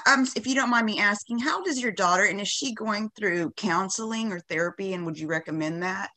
um, 0.07 0.27
if 0.35 0.45
you 0.45 0.55
don't 0.55 0.69
mind 0.69 0.85
me 0.85 0.99
asking, 0.99 1.39
how 1.39 1.63
does 1.63 1.81
your 1.81 1.91
daughter, 1.91 2.23
and 2.23 2.41
is 2.41 2.47
she 2.47 2.73
going 2.73 3.09
through 3.15 3.51
counseling 3.57 4.31
or 4.31 4.39
therapy, 4.39 4.93
and 4.93 5.05
would 5.05 5.17
you 5.17 5.27
recommend 5.27 5.83
that? 5.83 6.11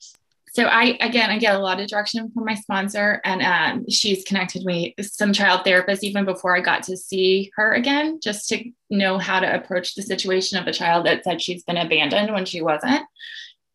So 0.53 0.65
I 0.65 0.99
again 1.01 1.31
I 1.31 1.39
get 1.39 1.55
a 1.55 1.61
lot 1.61 1.81
of 1.81 1.89
direction 1.89 2.31
from 2.33 2.45
my 2.45 2.55
sponsor, 2.55 3.21
and 3.25 3.43
um, 3.43 3.89
she's 3.89 4.25
connected 4.25 4.65
me 4.65 4.95
some 5.01 5.33
child 5.33 5.65
therapists 5.65 6.03
even 6.03 6.25
before 6.25 6.57
I 6.57 6.61
got 6.61 6.83
to 6.85 6.97
see 6.97 7.53
her 7.55 7.73
again, 7.75 8.19
just 8.21 8.49
to 8.49 8.65
know 8.91 9.19
how 9.19 9.39
to 9.39 9.55
approach 9.55 9.95
the 9.95 10.03
situation 10.03 10.59
of 10.59 10.67
a 10.67 10.73
child 10.73 11.07
that 11.07 11.23
said 11.23 11.41
she's 11.41 11.63
been 11.63 11.77
abandoned 11.77 12.33
when 12.33 12.45
she 12.45 12.63
wasn't. 12.63 13.03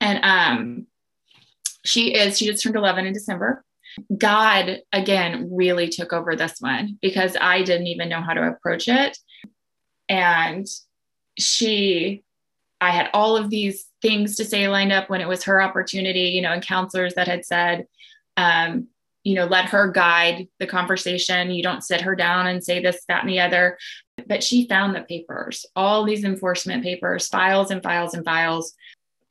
And 0.01 0.19
um, 0.23 0.87
she 1.85 2.13
is 2.13 2.37
she 2.37 2.47
just 2.47 2.61
turned 2.61 2.75
11 2.75 3.05
in 3.05 3.13
December. 3.13 3.63
God 4.17 4.81
again 4.91 5.49
really 5.53 5.87
took 5.87 6.11
over 6.11 6.35
this 6.35 6.55
one 6.59 6.97
because 7.01 7.37
I 7.39 7.63
didn't 7.63 7.87
even 7.87 8.09
know 8.09 8.21
how 8.21 8.33
to 8.33 8.49
approach 8.49 8.89
it, 8.89 9.17
and 10.09 10.67
she 11.39 12.23
I 12.81 12.91
had 12.91 13.09
all 13.13 13.37
of 13.37 13.49
these 13.49 13.85
things 14.05 14.35
to 14.35 14.45
say 14.45 14.67
lined 14.67 14.91
up 14.91 15.09
when 15.09 15.19
it 15.19 15.27
was 15.27 15.43
her 15.43 15.59
opportunity, 15.61 16.29
you 16.29 16.41
know, 16.41 16.51
and 16.51 16.61
counselors 16.61 17.15
that 17.15 17.27
had 17.27 17.43
said, 17.43 17.87
um, 18.37 18.87
you 19.23 19.33
know, 19.33 19.45
let 19.45 19.65
her 19.65 19.89
guide 19.91 20.47
the 20.59 20.67
conversation. 20.67 21.49
You 21.49 21.63
don't 21.63 21.83
sit 21.83 22.01
her 22.01 22.15
down 22.15 22.45
and 22.45 22.63
say 22.63 22.79
this, 22.79 23.03
that, 23.07 23.21
and 23.21 23.29
the 23.29 23.39
other. 23.39 23.79
But 24.27 24.43
she 24.43 24.67
found 24.67 24.95
the 24.95 25.01
papers, 25.01 25.65
all 25.75 26.03
these 26.05 26.23
enforcement 26.23 26.83
papers, 26.83 27.27
files 27.27 27.71
and 27.71 27.81
files 27.81 28.13
and 28.13 28.23
files 28.23 28.75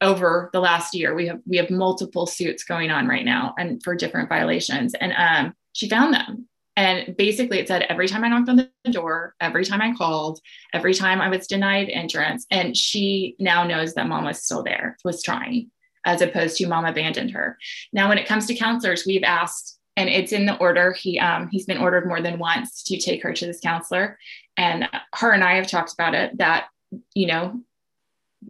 over 0.01 0.51
the 0.53 0.61
last 0.61 0.93
year. 0.93 1.15
We 1.15 1.29
have 1.29 1.41
we 1.47 1.57
have 1.59 1.71
multiple 1.71 2.27
suits 2.27 2.65
going 2.65 2.91
on 2.91 3.07
right 3.07 3.25
now 3.25 3.55
and 3.57 3.81
for 3.81 3.95
different 3.95 4.29
violations. 4.29 4.95
And 4.95 5.13
um, 5.17 5.55
she 5.73 5.89
found 5.89 6.13
them 6.13 6.49
and 6.77 7.17
basically, 7.17 7.61
it 7.61 7.69
said 7.69 7.87
every 7.89 8.09
time 8.09 8.25
I 8.25 8.29
knocked 8.29 8.49
on 8.49 8.57
the 8.57 8.71
door, 8.91 9.35
every 9.41 9.65
time 9.65 9.81
I 9.81 9.95
called, 9.95 10.41
every 10.73 10.93
time 10.93 11.21
I 11.21 11.29
was 11.29 11.47
denied 11.47 11.89
entrance. 11.89 12.47
And 12.51 12.77
she 12.77 13.37
now 13.39 13.65
knows 13.65 13.95
that 13.95 14.09
mom 14.09 14.25
was 14.25 14.43
still 14.43 14.65
there, 14.65 14.97
was 15.05 15.23
trying, 15.23 15.71
as 16.05 16.21
opposed 16.21 16.57
to 16.57 16.67
mom 16.67 16.85
abandoned 16.85 17.31
her. 17.31 17.59
Now, 17.93 18.09
when 18.09 18.19
it 18.19 18.27
comes 18.27 18.47
to 18.47 18.57
counselors, 18.57 19.05
we've 19.07 19.23
asked, 19.23 19.79
and 19.97 20.09
it's 20.09 20.33
in 20.33 20.47
the 20.47 20.57
order. 20.57 20.93
He 20.93 21.19
um, 21.21 21.49
he's 21.53 21.67
been 21.67 21.79
ordered 21.79 22.09
more 22.09 22.21
than 22.21 22.41
once 22.41 22.83
to 22.85 22.99
take 22.99 23.23
her 23.23 23.33
to 23.33 23.47
this 23.47 23.61
counselor, 23.61 24.19
and 24.57 24.89
her 25.15 25.31
and 25.31 25.45
I 25.45 25.55
have 25.55 25.69
talked 25.69 25.93
about 25.93 26.15
it. 26.15 26.37
That 26.39 26.67
you 27.15 27.29
know, 27.29 27.61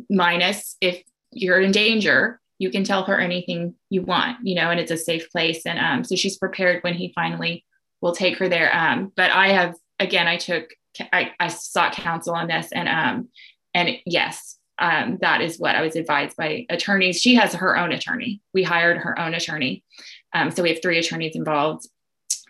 minus 0.09 0.77
if 0.81 1.03
you're 1.31 1.61
in 1.61 1.72
danger, 1.72 2.41
you 2.59 2.70
can 2.70 2.85
tell 2.85 3.05
her 3.05 3.20
anything 3.20 3.75
you 3.91 4.01
want, 4.01 4.39
you 4.45 4.55
know, 4.55 4.70
and 4.70 4.81
it's 4.81 4.91
a 4.91 4.97
safe 4.97 5.31
place. 5.31 5.66
And 5.66 5.79
um, 5.79 6.05
so 6.05 6.16
she's 6.16 6.39
prepared 6.39 6.83
when 6.83 6.95
he 6.95 7.12
finally 7.14 7.64
will 8.05 8.14
take 8.14 8.36
her 8.38 8.50
there. 8.50 8.72
Um, 8.76 9.11
but 9.16 9.30
I 9.30 9.48
have 9.48 9.74
again, 9.98 10.28
I 10.28 10.36
took 10.36 10.68
I, 11.12 11.32
I 11.40 11.48
sought 11.48 11.94
counsel 11.94 12.34
on 12.34 12.46
this, 12.46 12.70
and 12.70 12.88
um, 12.88 13.28
and 13.72 13.96
yes, 14.05 14.59
um, 14.78 15.18
that 15.22 15.40
is 15.40 15.59
what 15.59 15.74
I 15.74 15.80
was 15.80 15.96
advised 15.96 16.36
by 16.36 16.66
attorneys. 16.68 17.20
She 17.20 17.34
has 17.36 17.55
her 17.55 17.76
own 17.76 17.92
attorney. 17.92 18.42
We 18.52 18.62
hired 18.62 18.98
her 18.98 19.18
own 19.18 19.32
attorney. 19.32 19.82
Um, 20.34 20.50
so 20.50 20.62
we 20.62 20.68
have 20.68 20.82
three 20.82 20.98
attorneys 20.98 21.34
involved 21.34 21.88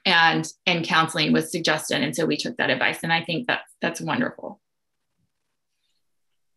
and 0.04 0.52
and 0.66 0.84
counseling 0.84 1.32
was 1.32 1.52
suggested. 1.52 2.02
And 2.02 2.14
so 2.14 2.26
we 2.26 2.36
took 2.36 2.56
that 2.56 2.70
advice. 2.70 2.98
And 3.02 3.12
I 3.12 3.22
think 3.22 3.46
that's 3.46 3.72
that's 3.80 4.00
wonderful. 4.00 4.60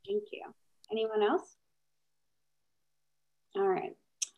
Thank 0.07 0.23
you. 0.31 0.43
Anyone 0.91 1.21
else? 1.21 1.55
All 3.55 3.67
right. 3.67 3.95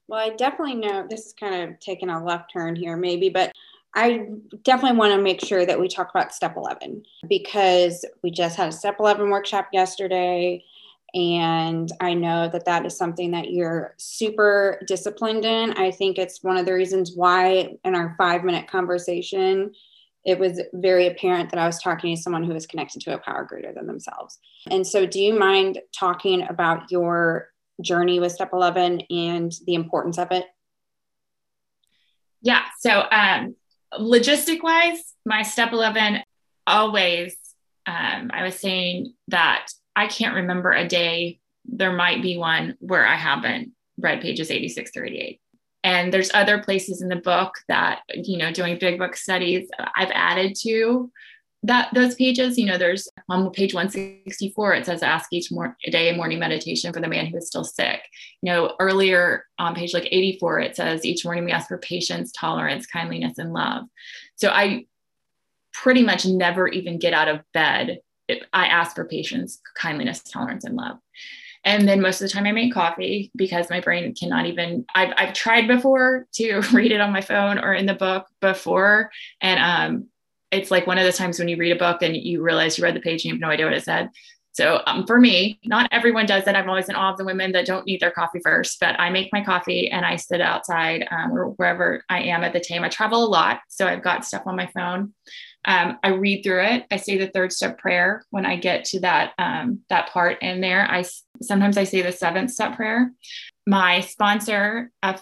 Well, 0.07 0.19
I 0.19 0.35
definitely 0.35 0.75
know 0.75 1.05
this 1.07 1.27
is 1.27 1.33
kind 1.33 1.69
of 1.69 1.79
taking 1.79 2.09
a 2.09 2.23
left 2.23 2.51
turn 2.51 2.75
here, 2.75 2.97
maybe, 2.97 3.29
but 3.29 3.53
I 3.95 4.27
definitely 4.63 4.97
want 4.97 5.13
to 5.13 5.21
make 5.21 5.43
sure 5.43 5.65
that 5.65 5.79
we 5.79 5.87
talk 5.87 6.09
about 6.09 6.33
step 6.33 6.55
11 6.55 7.03
because 7.27 8.05
we 8.23 8.31
just 8.31 8.55
had 8.55 8.69
a 8.69 8.71
step 8.71 8.97
11 8.99 9.29
workshop 9.29 9.69
yesterday. 9.73 10.63
And 11.15 11.91
I 11.99 12.13
know 12.13 12.49
that 12.49 12.65
that 12.65 12.85
is 12.85 12.95
something 12.95 13.31
that 13.31 13.51
you're 13.51 13.95
super 13.97 14.79
disciplined 14.85 15.43
in. 15.43 15.73
I 15.73 15.89
think 15.89 16.19
it's 16.19 16.43
one 16.43 16.57
of 16.57 16.67
the 16.67 16.73
reasons 16.73 17.13
why, 17.15 17.77
in 17.83 17.95
our 17.95 18.13
five 18.17 18.43
minute 18.43 18.67
conversation, 18.67 19.73
it 20.23 20.37
was 20.37 20.61
very 20.73 21.07
apparent 21.07 21.49
that 21.49 21.59
I 21.59 21.65
was 21.65 21.81
talking 21.81 22.15
to 22.15 22.21
someone 22.21 22.43
who 22.43 22.53
was 22.53 22.67
connected 22.67 23.01
to 23.01 23.15
a 23.15 23.17
power 23.17 23.43
greater 23.43 23.73
than 23.73 23.87
themselves. 23.87 24.37
And 24.69 24.85
so, 24.85 25.07
do 25.07 25.19
you 25.19 25.37
mind 25.37 25.79
talking 25.97 26.45
about 26.47 26.91
your 26.91 27.49
journey 27.81 28.19
with 28.19 28.33
step 28.33 28.51
11 28.53 29.01
and 29.09 29.51
the 29.65 29.73
importance 29.73 30.19
of 30.19 30.31
it? 30.31 30.45
Yeah. 32.41 32.61
So, 32.79 33.05
um, 33.11 33.55
logistic 33.93 34.61
wise, 34.61 35.13
my 35.25 35.43
step 35.43 35.71
11 35.71 36.21
always, 36.67 37.35
um, 37.85 38.29
I 38.33 38.43
was 38.43 38.55
saying 38.59 39.13
that 39.29 39.67
I 39.95 40.07
can't 40.07 40.35
remember 40.35 40.71
a 40.71 40.87
day, 40.87 41.39
there 41.65 41.93
might 41.93 42.21
be 42.21 42.37
one 42.37 42.75
where 42.79 43.05
I 43.05 43.15
haven't 43.15 43.71
read 43.97 44.21
pages 44.21 44.51
86 44.51 44.91
through 44.91 45.07
88. 45.07 45.41
And 45.83 46.13
there's 46.13 46.31
other 46.33 46.61
places 46.61 47.01
in 47.01 47.07
the 47.07 47.15
book 47.15 47.55
that, 47.67 48.01
you 48.13 48.37
know, 48.37 48.51
doing 48.51 48.77
big 48.77 48.99
book 48.99 49.15
studies, 49.15 49.69
I've 49.95 50.11
added 50.11 50.55
to 50.61 51.11
that 51.63 51.89
those 51.93 52.15
pages 52.15 52.57
you 52.57 52.65
know 52.65 52.77
there's 52.77 53.09
on 53.27 53.49
page 53.51 53.73
164 53.73 54.73
it 54.75 54.85
says 54.85 55.03
ask 55.03 55.31
each 55.33 55.49
day 55.91 56.09
a 56.09 56.15
morning 56.15 56.39
meditation 56.39 56.93
for 56.93 57.01
the 57.01 57.07
man 57.07 57.25
who 57.25 57.37
is 57.37 57.47
still 57.47 57.63
sick. 57.63 58.01
You 58.41 58.51
know 58.51 58.75
earlier 58.79 59.45
on 59.57 59.75
page 59.75 59.93
like 59.93 60.07
84 60.09 60.59
it 60.61 60.75
says 60.75 61.05
each 61.05 61.25
morning 61.25 61.45
we 61.45 61.51
ask 61.51 61.67
for 61.67 61.77
patience 61.77 62.31
tolerance 62.31 62.85
kindliness 62.85 63.37
and 63.37 63.53
love. 63.53 63.85
So 64.35 64.49
i 64.49 64.85
pretty 65.73 66.03
much 66.03 66.25
never 66.25 66.67
even 66.67 66.97
get 66.97 67.13
out 67.13 67.27
of 67.27 67.41
bed 67.53 67.99
i 68.53 68.65
ask 68.67 68.95
for 68.95 69.05
patience 69.05 69.61
kindliness 69.75 70.21
tolerance 70.23 70.63
and 70.63 70.75
love. 70.75 70.97
And 71.65 71.87
then 71.87 72.01
most 72.01 72.21
of 72.21 72.27
the 72.27 72.33
time 72.33 72.45
I 72.45 72.51
make 72.51 72.73
coffee 72.73 73.31
because 73.35 73.69
my 73.69 73.81
brain 73.81 74.13
cannot 74.15 74.45
even, 74.45 74.85
I've, 74.95 75.13
I've 75.17 75.33
tried 75.33 75.67
before 75.67 76.25
to 76.35 76.61
read 76.73 76.91
it 76.91 77.01
on 77.01 77.11
my 77.11 77.21
phone 77.21 77.59
or 77.59 77.73
in 77.73 77.85
the 77.85 77.93
book 77.93 78.27
before. 78.39 79.11
And 79.41 79.59
um, 79.59 80.07
it's 80.51 80.71
like 80.71 80.87
one 80.87 80.97
of 80.97 81.05
the 81.05 81.11
times 81.11 81.39
when 81.39 81.47
you 81.47 81.57
read 81.57 81.71
a 81.71 81.79
book 81.79 82.01
and 82.01 82.15
you 82.15 82.41
realize 82.41 82.77
you 82.77 82.83
read 82.83 82.95
the 82.95 83.01
page 83.01 83.23
and 83.23 83.25
you 83.25 83.33
have 83.33 83.41
no 83.41 83.49
idea 83.49 83.65
what 83.65 83.73
it 83.73 83.83
said. 83.83 84.09
So 84.51 84.81
um, 84.87 85.05
for 85.05 85.19
me, 85.19 85.59
not 85.63 85.87
everyone 85.91 86.25
does 86.25 86.43
that. 86.45 86.55
I'm 86.55 86.67
always 86.67 86.89
in 86.89 86.95
awe 86.95 87.11
of 87.11 87.17
the 87.17 87.23
women 87.23 87.51
that 87.51 87.65
don't 87.65 87.85
need 87.85 88.01
their 88.01 88.11
coffee 88.11 88.39
first, 88.43 88.79
but 88.79 88.99
I 88.99 89.09
make 89.09 89.31
my 89.31 89.43
coffee 89.43 89.89
and 89.89 90.05
I 90.05 90.15
sit 90.15 90.41
outside 90.41 91.07
um, 91.11 91.31
or 91.31 91.51
wherever 91.51 92.03
I 92.09 92.23
am 92.23 92.43
at 92.43 92.53
the 92.53 92.59
time. 92.59 92.83
I 92.83 92.89
travel 92.89 93.23
a 93.23 93.29
lot, 93.29 93.61
so 93.69 93.87
I've 93.87 94.03
got 94.03 94.25
stuff 94.25 94.43
on 94.47 94.55
my 94.55 94.67
phone. 94.67 95.13
Um, 95.65 95.99
I 96.03 96.09
read 96.09 96.43
through 96.43 96.63
it. 96.63 96.85
I 96.89 96.97
say 96.97 97.17
the 97.17 97.27
third 97.27 97.53
step 97.53 97.77
prayer 97.77 98.25
when 98.31 98.45
I 98.45 98.55
get 98.55 98.85
to 98.85 99.01
that 99.01 99.33
um, 99.37 99.81
that 99.89 100.09
part 100.09 100.41
in 100.41 100.61
there. 100.61 100.89
I 100.89 101.05
sometimes 101.41 101.77
I 101.77 101.83
say 101.83 102.01
the 102.01 102.11
seventh 102.11 102.51
step 102.51 102.75
prayer. 102.75 103.11
My 103.67 104.01
sponsor, 104.01 104.91
a 105.03 105.19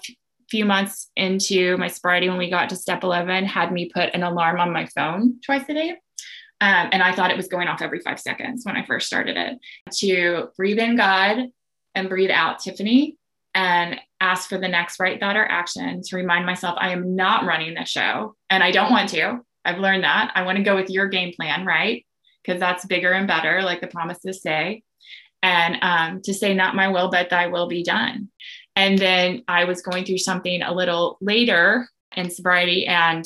few 0.49 0.65
months 0.65 1.09
into 1.15 1.77
my 1.77 1.87
sobriety, 1.87 2.29
when 2.29 2.37
we 2.37 2.49
got 2.49 2.69
to 2.69 2.75
step 2.75 3.03
11, 3.03 3.45
had 3.45 3.71
me 3.71 3.89
put 3.93 4.13
an 4.13 4.23
alarm 4.23 4.59
on 4.59 4.71
my 4.71 4.85
phone 4.87 5.39
twice 5.45 5.63
a 5.69 5.73
day. 5.73 5.91
Um, 6.59 6.89
and 6.91 7.03
I 7.03 7.13
thought 7.13 7.29
it 7.29 7.37
was 7.37 7.47
going 7.47 7.67
off 7.67 7.81
every 7.81 7.99
five 7.99 8.19
seconds 8.19 8.65
when 8.65 8.75
I 8.75 8.85
first 8.85 9.07
started 9.07 9.37
it 9.37 9.59
to 9.99 10.49
breathe 10.57 10.79
in 10.79 10.95
God 10.95 11.49
and 11.93 12.09
breathe 12.09 12.31
out 12.31 12.59
Tiffani 12.59 13.15
and 13.53 13.99
ask 14.19 14.49
for 14.49 14.57
the 14.57 14.67
next 14.67 14.99
right 14.99 15.19
thought 15.19 15.37
or 15.37 15.45
action 15.45 16.01
to 16.03 16.15
remind 16.15 16.45
myself 16.45 16.77
I 16.79 16.91
am 16.91 17.15
not 17.15 17.45
running 17.45 17.75
the 17.75 17.85
show 17.85 18.35
and 18.49 18.63
I 18.63 18.71
don't 18.71 18.91
want 18.91 19.09
to. 19.09 19.39
I've 19.65 19.79
learned 19.79 20.03
that. 20.03 20.31
I 20.33 20.43
want 20.43 20.57
to 20.57 20.63
go 20.63 20.75
with 20.75 20.89
your 20.89 21.07
game 21.07 21.33
plan, 21.35 21.65
right? 21.65 22.05
Because 22.43 22.59
that's 22.59 22.85
bigger 22.85 23.11
and 23.11 23.27
better, 23.27 23.61
like 23.61 23.81
the 23.81 23.87
promises 23.87 24.41
say. 24.41 24.83
And 25.43 25.77
um, 25.81 26.21
to 26.23 26.33
say, 26.33 26.53
not 26.53 26.75
my 26.75 26.87
will, 26.87 27.11
but 27.11 27.29
thy 27.29 27.47
will 27.47 27.67
be 27.67 27.83
done. 27.83 28.29
And 28.77 28.99
then 28.99 29.43
I 29.47 29.65
was 29.65 29.81
going 29.81 30.05
through 30.05 30.19
something 30.19 30.61
a 30.61 30.71
little 30.71 31.17
later 31.19 31.89
in 32.15 32.29
sobriety, 32.29 32.85
and 32.85 33.25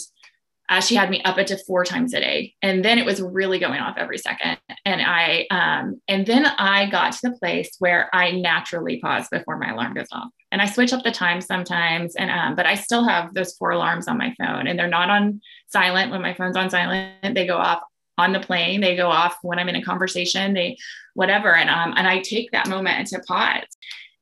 uh, 0.69 0.79
she 0.79 0.95
had 0.95 1.09
me 1.09 1.21
up 1.23 1.35
to 1.35 1.57
four 1.67 1.83
times 1.83 2.13
a 2.13 2.21
day. 2.21 2.55
And 2.61 2.85
then 2.85 2.97
it 2.97 3.05
was 3.05 3.21
really 3.21 3.59
going 3.59 3.81
off 3.81 3.97
every 3.97 4.17
second. 4.17 4.57
And 4.85 5.01
I, 5.01 5.45
um, 5.51 6.01
and 6.07 6.25
then 6.25 6.45
I 6.45 6.89
got 6.89 7.11
to 7.11 7.19
the 7.23 7.37
place 7.37 7.75
where 7.79 8.09
I 8.13 8.31
naturally 8.31 9.01
pause 9.01 9.27
before 9.29 9.57
my 9.57 9.71
alarm 9.71 9.93
goes 9.93 10.07
off. 10.13 10.29
And 10.53 10.61
I 10.61 10.67
switch 10.67 10.93
up 10.93 11.03
the 11.03 11.11
time 11.11 11.41
sometimes, 11.41 12.15
and 12.15 12.31
um, 12.31 12.55
but 12.55 12.65
I 12.65 12.75
still 12.75 13.03
have 13.03 13.33
those 13.33 13.53
four 13.57 13.71
alarms 13.71 14.07
on 14.07 14.17
my 14.17 14.33
phone, 14.39 14.67
and 14.67 14.79
they're 14.79 14.87
not 14.87 15.09
on 15.09 15.41
silent. 15.67 16.11
When 16.11 16.21
my 16.21 16.33
phone's 16.33 16.55
on 16.55 16.69
silent, 16.69 17.35
they 17.35 17.45
go 17.45 17.57
off 17.57 17.81
on 18.17 18.31
the 18.31 18.39
plane. 18.39 18.79
They 18.79 18.95
go 18.95 19.09
off 19.09 19.35
when 19.41 19.59
I'm 19.59 19.67
in 19.67 19.75
a 19.75 19.83
conversation. 19.83 20.53
They, 20.53 20.77
whatever, 21.13 21.53
and 21.53 21.69
um, 21.69 21.93
and 21.97 22.07
I 22.07 22.19
take 22.19 22.51
that 22.51 22.69
moment 22.69 23.07
to 23.07 23.19
pause. 23.27 23.67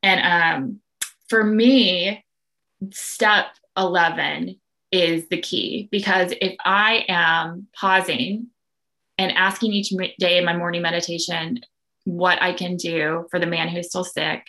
And 0.01 0.21
um, 0.21 0.79
for 1.29 1.43
me, 1.43 2.23
step 2.91 3.47
11 3.77 4.59
is 4.91 5.27
the 5.29 5.39
key 5.39 5.87
because 5.91 6.33
if 6.41 6.55
I 6.65 7.05
am 7.07 7.67
pausing 7.79 8.47
and 9.17 9.31
asking 9.33 9.73
each 9.73 9.93
day 10.17 10.37
in 10.37 10.45
my 10.45 10.55
morning 10.55 10.81
meditation 10.81 11.59
what 12.05 12.41
I 12.41 12.53
can 12.53 12.75
do 12.75 13.27
for 13.29 13.39
the 13.39 13.45
man 13.45 13.67
who's 13.67 13.89
still 13.89 14.03
sick, 14.03 14.43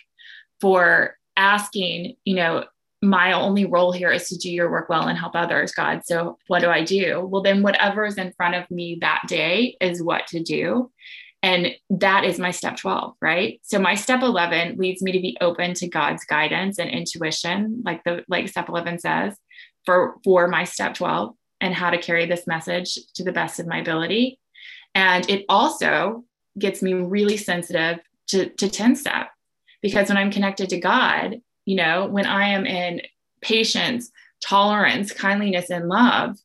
for 0.59 1.17
asking, 1.37 2.15
you 2.25 2.35
know, 2.35 2.65
my 3.03 3.33
only 3.33 3.65
role 3.65 3.91
here 3.91 4.11
is 4.11 4.29
to 4.29 4.37
do 4.37 4.51
your 4.51 4.69
work 4.69 4.87
well 4.87 5.07
and 5.07 5.17
help 5.17 5.35
others, 5.35 5.71
God. 5.71 6.01
So 6.05 6.37
what 6.47 6.59
do 6.59 6.69
I 6.69 6.83
do? 6.83 7.25
Well, 7.25 7.41
then 7.41 7.63
whatever 7.63 8.05
is 8.05 8.17
in 8.17 8.31
front 8.33 8.55
of 8.55 8.69
me 8.69 8.97
that 9.01 9.23
day 9.27 9.75
is 9.81 10.03
what 10.03 10.27
to 10.27 10.41
do. 10.41 10.91
And 11.43 11.73
that 11.89 12.23
is 12.23 12.37
my 12.37 12.51
step 12.51 12.77
12, 12.77 13.15
right? 13.19 13.59
So 13.63 13.79
my 13.79 13.95
step 13.95 14.21
11 14.21 14.77
leads 14.77 15.01
me 15.01 15.11
to 15.11 15.19
be 15.19 15.37
open 15.41 15.73
to 15.75 15.87
God's 15.87 16.23
guidance 16.23 16.77
and 16.77 16.89
intuition, 16.89 17.81
like 17.83 18.03
the 18.03 18.23
like 18.27 18.47
step 18.47 18.69
11 18.69 18.99
says, 18.99 19.35
for 19.85 20.17
for 20.23 20.47
my 20.47 20.63
step 20.65 20.93
12 20.93 21.33
and 21.59 21.73
how 21.73 21.89
to 21.89 21.97
carry 21.97 22.25
this 22.25 22.45
message 22.45 22.97
to 23.15 23.23
the 23.23 23.31
best 23.31 23.59
of 23.59 23.67
my 23.67 23.79
ability. 23.79 24.39
And 24.93 25.27
it 25.29 25.45
also 25.49 26.25
gets 26.59 26.81
me 26.81 26.93
really 26.93 27.37
sensitive 27.37 27.99
to, 28.27 28.49
to 28.49 28.69
10 28.69 28.95
step 28.95 29.29
because 29.81 30.09
when 30.09 30.17
I'm 30.17 30.31
connected 30.31 30.69
to 30.69 30.79
God, 30.79 31.41
you 31.65 31.75
know, 31.75 32.07
when 32.07 32.25
I 32.25 32.49
am 32.49 32.65
in 32.65 33.01
patience, 33.41 34.11
tolerance, 34.43 35.11
kindliness, 35.11 35.69
and 35.69 35.87
love, 35.87 36.37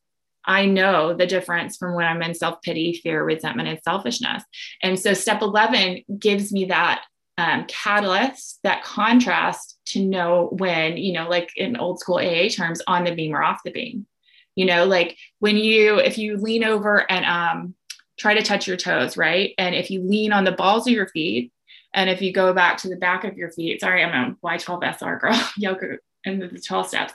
I 0.47 0.65
know 0.65 1.13
the 1.13 1.27
difference 1.27 1.77
from 1.77 1.93
when 1.93 2.05
I'm 2.05 2.21
in 2.21 2.33
self 2.33 2.61
pity, 2.61 2.99
fear, 3.03 3.23
resentment, 3.23 3.67
and 3.67 3.79
selfishness. 3.83 4.43
And 4.81 4.97
so 4.97 5.13
step 5.13 5.41
11 5.41 6.03
gives 6.17 6.51
me 6.51 6.65
that 6.65 7.03
um, 7.37 7.65
catalyst, 7.67 8.59
that 8.63 8.83
contrast 8.83 9.77
to 9.87 10.03
know 10.03 10.49
when, 10.53 10.97
you 10.97 11.13
know, 11.13 11.29
like 11.29 11.51
in 11.55 11.77
old 11.77 11.99
school 11.99 12.17
AA 12.17 12.47
terms, 12.49 12.81
on 12.87 13.03
the 13.03 13.13
beam 13.13 13.35
or 13.35 13.43
off 13.43 13.59
the 13.63 13.71
beam. 13.71 14.07
You 14.55 14.65
know, 14.65 14.85
like 14.85 15.17
when 15.39 15.57
you, 15.57 15.99
if 15.99 16.17
you 16.17 16.37
lean 16.37 16.63
over 16.63 17.09
and 17.11 17.25
um, 17.25 17.75
try 18.17 18.33
to 18.33 18.41
touch 18.41 18.67
your 18.67 18.77
toes, 18.77 19.15
right? 19.15 19.53
And 19.59 19.75
if 19.75 19.91
you 19.91 20.01
lean 20.01 20.33
on 20.33 20.45
the 20.45 20.51
balls 20.51 20.87
of 20.87 20.93
your 20.93 21.09
feet, 21.09 21.51
and 21.93 22.09
if 22.09 22.21
you 22.21 22.33
go 22.33 22.53
back 22.53 22.77
to 22.79 22.89
the 22.89 22.95
back 22.95 23.23
of 23.23 23.37
your 23.37 23.51
feet, 23.51 23.81
sorry, 23.81 24.03
I'm 24.03 24.31
a 24.31 24.47
Y12SR 24.47 25.19
girl, 25.21 25.49
yoga 25.57 25.97
and 26.27 26.41
the 26.41 26.59
12 26.59 26.87
steps, 26.87 27.13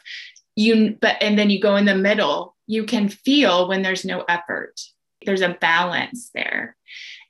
you, 0.57 0.97
but, 1.01 1.17
and 1.21 1.39
then 1.39 1.51
you 1.51 1.61
go 1.61 1.77
in 1.77 1.85
the 1.85 1.95
middle 1.95 2.53
you 2.73 2.85
can 2.85 3.09
feel 3.09 3.69
when 3.69 3.83
there's 3.83 4.05
no 4.05 4.25
effort. 4.29 4.81
There's 5.27 5.43
a 5.43 5.57
balance 5.61 6.31
there. 6.35 6.75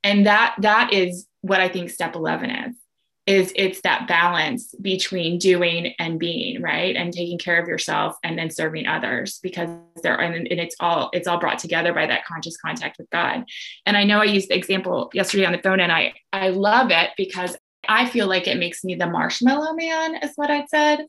And 0.04 0.26
that 0.26 0.54
that 0.60 0.92
is 0.92 1.26
what 1.42 1.60
i 1.60 1.68
think 1.68 1.90
step 1.90 2.14
11 2.14 2.50
is 2.50 2.76
is 3.24 3.52
it's 3.54 3.80
that 3.82 4.08
balance 4.08 4.74
between 4.80 5.38
doing 5.38 5.94
and 5.98 6.18
being 6.18 6.60
right? 6.60 6.96
And 6.96 7.12
taking 7.12 7.38
care 7.38 7.60
of 7.60 7.68
yourself 7.68 8.16
and 8.24 8.36
then 8.36 8.50
serving 8.50 8.86
others 8.86 9.38
because 9.42 9.68
there 10.02 10.20
and, 10.20 10.34
and 10.34 10.60
it's 10.60 10.76
all 10.80 11.10
it's 11.12 11.28
all 11.28 11.38
brought 11.38 11.58
together 11.58 11.92
by 11.92 12.06
that 12.06 12.24
conscious 12.24 12.56
contact 12.56 12.98
with 12.98 13.10
god. 13.10 13.44
And 13.86 13.96
i 13.96 14.04
know 14.04 14.20
i 14.20 14.24
used 14.24 14.48
the 14.48 14.56
example 14.56 15.10
yesterday 15.12 15.44
on 15.44 15.52
the 15.52 15.62
phone 15.62 15.80
and 15.80 15.92
i 15.92 16.14
i 16.32 16.50
love 16.50 16.90
it 16.90 17.10
because 17.16 17.56
i 17.88 18.08
feel 18.08 18.28
like 18.28 18.46
it 18.46 18.58
makes 18.58 18.84
me 18.84 18.94
the 18.94 19.06
marshmallow 19.06 19.74
man 19.74 20.16
is 20.16 20.32
what 20.36 20.50
i 20.50 20.64
said 20.66 21.06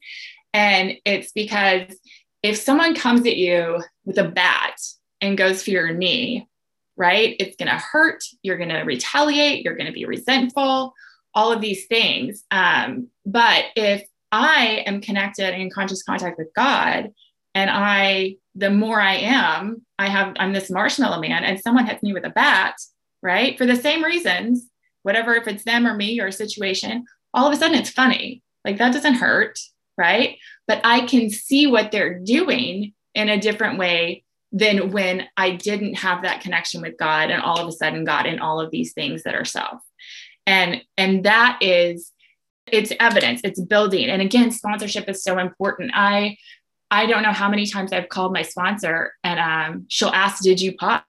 and 0.53 0.93
it's 1.05 1.31
because 1.31 1.95
if 2.41 2.57
someone 2.57 2.95
comes 2.95 3.25
at 3.25 3.37
you 3.37 3.81
with 4.05 4.17
a 4.17 4.27
bat 4.27 4.75
and 5.21 5.37
goes 5.37 5.63
for 5.63 5.71
your 5.71 5.93
knee, 5.93 6.47
right? 6.95 7.35
It's 7.39 7.55
going 7.55 7.69
to 7.69 7.77
hurt. 7.77 8.23
You're 8.43 8.57
going 8.57 8.69
to 8.69 8.81
retaliate. 8.81 9.63
You're 9.63 9.75
going 9.75 9.87
to 9.87 9.93
be 9.93 10.05
resentful. 10.05 10.93
all 11.35 11.51
of 11.51 11.61
these 11.61 11.85
things. 11.87 12.43
Um, 12.51 13.07
but 13.25 13.65
if 13.75 14.03
I 14.31 14.83
am 14.85 15.01
connected 15.01 15.59
in 15.59 15.69
conscious 15.69 16.03
contact 16.03 16.37
with 16.37 16.53
God, 16.55 17.11
and 17.55 17.69
I, 17.69 18.37
the 18.55 18.69
more 18.69 18.99
I 18.99 19.15
am, 19.15 19.85
I 19.99 20.09
have, 20.09 20.35
I'm 20.39 20.53
this 20.53 20.71
marshmallow 20.71 21.21
man, 21.21 21.43
and 21.43 21.59
someone 21.59 21.85
hits 21.87 22.03
me 22.03 22.13
with 22.13 22.25
a 22.25 22.29
bat, 22.29 22.75
right? 23.21 23.57
For 23.57 23.65
the 23.65 23.75
same 23.75 24.03
reasons, 24.03 24.69
whatever, 25.03 25.35
if 25.35 25.47
it's 25.47 25.63
them 25.63 25.85
or 25.85 25.95
me 25.95 26.19
or 26.19 26.27
a 26.27 26.31
situation, 26.31 27.05
all 27.33 27.47
of 27.47 27.53
a 27.53 27.57
sudden 27.57 27.77
it's 27.77 27.89
funny. 27.89 28.41
Like 28.65 28.77
that 28.77 28.93
doesn't 28.93 29.15
hurt, 29.15 29.59
right? 29.97 30.37
But 30.67 30.81
I 30.83 31.05
can 31.05 31.29
see 31.29 31.67
what 31.67 31.91
they're 31.91 32.19
doing 32.19 32.93
in 33.13 33.29
a 33.29 33.39
different 33.39 33.77
way 33.77 34.23
than 34.51 34.91
when 34.91 35.27
I 35.35 35.51
didn't 35.51 35.95
have 35.95 36.21
that 36.21 36.41
connection 36.41 36.81
with 36.81 36.97
God 36.97 37.31
and 37.31 37.41
all 37.41 37.59
of 37.59 37.67
a 37.67 37.71
sudden 37.71 38.05
got 38.05 38.27
in 38.27 38.39
all 38.39 38.59
of 38.59 38.71
these 38.71 38.93
things 38.93 39.23
that 39.23 39.35
are 39.35 39.45
self. 39.45 39.81
And 40.45 40.81
and 40.97 41.23
that 41.25 41.57
is 41.61 42.11
it's 42.67 42.93
evidence, 42.99 43.41
it's 43.43 43.59
building. 43.59 44.09
And 44.09 44.21
again, 44.21 44.51
sponsorship 44.51 45.09
is 45.09 45.23
so 45.23 45.39
important. 45.39 45.91
I 45.93 46.37
I 46.91 47.07
don't 47.07 47.23
know 47.23 47.31
how 47.31 47.49
many 47.49 47.65
times 47.65 47.91
I've 47.91 48.09
called 48.09 48.33
my 48.33 48.43
sponsor 48.43 49.13
and 49.23 49.39
um, 49.39 49.85
she'll 49.89 50.09
ask, 50.09 50.43
"Did 50.43 50.61
you 50.61 50.75
pause? 50.75 51.01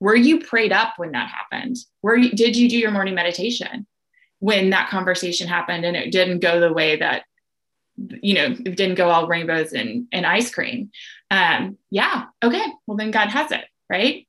Were 0.00 0.16
you 0.16 0.40
prayed 0.40 0.72
up 0.72 0.94
when 0.96 1.12
that 1.12 1.30
happened? 1.30 1.76
You, 2.02 2.30
did 2.30 2.56
you 2.56 2.68
do 2.68 2.76
your 2.76 2.90
morning 2.90 3.14
meditation 3.14 3.86
when 4.40 4.70
that 4.70 4.90
conversation 4.90 5.46
happened 5.46 5.84
and 5.84 5.96
it 5.96 6.10
didn't 6.10 6.40
go 6.40 6.58
the 6.58 6.72
way 6.72 6.96
that 6.96 7.22
you 7.96 8.34
know 8.34 8.46
it 8.46 8.76
didn't 8.76 8.94
go 8.94 9.10
all 9.10 9.26
rainbows 9.26 9.72
and, 9.72 10.06
and 10.12 10.26
ice 10.26 10.52
cream 10.52 10.90
um 11.30 11.76
yeah 11.90 12.24
okay 12.42 12.64
well 12.86 12.96
then 12.96 13.10
god 13.10 13.28
has 13.28 13.52
it 13.52 13.64
right 13.90 14.26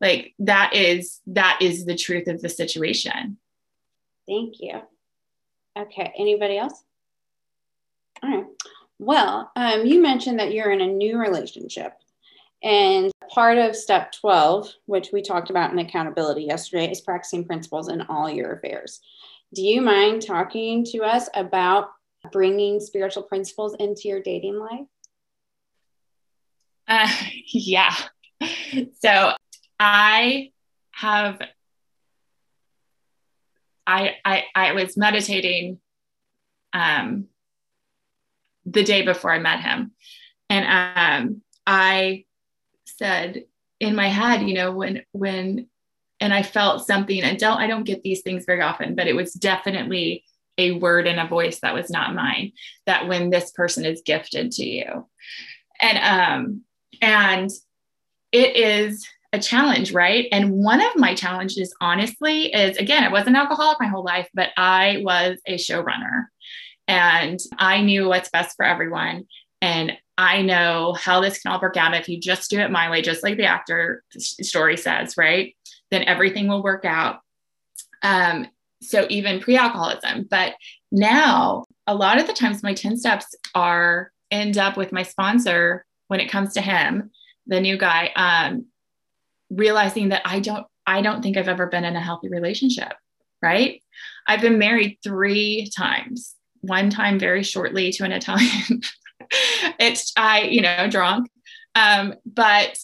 like 0.00 0.34
that 0.40 0.74
is 0.74 1.20
that 1.26 1.58
is 1.60 1.84
the 1.84 1.96
truth 1.96 2.26
of 2.26 2.40
the 2.42 2.48
situation 2.48 3.38
Thank 4.26 4.60
you. 4.60 4.80
Okay, 5.78 6.12
anybody 6.18 6.58
else? 6.58 6.82
All 8.22 8.30
right. 8.30 8.46
Well, 8.98 9.50
um, 9.56 9.84
you 9.84 10.00
mentioned 10.00 10.38
that 10.38 10.52
you're 10.52 10.70
in 10.70 10.80
a 10.80 10.86
new 10.86 11.18
relationship. 11.18 11.92
And 12.62 13.10
part 13.28 13.58
of 13.58 13.74
step 13.74 14.12
12, 14.12 14.72
which 14.86 15.10
we 15.12 15.22
talked 15.22 15.50
about 15.50 15.72
in 15.72 15.78
accountability 15.80 16.44
yesterday, 16.44 16.90
is 16.90 17.00
practicing 17.00 17.44
principles 17.44 17.88
in 17.88 18.02
all 18.02 18.30
your 18.30 18.52
affairs. 18.52 19.00
Do 19.54 19.62
you 19.62 19.80
mind 19.82 20.24
talking 20.24 20.84
to 20.86 21.02
us 21.02 21.28
about 21.34 21.90
bringing 22.30 22.80
spiritual 22.80 23.22
principles 23.24 23.74
into 23.78 24.08
your 24.08 24.22
dating 24.22 24.58
life? 24.58 24.86
Uh, 26.86 27.08
yeah. 27.52 27.94
So 29.00 29.32
I 29.78 30.50
have 30.92 31.40
I, 33.86 34.16
I, 34.24 34.44
I 34.54 34.72
was 34.72 34.96
meditating 34.96 35.78
um, 36.72 37.26
the 38.64 38.84
day 38.84 39.02
before 39.02 39.32
I 39.32 39.38
met 39.38 39.60
him. 39.60 39.92
And 40.48 41.24
um, 41.26 41.42
I 41.66 42.24
said 42.84 43.44
in 43.80 43.96
my 43.96 44.08
head, 44.08 44.42
you 44.42 44.54
know, 44.54 44.72
when, 44.72 45.02
when, 45.12 45.66
and 46.20 46.32
I 46.32 46.42
felt 46.42 46.86
something 46.86 47.22
and 47.22 47.38
don't, 47.38 47.58
I 47.58 47.66
don't 47.66 47.84
get 47.84 48.02
these 48.02 48.22
things 48.22 48.44
very 48.44 48.62
often, 48.62 48.94
but 48.94 49.08
it 49.08 49.16
was 49.16 49.32
definitely 49.32 50.24
a 50.58 50.72
word 50.72 51.06
and 51.06 51.18
a 51.18 51.26
voice 51.26 51.60
that 51.60 51.74
was 51.74 51.90
not 51.90 52.14
mine, 52.14 52.52
that 52.86 53.08
when 53.08 53.30
this 53.30 53.50
person 53.52 53.84
is 53.84 54.02
gifted 54.04 54.52
to 54.52 54.64
you. 54.64 55.08
And, 55.80 55.98
um, 55.98 56.62
and 57.00 57.50
it 58.32 58.56
is 58.56 59.06
a 59.32 59.38
challenge, 59.38 59.92
right? 59.92 60.28
And 60.30 60.52
one 60.52 60.80
of 60.80 60.96
my 60.96 61.14
challenges, 61.14 61.74
honestly, 61.80 62.52
is 62.52 62.76
again, 62.76 63.02
I 63.02 63.08
was 63.08 63.26
an 63.26 63.36
alcoholic 63.36 63.78
my 63.80 63.86
whole 63.86 64.04
life, 64.04 64.28
but 64.34 64.50
I 64.56 65.00
was 65.04 65.38
a 65.46 65.54
showrunner 65.54 66.26
and 66.86 67.38
I 67.58 67.80
knew 67.80 68.08
what's 68.08 68.28
best 68.28 68.56
for 68.56 68.64
everyone. 68.64 69.24
And 69.62 69.92
I 70.18 70.42
know 70.42 70.92
how 70.92 71.20
this 71.20 71.40
can 71.40 71.52
all 71.52 71.60
work 71.60 71.76
out 71.76 71.94
if 71.94 72.08
you 72.08 72.20
just 72.20 72.50
do 72.50 72.60
it 72.60 72.70
my 72.70 72.90
way, 72.90 73.00
just 73.00 73.22
like 73.22 73.36
the 73.36 73.46
actor 73.46 74.04
story 74.18 74.76
says, 74.76 75.16
right? 75.16 75.56
Then 75.90 76.02
everything 76.02 76.48
will 76.48 76.62
work 76.62 76.84
out. 76.84 77.20
Um, 78.02 78.48
so 78.82 79.06
even 79.08 79.40
pre-alcoholism, 79.40 80.26
but 80.30 80.54
now 80.90 81.64
a 81.86 81.94
lot 81.94 82.20
of 82.20 82.26
the 82.26 82.32
times 82.32 82.62
my 82.62 82.74
10 82.74 82.96
steps 82.96 83.34
are 83.54 84.12
end 84.30 84.58
up 84.58 84.76
with 84.76 84.92
my 84.92 85.02
sponsor 85.02 85.84
when 86.08 86.20
it 86.20 86.30
comes 86.30 86.54
to 86.54 86.60
him, 86.60 87.10
the 87.46 87.60
new 87.60 87.76
guy. 87.76 88.10
Um, 88.16 88.66
realizing 89.50 90.08
that 90.08 90.22
I 90.24 90.40
don't 90.40 90.66
I 90.86 91.02
don't 91.02 91.22
think 91.22 91.36
I've 91.36 91.48
ever 91.48 91.66
been 91.66 91.84
in 91.84 91.94
a 91.94 92.00
healthy 92.00 92.28
relationship, 92.28 92.92
right? 93.40 93.80
I've 94.26 94.40
been 94.40 94.58
married 94.58 94.98
3 95.04 95.70
times. 95.76 96.34
One 96.60 96.90
time 96.90 97.18
very 97.18 97.42
shortly 97.42 97.92
to 97.92 98.04
an 98.04 98.12
Italian. 98.12 98.80
it's 99.78 100.12
I, 100.16 100.42
you 100.42 100.62
know, 100.62 100.88
drunk. 100.88 101.28
Um, 101.74 102.14
but 102.26 102.78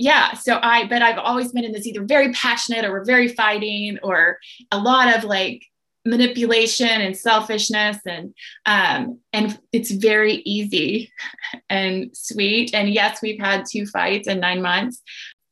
yeah, 0.00 0.32
so 0.32 0.58
I 0.62 0.86
but 0.86 1.02
I've 1.02 1.18
always 1.18 1.52
been 1.52 1.64
in 1.64 1.72
this 1.72 1.86
either 1.86 2.02
very 2.02 2.32
passionate 2.32 2.86
or 2.86 3.04
very 3.04 3.28
fighting 3.28 3.98
or 4.02 4.38
a 4.72 4.78
lot 4.78 5.14
of 5.14 5.24
like 5.24 5.62
manipulation 6.06 6.88
and 6.88 7.14
selfishness 7.14 7.98
and 8.06 8.34
um 8.64 9.18
and 9.34 9.58
it's 9.72 9.90
very 9.90 10.36
easy 10.46 11.12
and 11.68 12.16
sweet. 12.16 12.74
And 12.74 12.88
yes 12.88 13.20
we've 13.20 13.38
had 13.38 13.66
two 13.70 13.84
fights 13.84 14.26
in 14.26 14.40
9 14.40 14.62
months 14.62 15.02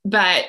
but 0.06 0.46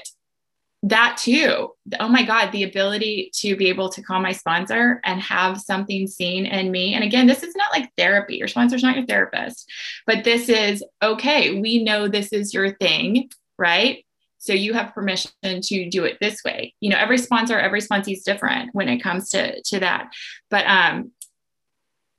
that 0.84 1.18
too 1.18 1.74
oh 2.00 2.08
my 2.08 2.24
god 2.24 2.54
the 2.54 2.64
ability 2.64 3.30
to 3.34 3.58
be 3.58 3.68
able 3.68 3.90
to 3.90 4.02
call 4.02 4.22
my 4.22 4.32
sponsor 4.32 5.02
and 5.04 5.22
have 5.22 5.60
something 5.60 6.08
seen 6.08 6.46
in 6.46 6.72
me. 6.72 6.94
And 6.94 7.04
again 7.04 7.28
this 7.28 7.44
is 7.44 7.54
not 7.54 7.74
like 7.74 7.92
therapy. 7.98 8.38
Your 8.38 8.48
sponsor's 8.48 8.82
not 8.82 8.96
your 8.96 9.06
therapist 9.06 9.70
but 10.08 10.24
this 10.24 10.48
is 10.48 10.82
okay 11.04 11.60
we 11.60 11.84
know 11.84 12.08
this 12.08 12.32
is 12.32 12.54
your 12.54 12.74
thing 12.76 13.30
right? 13.60 14.06
So 14.40 14.54
you 14.54 14.74
have 14.74 14.94
permission 14.94 15.32
to 15.44 15.90
do 15.90 16.06
it 16.06 16.18
this 16.20 16.44
way. 16.44 16.74
You 16.80 16.90
know 16.90 16.98
every 16.98 17.18
sponsor 17.18 17.60
every 17.60 17.82
sponsee 17.82 18.14
is 18.14 18.24
different 18.24 18.70
when 18.74 18.90
it 18.90 19.04
comes 19.04 19.30
to 19.32 19.62
to 19.62 19.80
that. 19.82 20.10
But 20.50 20.66
um 20.66 21.12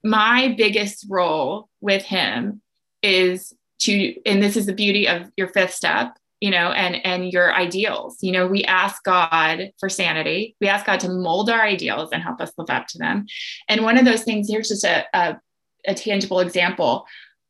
my 0.05 0.55
biggest 0.57 1.07
role 1.09 1.69
with 1.81 2.03
him 2.03 2.63
is 3.03 3.53
to 3.81 4.15
and 4.27 4.43
this 4.43 4.57
is 4.57 4.67
the 4.67 4.75
beauty 4.75 5.09
of 5.09 5.31
your 5.37 5.49
fifth 5.49 5.75
step 5.75 6.17
you 6.41 6.51
know 6.51 6.73
and 6.73 7.05
and 7.05 7.33
your 7.33 7.55
ideals. 7.55 8.19
You 8.21 8.33
know 8.33 8.47
we 8.47 8.65
ask 8.65 9.03
god 9.03 9.73
for 9.79 9.89
sanity. 9.89 10.57
We 10.61 10.69
ask 10.69 10.85
god 10.87 11.01
to 11.01 11.09
mold 11.09 11.49
our 11.49 11.63
ideals 11.63 12.11
and 12.13 12.23
help 12.23 12.41
us 12.41 12.53
live 12.59 12.71
up 12.71 12.87
to 12.89 12.99
them. 12.99 13.27
And 13.69 13.83
one 13.83 13.99
of 13.99 14.05
those 14.05 14.25
things 14.25 14.49
here's 14.49 14.69
just 14.69 14.85
a, 14.85 15.07
a, 15.15 15.41
a 15.87 15.95
tangible 15.95 16.41
example 16.41 17.07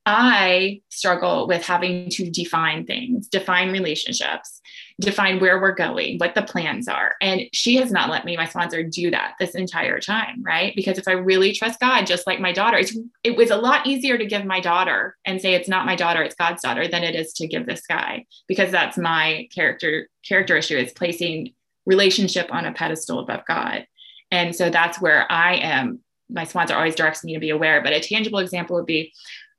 I 0.06 0.80
struggle 0.88 1.46
with 1.46 1.62
having 1.62 2.08
to 2.10 2.30
define 2.30 2.86
things, 2.86 3.28
define 3.28 3.70
relationships, 3.70 4.60
define 4.98 5.40
where 5.40 5.60
we're 5.60 5.74
going, 5.74 6.18
what 6.18 6.34
the 6.34 6.42
plans 6.42 6.88
are. 6.88 7.14
And 7.20 7.42
she 7.52 7.76
has 7.76 7.92
not 7.92 8.08
let 8.08 8.24
me, 8.24 8.36
my 8.36 8.46
sponsor, 8.46 8.82
do 8.82 9.10
that 9.10 9.34
this 9.38 9.54
entire 9.54 10.00
time, 10.00 10.42
right? 10.42 10.74
Because 10.74 10.98
if 10.98 11.06
I 11.06 11.12
really 11.12 11.52
trust 11.52 11.80
God, 11.80 12.06
just 12.06 12.26
like 12.26 12.40
my 12.40 12.52
daughter, 12.52 12.80
it 13.24 13.36
was 13.36 13.50
a 13.50 13.56
lot 13.56 13.86
easier 13.86 14.16
to 14.16 14.26
give 14.26 14.44
my 14.44 14.60
daughter 14.60 15.16
and 15.26 15.40
say 15.40 15.54
it's 15.54 15.68
not 15.68 15.86
my 15.86 15.96
daughter, 15.96 16.22
it's 16.22 16.34
God's 16.34 16.62
daughter, 16.62 16.88
than 16.88 17.04
it 17.04 17.14
is 17.14 17.32
to 17.34 17.46
give 17.46 17.66
this 17.66 17.86
guy, 17.86 18.26
because 18.48 18.70
that's 18.70 18.96
my 18.96 19.48
character 19.54 20.08
character 20.26 20.56
issue 20.56 20.76
is 20.76 20.92
placing 20.92 21.52
relationship 21.86 22.52
on 22.52 22.66
a 22.66 22.72
pedestal 22.72 23.20
above 23.20 23.44
God. 23.46 23.86
And 24.30 24.54
so 24.54 24.70
that's 24.70 25.00
where 25.00 25.30
I 25.30 25.56
am. 25.56 26.00
My 26.28 26.44
sponsor 26.44 26.74
always 26.74 26.94
directs 26.94 27.24
me 27.24 27.34
to 27.34 27.40
be 27.40 27.50
aware, 27.50 27.82
but 27.82 27.92
a 27.92 28.00
tangible 28.00 28.38
example 28.38 28.76
would 28.76 28.86
be 28.86 29.12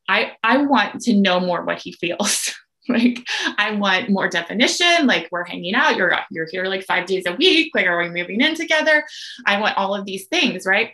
I, 0.07 0.33
I 0.43 0.57
want 0.57 1.01
to 1.01 1.15
know 1.15 1.39
more 1.39 1.63
what 1.63 1.81
he 1.81 1.93
feels. 1.93 2.53
like 2.89 3.25
I 3.57 3.75
want 3.75 4.09
more 4.09 4.27
definition. 4.27 5.05
Like 5.07 5.27
we're 5.31 5.45
hanging 5.45 5.75
out. 5.75 5.95
You're 5.95 6.17
you're 6.31 6.47
here 6.49 6.65
like 6.65 6.83
five 6.83 7.05
days 7.05 7.23
a 7.25 7.35
week. 7.35 7.71
Like 7.75 7.87
are 7.87 7.97
we 7.97 8.09
moving 8.09 8.41
in 8.41 8.55
together? 8.55 9.05
I 9.45 9.59
want 9.59 9.77
all 9.77 9.95
of 9.95 10.05
these 10.05 10.27
things, 10.27 10.65
right? 10.65 10.91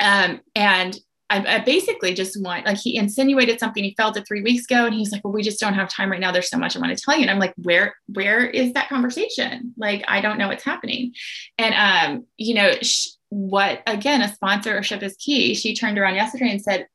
Um, 0.00 0.40
and 0.54 0.98
I, 1.30 1.56
I, 1.56 1.58
basically 1.60 2.12
just 2.14 2.40
want 2.42 2.66
like 2.66 2.78
he 2.78 2.96
insinuated 2.96 3.58
something 3.58 3.82
he 3.82 3.94
felt 3.96 4.16
it 4.16 4.26
three 4.26 4.42
weeks 4.42 4.64
ago, 4.64 4.86
and 4.86 4.94
he's 4.94 5.12
like, 5.12 5.24
"Well, 5.24 5.32
we 5.32 5.42
just 5.42 5.60
don't 5.60 5.74
have 5.74 5.88
time 5.88 6.10
right 6.10 6.20
now. 6.20 6.32
There's 6.32 6.50
so 6.50 6.58
much 6.58 6.76
I 6.76 6.80
want 6.80 6.96
to 6.96 7.02
tell 7.02 7.14
you." 7.14 7.22
And 7.22 7.30
I'm 7.30 7.38
like, 7.38 7.54
"Where 7.56 7.94
where 8.12 8.44
is 8.44 8.72
that 8.72 8.88
conversation? 8.88 9.72
Like 9.76 10.04
I 10.08 10.20
don't 10.20 10.38
know 10.38 10.48
what's 10.48 10.64
happening." 10.64 11.12
And 11.58 11.74
um, 11.74 12.26
you 12.36 12.54
know. 12.54 12.72
Sh- 12.82 13.08
what 13.30 13.82
again 13.88 14.22
a 14.22 14.32
sponsorship 14.32 15.02
is 15.02 15.16
key 15.16 15.54
she 15.54 15.74
turned 15.74 15.98
around 15.98 16.14
yesterday 16.14 16.48
and 16.50 16.62
said 16.62 16.86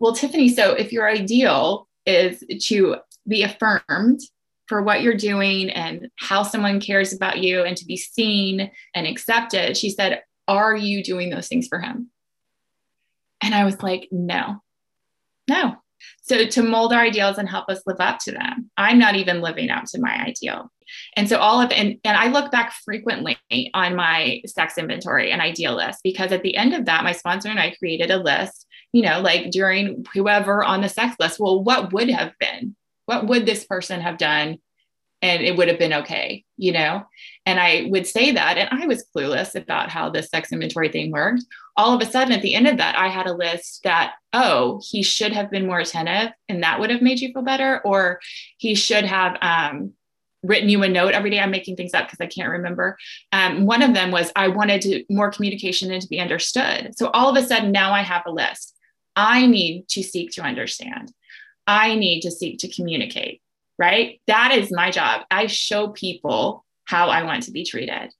well, 0.00 0.14
Tiffani, 0.14 0.52
so 0.52 0.72
if 0.72 0.92
your 0.92 1.08
ideal 1.08 1.86
is 2.06 2.42
to 2.64 2.96
be 3.28 3.42
affirmed 3.42 4.20
for 4.66 4.82
what 4.82 5.02
you're 5.02 5.14
doing 5.14 5.68
and 5.70 6.08
how 6.16 6.42
someone 6.42 6.80
cares 6.80 7.12
about 7.12 7.38
you 7.38 7.62
and 7.62 7.76
to 7.76 7.84
be 7.84 7.96
seen 7.96 8.70
and 8.94 9.06
accepted, 9.06 9.76
she 9.76 9.90
said, 9.90 10.22
Are 10.48 10.74
you 10.74 11.04
doing 11.04 11.30
those 11.30 11.48
things 11.48 11.68
for 11.68 11.80
him? 11.80 12.10
And 13.42 13.54
I 13.54 13.64
was 13.64 13.82
like, 13.82 14.08
No, 14.10 14.62
no, 15.48 15.76
So 16.22 16.46
to 16.46 16.62
mold 16.62 16.92
our 16.92 17.00
ideals 17.00 17.36
and 17.36 17.48
help 17.48 17.68
us 17.68 17.82
live 17.86 18.00
up 18.00 18.20
to 18.20 18.32
them. 18.32 18.70
I'm 18.76 18.98
not 18.98 19.16
even 19.16 19.42
living 19.42 19.70
up 19.70 19.84
to 19.86 20.00
my 20.00 20.14
ideal. 20.24 20.70
And 21.16 21.28
so 21.28 21.38
all 21.38 21.60
of 21.60 21.70
and 21.72 21.98
and 22.04 22.16
I 22.16 22.28
look 22.28 22.50
back 22.50 22.72
frequently 22.84 23.38
on 23.74 23.96
my 23.96 24.40
sex 24.46 24.78
inventory 24.78 25.30
and 25.30 25.42
ideal 25.42 25.74
list 25.74 26.00
because 26.02 26.32
at 26.32 26.42
the 26.42 26.56
end 26.56 26.74
of 26.74 26.86
that, 26.86 27.04
my 27.04 27.12
sponsor 27.12 27.48
and 27.48 27.60
I 27.60 27.74
created 27.78 28.10
a 28.10 28.16
list, 28.16 28.66
you 28.92 29.02
know, 29.02 29.20
like 29.20 29.50
during 29.50 30.04
whoever 30.12 30.64
on 30.64 30.80
the 30.80 30.88
sex 30.88 31.16
list, 31.20 31.38
well, 31.38 31.62
what 31.62 31.92
would 31.92 32.10
have 32.10 32.32
been? 32.38 32.74
What 33.06 33.26
would 33.26 33.46
this 33.46 33.64
person 33.64 34.00
have 34.00 34.18
done 34.18 34.58
and 35.22 35.42
it 35.42 35.56
would 35.56 35.68
have 35.68 35.78
been 35.78 35.92
okay, 35.92 36.44
you 36.56 36.72
know? 36.72 37.04
And 37.44 37.60
I 37.60 37.86
would 37.88 38.06
say 38.06 38.32
that. 38.32 38.56
And 38.56 38.68
I 38.70 38.86
was 38.86 39.04
clueless 39.14 39.54
about 39.54 39.90
how 39.90 40.08
the 40.08 40.22
sex 40.22 40.52
inventory 40.52 40.88
thing 40.88 41.10
worked. 41.10 41.44
All 41.76 41.94
of 41.94 42.00
a 42.00 42.10
sudden, 42.10 42.32
at 42.32 42.42
the 42.42 42.54
end 42.54 42.66
of 42.66 42.78
that, 42.78 42.96
I 42.98 43.08
had 43.08 43.26
a 43.26 43.34
list 43.34 43.82
that, 43.84 44.14
oh, 44.32 44.80
he 44.82 45.02
should 45.02 45.32
have 45.32 45.50
been 45.50 45.66
more 45.66 45.80
attentive 45.80 46.32
and 46.48 46.62
that 46.62 46.80
would 46.80 46.90
have 46.90 47.02
made 47.02 47.20
you 47.20 47.32
feel 47.32 47.42
better. 47.42 47.80
Or 47.84 48.20
he 48.56 48.74
should 48.74 49.04
have 49.04 49.36
um, 49.42 49.92
written 50.42 50.68
you 50.68 50.82
a 50.82 50.88
note 50.88 51.12
every 51.12 51.30
day. 51.30 51.38
I'm 51.38 51.50
making 51.50 51.76
things 51.76 51.94
up 51.94 52.06
because 52.06 52.20
I 52.20 52.26
can't 52.26 52.50
remember. 52.50 52.96
Um, 53.32 53.66
one 53.66 53.82
of 53.82 53.94
them 53.94 54.10
was 54.10 54.32
I 54.36 54.48
wanted 54.48 54.80
to, 54.82 55.04
more 55.10 55.30
communication 55.30 55.90
and 55.90 56.00
to 56.00 56.08
be 56.08 56.20
understood. 56.20 56.96
So 56.96 57.10
all 57.10 57.28
of 57.28 57.42
a 57.42 57.46
sudden, 57.46 57.72
now 57.72 57.92
I 57.92 58.02
have 58.02 58.22
a 58.26 58.32
list. 58.32 58.76
I 59.16 59.46
need 59.46 59.88
to 59.90 60.02
seek 60.02 60.32
to 60.32 60.42
understand. 60.42 61.12
I 61.66 61.94
need 61.94 62.22
to 62.22 62.30
seek 62.30 62.58
to 62.60 62.72
communicate 62.72 63.40
right? 63.80 64.20
That 64.26 64.52
is 64.52 64.70
my 64.70 64.90
job. 64.90 65.22
I 65.30 65.46
show 65.46 65.88
people 65.88 66.66
how 66.84 67.08
I 67.08 67.22
want 67.22 67.44
to 67.44 67.50
be 67.50 67.64
treated 67.64 68.12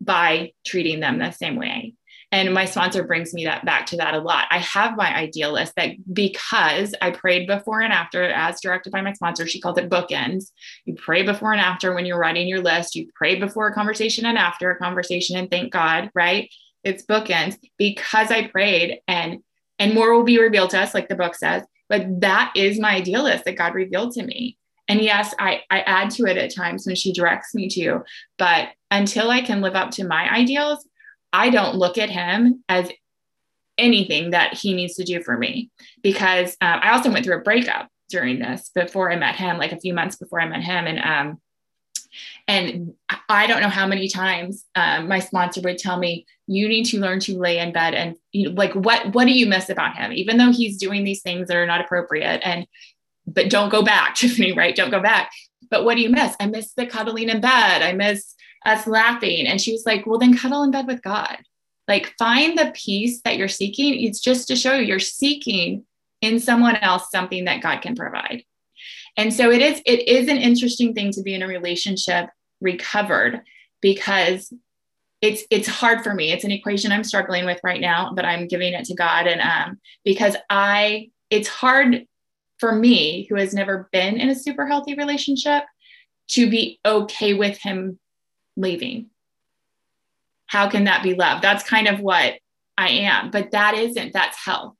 by 0.00 0.52
treating 0.66 0.98
them 0.98 1.18
the 1.18 1.30
same 1.30 1.54
way. 1.54 1.94
And 2.32 2.52
my 2.52 2.64
sponsor 2.64 3.04
brings 3.04 3.32
me 3.32 3.44
that 3.44 3.64
back 3.64 3.86
to 3.86 3.96
that 3.98 4.14
a 4.14 4.18
lot. 4.18 4.46
I 4.50 4.58
have 4.58 4.96
my 4.96 5.16
ideal 5.16 5.52
list 5.52 5.72
that 5.76 5.92
because 6.12 6.94
I 7.00 7.12
prayed 7.12 7.46
before 7.46 7.80
and 7.80 7.92
after, 7.92 8.24
as 8.24 8.60
directed 8.60 8.90
by 8.90 9.00
my 9.00 9.12
sponsor, 9.12 9.46
she 9.46 9.60
called 9.60 9.78
it 9.78 9.88
bookends. 9.88 10.50
You 10.84 10.94
pray 10.94 11.22
before 11.22 11.52
and 11.52 11.60
after 11.60 11.94
when 11.94 12.04
you're 12.04 12.18
writing 12.18 12.48
your 12.48 12.60
list. 12.60 12.96
You 12.96 13.08
pray 13.14 13.36
before 13.36 13.68
a 13.68 13.74
conversation 13.74 14.26
and 14.26 14.36
after 14.36 14.70
a 14.70 14.78
conversation, 14.78 15.36
and 15.36 15.48
thank 15.48 15.72
God, 15.72 16.10
right? 16.14 16.50
It's 16.82 17.06
bookends 17.06 17.56
because 17.78 18.30
I 18.30 18.48
prayed 18.48 19.00
and 19.06 19.38
and 19.78 19.94
more 19.94 20.14
will 20.14 20.24
be 20.24 20.40
revealed 20.40 20.70
to 20.70 20.80
us, 20.80 20.94
like 20.94 21.08
the 21.08 21.14
book 21.14 21.34
says. 21.34 21.62
But 21.88 22.20
that 22.20 22.52
is 22.54 22.78
my 22.78 22.96
ideal 22.96 23.22
list 23.22 23.44
that 23.44 23.56
God 23.56 23.74
revealed 23.74 24.12
to 24.12 24.22
me. 24.22 24.58
And 24.88 25.00
yes, 25.00 25.34
I, 25.38 25.62
I 25.70 25.80
add 25.80 26.10
to 26.12 26.24
it 26.24 26.38
at 26.38 26.54
times 26.54 26.86
when 26.86 26.96
she 26.96 27.12
directs 27.12 27.54
me 27.54 27.68
to, 27.70 28.02
but 28.38 28.70
until 28.90 29.30
I 29.30 29.42
can 29.42 29.60
live 29.60 29.74
up 29.74 29.90
to 29.92 30.06
my 30.06 30.32
ideals, 30.32 30.86
I 31.32 31.50
don't 31.50 31.76
look 31.76 31.98
at 31.98 32.08
him 32.08 32.64
as 32.68 32.90
anything 33.76 34.30
that 34.30 34.54
he 34.54 34.74
needs 34.74 34.94
to 34.96 35.04
do 35.04 35.22
for 35.22 35.36
me. 35.36 35.70
Because 36.02 36.56
um, 36.60 36.80
I 36.82 36.92
also 36.92 37.10
went 37.10 37.24
through 37.24 37.38
a 37.38 37.42
breakup 37.42 37.88
during 38.08 38.38
this 38.38 38.70
before 38.74 39.12
I 39.12 39.16
met 39.16 39.36
him, 39.36 39.58
like 39.58 39.72
a 39.72 39.80
few 39.80 39.92
months 39.92 40.16
before 40.16 40.40
I 40.40 40.48
met 40.48 40.62
him. 40.62 40.86
And 40.86 40.98
um, 40.98 41.40
and 42.46 42.94
I 43.28 43.46
don't 43.46 43.60
know 43.60 43.68
how 43.68 43.86
many 43.86 44.08
times 44.08 44.64
um, 44.74 45.08
my 45.08 45.18
sponsor 45.18 45.60
would 45.62 45.78
tell 45.78 45.98
me, 45.98 46.26
"You 46.46 46.68
need 46.68 46.84
to 46.86 47.00
learn 47.00 47.20
to 47.20 47.38
lay 47.38 47.58
in 47.58 47.72
bed 47.72 47.94
and 47.94 48.16
you 48.32 48.48
know, 48.48 48.54
like 48.54 48.74
what 48.74 49.14
what 49.14 49.26
do 49.26 49.32
you 49.32 49.46
miss 49.46 49.68
about 49.68 49.96
him? 49.96 50.12
Even 50.12 50.38
though 50.38 50.52
he's 50.52 50.78
doing 50.78 51.04
these 51.04 51.22
things 51.22 51.48
that 51.48 51.56
are 51.56 51.66
not 51.66 51.80
appropriate, 51.80 52.40
and 52.44 52.66
but 53.26 53.50
don't 53.50 53.70
go 53.70 53.82
back, 53.82 54.14
Tiffani, 54.16 54.56
right? 54.56 54.74
Don't 54.74 54.90
go 54.90 55.00
back. 55.00 55.30
But 55.70 55.84
what 55.84 55.96
do 55.96 56.02
you 56.02 56.10
miss? 56.10 56.34
I 56.40 56.46
miss 56.46 56.72
the 56.74 56.86
cuddling 56.86 57.28
in 57.28 57.40
bed. 57.40 57.82
I 57.82 57.92
miss 57.92 58.34
us 58.64 58.86
laughing. 58.86 59.46
And 59.46 59.60
she 59.60 59.72
was 59.72 59.84
like, 59.86 60.06
well, 60.06 60.18
then 60.18 60.36
cuddle 60.36 60.62
in 60.62 60.70
bed 60.70 60.86
with 60.86 61.02
God. 61.02 61.38
Like 61.86 62.14
find 62.18 62.58
the 62.58 62.72
peace 62.74 63.20
that 63.22 63.36
you're 63.36 63.48
seeking. 63.48 64.02
It's 64.04 64.20
just 64.20 64.48
to 64.48 64.56
show 64.56 64.74
you 64.74 64.86
you're 64.86 64.98
seeking 64.98 65.84
in 66.20 66.40
someone 66.40 66.76
else 66.76 67.10
something 67.10 67.44
that 67.44 67.62
God 67.62 67.80
can 67.80 67.94
provide. 67.94 68.44
And 69.16 69.32
so 69.32 69.50
it 69.50 69.62
is, 69.62 69.80
it 69.84 70.08
is 70.08 70.28
an 70.28 70.36
interesting 70.36 70.94
thing 70.94 71.10
to 71.12 71.22
be 71.22 71.34
in 71.34 71.42
a 71.42 71.48
relationship 71.48 72.30
recovered 72.60 73.42
because 73.80 74.52
it's 75.20 75.42
it's 75.50 75.66
hard 75.66 76.04
for 76.04 76.14
me. 76.14 76.32
It's 76.32 76.44
an 76.44 76.52
equation 76.52 76.92
I'm 76.92 77.04
struggling 77.04 77.44
with 77.44 77.60
right 77.64 77.80
now, 77.80 78.12
but 78.14 78.24
I'm 78.24 78.46
giving 78.46 78.72
it 78.72 78.84
to 78.86 78.94
God. 78.94 79.26
And 79.26 79.40
um, 79.40 79.80
because 80.04 80.36
I 80.48 81.10
it's 81.30 81.48
hard 81.48 82.06
for 82.58 82.74
me, 82.74 83.26
who 83.28 83.36
has 83.36 83.54
never 83.54 83.88
been 83.92 84.16
in 84.16 84.28
a 84.28 84.34
super 84.34 84.66
healthy 84.66 84.94
relationship, 84.94 85.64
to 86.28 86.50
be 86.50 86.80
okay 86.84 87.34
with 87.34 87.58
him 87.58 87.98
leaving. 88.56 89.06
How 90.46 90.68
can 90.68 90.84
that 90.84 91.02
be 91.02 91.14
love? 91.14 91.42
That's 91.42 91.62
kind 91.62 91.88
of 91.88 92.00
what 92.00 92.34
I 92.76 92.88
am, 92.88 93.30
but 93.30 93.52
that 93.52 93.74
isn't, 93.74 94.12
that's 94.12 94.36
health. 94.44 94.74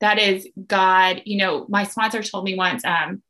That 0.00 0.18
is 0.18 0.46
God. 0.66 1.22
You 1.24 1.38
know, 1.38 1.66
my 1.68 1.84
sponsor 1.84 2.22
told 2.22 2.44
me 2.44 2.54
once 2.54 2.84
um, 2.84 3.22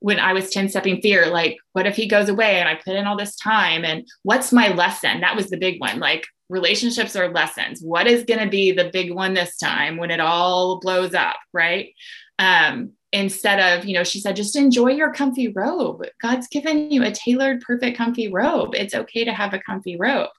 when 0.00 0.18
I 0.18 0.32
was 0.32 0.50
10 0.50 0.68
stepping 0.68 1.00
fear, 1.00 1.26
like, 1.26 1.56
what 1.72 1.86
if 1.86 1.96
he 1.96 2.06
goes 2.06 2.28
away 2.28 2.56
and 2.56 2.68
I 2.68 2.74
put 2.74 2.94
in 2.94 3.06
all 3.06 3.16
this 3.16 3.36
time? 3.36 3.84
And 3.84 4.06
what's 4.22 4.52
my 4.52 4.68
lesson? 4.68 5.20
That 5.20 5.36
was 5.36 5.50
the 5.50 5.56
big 5.56 5.80
one. 5.80 5.98
Like, 5.98 6.26
relationships 6.48 7.16
are 7.16 7.32
lessons. 7.32 7.80
What 7.80 8.06
is 8.06 8.24
going 8.24 8.40
to 8.40 8.48
be 8.48 8.72
the 8.72 8.90
big 8.92 9.12
one 9.12 9.34
this 9.34 9.56
time 9.56 9.96
when 9.96 10.10
it 10.10 10.20
all 10.20 10.80
blows 10.80 11.14
up? 11.14 11.36
Right. 11.52 11.94
Um, 12.38 12.92
instead 13.12 13.58
of, 13.58 13.86
you 13.86 13.94
know, 13.94 14.04
she 14.04 14.20
said, 14.20 14.36
just 14.36 14.56
enjoy 14.56 14.88
your 14.88 15.12
comfy 15.12 15.48
robe. 15.48 16.04
God's 16.20 16.48
given 16.48 16.90
you 16.90 17.02
a 17.02 17.10
tailored, 17.10 17.62
perfect, 17.62 17.96
comfy 17.96 18.28
robe. 18.28 18.74
It's 18.74 18.94
okay 18.94 19.24
to 19.24 19.32
have 19.32 19.54
a 19.54 19.60
comfy 19.60 19.96
robe. 19.96 20.30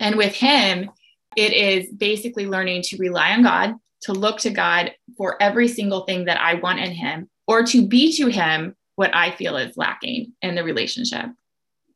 And 0.00 0.16
with 0.16 0.34
him, 0.34 0.90
it 1.36 1.52
is 1.52 1.90
basically 1.92 2.46
learning 2.46 2.82
to 2.82 2.96
rely 2.96 3.32
on 3.32 3.42
God, 3.42 3.74
to 4.02 4.12
look 4.12 4.38
to 4.40 4.50
God 4.50 4.92
for 5.16 5.40
every 5.42 5.68
single 5.68 6.04
thing 6.04 6.24
that 6.24 6.40
I 6.40 6.54
want 6.54 6.80
in 6.80 6.92
him, 6.92 7.28
or 7.46 7.64
to 7.64 7.86
be 7.86 8.12
to 8.16 8.28
him 8.28 8.74
what 8.96 9.14
I 9.14 9.30
feel 9.32 9.56
is 9.56 9.76
lacking 9.76 10.32
in 10.42 10.54
the 10.54 10.64
relationship. 10.64 11.26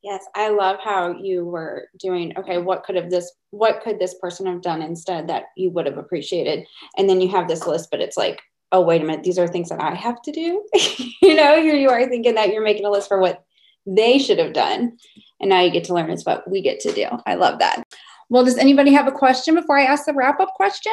Yes, 0.02 0.24
I 0.34 0.50
love 0.50 0.78
how 0.82 1.16
you 1.18 1.44
were 1.44 1.88
doing. 1.98 2.36
Okay, 2.38 2.58
what 2.58 2.84
could 2.84 2.96
have 2.96 3.10
this? 3.10 3.32
What 3.50 3.82
could 3.82 3.98
this 3.98 4.14
person 4.14 4.46
have 4.46 4.62
done 4.62 4.80
instead 4.80 5.28
that 5.28 5.46
you 5.56 5.70
would 5.70 5.86
have 5.86 5.98
appreciated? 5.98 6.66
And 6.96 7.08
then 7.08 7.20
you 7.20 7.28
have 7.30 7.48
this 7.48 7.66
list, 7.66 7.90
but 7.90 8.00
it's 8.00 8.16
like 8.16 8.40
oh 8.72 8.80
wait 8.80 9.02
a 9.02 9.04
minute 9.04 9.24
these 9.24 9.38
are 9.38 9.48
things 9.48 9.68
that 9.68 9.80
i 9.80 9.94
have 9.94 10.20
to 10.22 10.32
do 10.32 10.64
you 11.22 11.34
know 11.34 11.60
here 11.60 11.74
you 11.74 11.88
are 11.88 12.08
thinking 12.08 12.34
that 12.34 12.52
you're 12.52 12.62
making 12.62 12.84
a 12.84 12.90
list 12.90 13.08
for 13.08 13.18
what 13.18 13.44
they 13.86 14.18
should 14.18 14.38
have 14.38 14.52
done 14.52 14.96
and 15.40 15.50
now 15.50 15.60
you 15.60 15.70
get 15.70 15.84
to 15.84 15.94
learn 15.94 16.10
it's 16.10 16.26
what 16.26 16.48
we 16.50 16.60
get 16.60 16.80
to 16.80 16.92
do 16.92 17.06
i 17.26 17.34
love 17.34 17.58
that 17.58 17.82
well 18.28 18.44
does 18.44 18.58
anybody 18.58 18.92
have 18.92 19.08
a 19.08 19.12
question 19.12 19.54
before 19.54 19.78
i 19.78 19.84
ask 19.84 20.04
the 20.04 20.14
wrap 20.14 20.40
up 20.40 20.52
question 20.54 20.92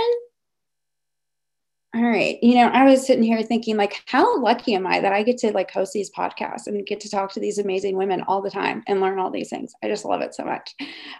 all 1.95 2.03
right. 2.03 2.37
You 2.41 2.55
know 2.55 2.67
i 2.67 2.83
was 2.83 3.05
sitting 3.05 3.23
here 3.23 3.41
thinking 3.41 3.77
like 3.77 4.03
how 4.05 4.39
lucky 4.41 4.75
am 4.75 4.85
i 4.85 4.99
that 4.99 5.13
i 5.13 5.23
get 5.23 5.37
to 5.39 5.51
like 5.53 5.71
host 5.71 5.93
these 5.93 6.11
podcasts 6.11 6.67
and 6.67 6.85
get 6.85 6.99
to 7.01 7.09
talk 7.09 7.31
to 7.33 7.39
these 7.39 7.57
amazing 7.57 7.95
women 7.95 8.21
all 8.27 8.41
the 8.41 8.49
time 8.49 8.83
and 8.87 8.99
learn 8.99 9.19
all 9.19 9.31
these 9.31 9.49
things. 9.49 9.73
I 9.81 9.87
just 9.87 10.05
love 10.05 10.21
it 10.21 10.35
so 10.35 10.43
much. 10.43 10.75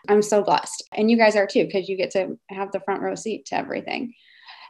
I'm 0.10 0.22
so 0.22 0.44
blessed. 0.44 0.84
And 0.94 1.10
you 1.10 1.18
guys 1.18 1.36
are 1.36 1.48
too 1.48 1.66
because 1.66 1.88
you 1.88 1.98
get 1.98 2.12
to 2.12 2.38
have 2.50 2.72
the 2.72 2.82
front 2.82 3.02
row 3.02 3.16
seat 3.16 3.46
to 3.48 3.56
everything. 3.56 4.14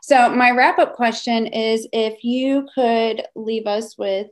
So, 0.02 0.30
my 0.30 0.52
wrap 0.52 0.78
up 0.78 0.94
question 0.94 1.48
is 1.48 1.88
if 1.92 2.24
you 2.24 2.68
could 2.76 3.24
leave 3.36 3.66
us 3.66 3.98
with 3.98 4.28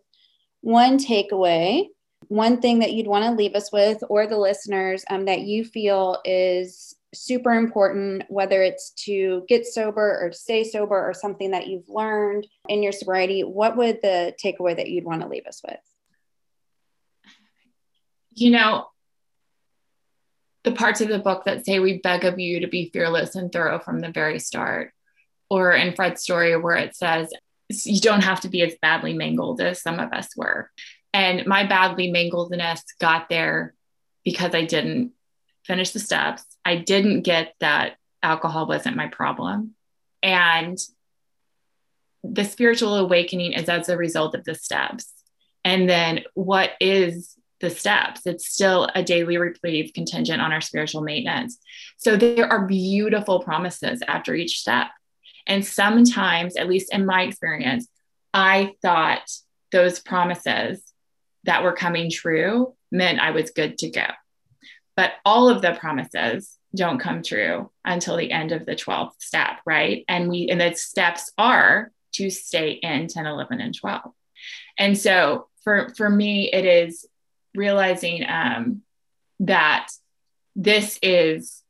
one 0.62 1.00
takeaway, 1.00 1.88
one 2.28 2.62
thing 2.62 2.80
that 2.80 2.94
you'd 2.94 3.08
want 3.08 3.26
to 3.26 3.32
leave 3.32 3.56
us 3.56 3.72
with, 3.72 4.04
or 4.08 4.28
the 4.28 4.38
listeners 4.38 5.04
um, 5.10 5.26
that 5.26 5.42
you 5.42 5.66
feel 5.66 6.22
is 6.26 6.96
super 7.14 7.52
important, 7.52 8.24
whether 8.30 8.62
it's 8.62 8.92
to 9.06 9.46
get 9.48 9.66
sober 9.66 10.20
or 10.22 10.32
stay 10.32 10.64
sober 10.64 10.96
or 10.96 11.14
something 11.14 11.52
that 11.52 11.68
you've 11.68 11.90
learned 11.90 12.48
in 12.68 12.84
your 12.84 12.92
sobriety, 12.92 13.42
what 13.42 13.78
would 13.78 14.02
the 14.02 14.34
takeaway 14.44 14.76
that 14.76 14.90
you'd 14.90 15.06
want 15.06 15.22
to 15.22 15.28
leave 15.28 15.46
us 15.48 15.62
with? 15.66 15.80
You 18.36 18.52
know, 18.52 18.88
the 20.64 20.72
parts 20.72 21.02
of 21.02 21.10
the 21.10 21.20
book 21.20 21.46
that 21.46 21.66
say 21.66 21.80
we 21.80 22.00
beg 22.00 22.24
of 22.26 22.40
you 22.40 22.62
to 22.62 22.68
be 22.68 22.90
fearless 22.92 23.36
and 23.36 23.52
thorough 23.52 23.80
from 23.80 24.00
the 24.00 24.12
very 24.12 24.40
start 24.40 24.94
or 25.50 25.74
in 25.74 25.96
Fred's 25.96 26.22
story 26.22 26.58
where 26.58 26.78
it 26.78 26.96
says 26.96 27.32
you 27.86 28.00
don't 28.00 28.24
have 28.24 28.42
to 28.42 28.50
be 28.50 28.62
as 28.62 28.76
badly 28.82 29.14
mangled 29.14 29.62
as 29.62 29.82
some 29.82 30.00
of 30.00 30.12
us 30.14 30.30
were. 30.36 30.70
And 31.14 31.46
my 31.46 31.66
badly 31.66 32.12
mangledness 32.12 32.82
got 33.00 33.30
there 33.30 33.76
because 34.24 34.56
I 34.56 34.66
didn't 34.66 35.12
finish 35.64 35.92
the 35.92 36.00
steps. 36.00 36.44
I 36.66 36.78
didn't 36.78 37.22
get 37.22 37.56
that 37.60 37.98
alcohol 38.22 38.68
wasn't 38.68 38.96
my 38.96 39.08
problem. 39.08 39.76
And 40.22 40.78
the 42.24 42.46
spiritual 42.46 42.96
awakening 42.96 43.54
is 43.54 43.68
as 43.68 43.90
a 43.90 43.98
result 43.98 44.34
of 44.34 44.46
the 44.46 44.56
steps. 44.56 45.12
And 45.66 45.90
then 45.90 46.24
what 46.34 46.72
is 46.80 47.36
the 47.60 47.70
steps? 47.70 48.26
It's 48.26 48.48
still 48.48 48.90
a 48.96 49.04
daily 49.04 49.38
reprieve 49.38 49.92
contingent 49.94 50.42
on 50.42 50.52
our 50.52 50.62
spiritual 50.62 51.02
maintenance. 51.02 51.58
So 51.98 52.16
there 52.16 52.48
are 52.48 52.66
beautiful 52.66 53.42
promises 53.42 54.02
after 54.08 54.34
each 54.34 54.60
step. 54.60 54.88
And 55.46 55.66
sometimes, 55.66 56.56
at 56.56 56.70
least 56.70 56.94
in 56.94 57.06
my 57.06 57.24
experience, 57.24 57.88
I 58.34 58.74
thought 58.82 59.30
those 59.72 60.00
promises 60.00 60.82
that 61.44 61.64
were 61.64 61.74
coming 61.74 62.10
true 62.10 62.74
meant 62.92 63.20
I 63.20 63.32
was 63.32 63.52
good 63.52 63.78
to 63.80 63.90
go. 63.90 64.06
But 64.96 65.14
all 65.26 65.50
of 65.50 65.62
the 65.62 65.74
promises 65.74 66.58
don't 66.76 67.00
come 67.00 67.24
true 67.24 67.72
until 67.86 68.18
the 68.18 68.32
end 68.32 68.52
of 68.52 68.66
the 68.66 68.76
12th 68.76 69.14
step, 69.20 69.60
right? 69.66 70.04
And 70.08 70.30
we 70.30 70.48
and 70.50 70.60
the 70.60 70.76
steps 70.76 71.32
are 71.38 71.92
to 72.14 72.30
stay 72.30 72.72
in 72.72 73.08
10, 73.08 73.26
11, 73.26 73.60
and 73.60 73.76
12. 73.76 74.12
And 74.78 74.98
so 74.98 75.48
for, 75.64 75.94
for 75.96 76.10
me, 76.10 76.52
it 76.52 76.66
is 76.66 77.08
realizing 77.56 78.26
um, 78.28 78.82
that 79.40 79.88
this 80.56 81.00
is 81.02 81.64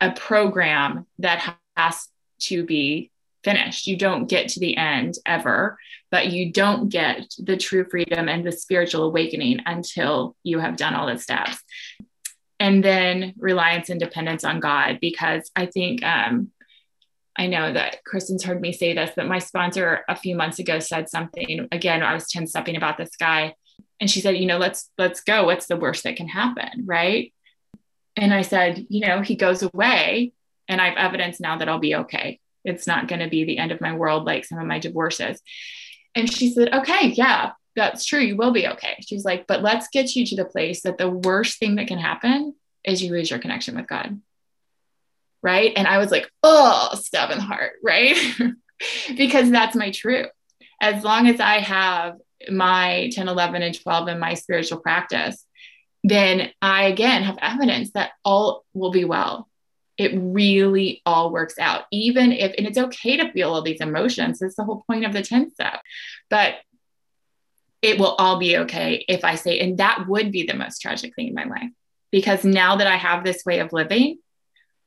a 0.00 0.12
program 0.12 1.06
that 1.18 1.56
has 1.76 2.08
to 2.40 2.64
be 2.64 3.10
finished. 3.42 3.86
You 3.86 3.96
don't 3.96 4.26
get 4.26 4.48
to 4.50 4.60
the 4.60 4.76
end 4.76 5.14
ever, 5.26 5.78
but 6.10 6.32
you 6.32 6.52
don't 6.52 6.88
get 6.88 7.34
the 7.38 7.56
true 7.56 7.84
freedom 7.84 8.28
and 8.28 8.44
the 8.44 8.52
spiritual 8.52 9.04
awakening 9.04 9.60
until 9.66 10.36
you 10.42 10.58
have 10.58 10.76
done 10.76 10.94
all 10.94 11.06
the 11.06 11.18
steps. 11.18 11.58
And 12.64 12.82
then 12.82 13.34
reliance 13.36 13.90
and 13.90 14.00
dependence 14.00 14.42
on 14.42 14.58
God, 14.58 14.96
because 14.98 15.50
I 15.54 15.66
think 15.66 16.02
um, 16.02 16.50
I 17.36 17.46
know 17.46 17.70
that 17.70 18.02
Kristen's 18.04 18.42
heard 18.42 18.58
me 18.58 18.72
say 18.72 18.94
this, 18.94 19.10
but 19.14 19.26
my 19.26 19.38
sponsor 19.38 20.02
a 20.08 20.16
few 20.16 20.34
months 20.34 20.58
ago 20.58 20.78
said 20.78 21.10
something. 21.10 21.68
Again, 21.70 22.02
I 22.02 22.14
was 22.14 22.26
10 22.30 22.46
stepping 22.46 22.76
about 22.76 22.96
this 22.96 23.16
guy. 23.20 23.54
And 24.00 24.10
she 24.10 24.22
said, 24.22 24.38
you 24.38 24.46
know, 24.46 24.56
let's 24.56 24.90
let's 24.96 25.20
go. 25.20 25.44
What's 25.44 25.66
the 25.66 25.76
worst 25.76 26.04
that 26.04 26.16
can 26.16 26.26
happen? 26.26 26.86
Right. 26.86 27.34
And 28.16 28.32
I 28.32 28.40
said, 28.40 28.86
you 28.88 29.06
know, 29.06 29.20
he 29.20 29.36
goes 29.36 29.62
away 29.62 30.32
and 30.66 30.80
I 30.80 30.88
have 30.88 30.96
evidence 30.96 31.40
now 31.40 31.58
that 31.58 31.68
I'll 31.68 31.78
be 31.78 31.96
okay. 31.96 32.40
It's 32.64 32.86
not 32.86 33.08
going 33.08 33.20
to 33.20 33.28
be 33.28 33.44
the 33.44 33.58
end 33.58 33.72
of 33.72 33.82
my 33.82 33.94
world 33.94 34.24
like 34.24 34.46
some 34.46 34.58
of 34.58 34.66
my 34.66 34.78
divorces. 34.78 35.38
And 36.14 36.32
she 36.32 36.48
said, 36.50 36.72
okay, 36.72 37.08
yeah, 37.08 37.50
that's 37.76 38.04
true. 38.04 38.20
You 38.20 38.36
will 38.36 38.52
be 38.52 38.68
okay. 38.68 38.96
She's 39.06 39.24
like, 39.24 39.46
but 39.46 39.62
let's 39.62 39.88
get 39.88 40.14
you 40.14 40.24
to 40.26 40.36
the 40.36 40.44
place 40.44 40.82
that 40.82 40.98
the 40.98 41.10
worst 41.10 41.58
thing 41.58 41.76
that 41.76 41.88
can 41.88 41.98
happen 41.98 42.54
is 42.84 43.02
you 43.02 43.10
lose 43.10 43.30
your 43.30 43.38
connection 43.38 43.76
with 43.76 43.86
God 43.86 44.20
right? 45.44 45.72
And 45.76 45.86
I 45.86 45.98
was 45.98 46.10
like, 46.10 46.28
oh, 46.42 46.90
stab 46.94 47.30
in 47.30 47.38
the 47.38 47.44
heart, 47.44 47.72
right? 47.84 48.16
because 49.16 49.50
that's 49.50 49.76
my 49.76 49.92
truth. 49.92 50.26
As 50.80 51.04
long 51.04 51.28
as 51.28 51.38
I 51.38 51.60
have 51.60 52.16
my 52.50 53.10
10, 53.12 53.28
11, 53.28 53.62
and 53.62 53.80
12 53.80 54.08
in 54.08 54.18
my 54.18 54.34
spiritual 54.34 54.80
practice, 54.80 55.44
then 56.02 56.50
I 56.60 56.86
again 56.86 57.22
have 57.22 57.38
evidence 57.40 57.92
that 57.92 58.12
all 58.24 58.64
will 58.72 58.90
be 58.90 59.04
well. 59.04 59.48
It 59.96 60.12
really 60.16 61.02
all 61.06 61.30
works 61.30 61.58
out, 61.58 61.84
even 61.92 62.32
if, 62.32 62.52
and 62.58 62.66
it's 62.66 62.78
okay 62.78 63.18
to 63.18 63.30
feel 63.30 63.52
all 63.52 63.62
these 63.62 63.80
emotions. 63.80 64.40
That's 64.40 64.56
the 64.56 64.64
whole 64.64 64.82
point 64.88 65.04
of 65.04 65.12
the 65.12 65.22
10 65.22 65.52
step. 65.52 65.80
But 66.30 66.56
it 67.84 67.98
will 67.98 68.14
all 68.18 68.38
be 68.38 68.56
okay 68.56 69.04
if 69.08 69.24
I 69.24 69.34
say, 69.34 69.60
and 69.60 69.76
that 69.76 70.08
would 70.08 70.32
be 70.32 70.44
the 70.44 70.56
most 70.56 70.78
tragic 70.78 71.14
thing 71.14 71.28
in 71.28 71.34
my 71.34 71.44
life. 71.44 71.70
Because 72.10 72.42
now 72.42 72.76
that 72.76 72.86
I 72.86 72.96
have 72.96 73.22
this 73.22 73.44
way 73.44 73.58
of 73.58 73.74
living, 73.74 74.16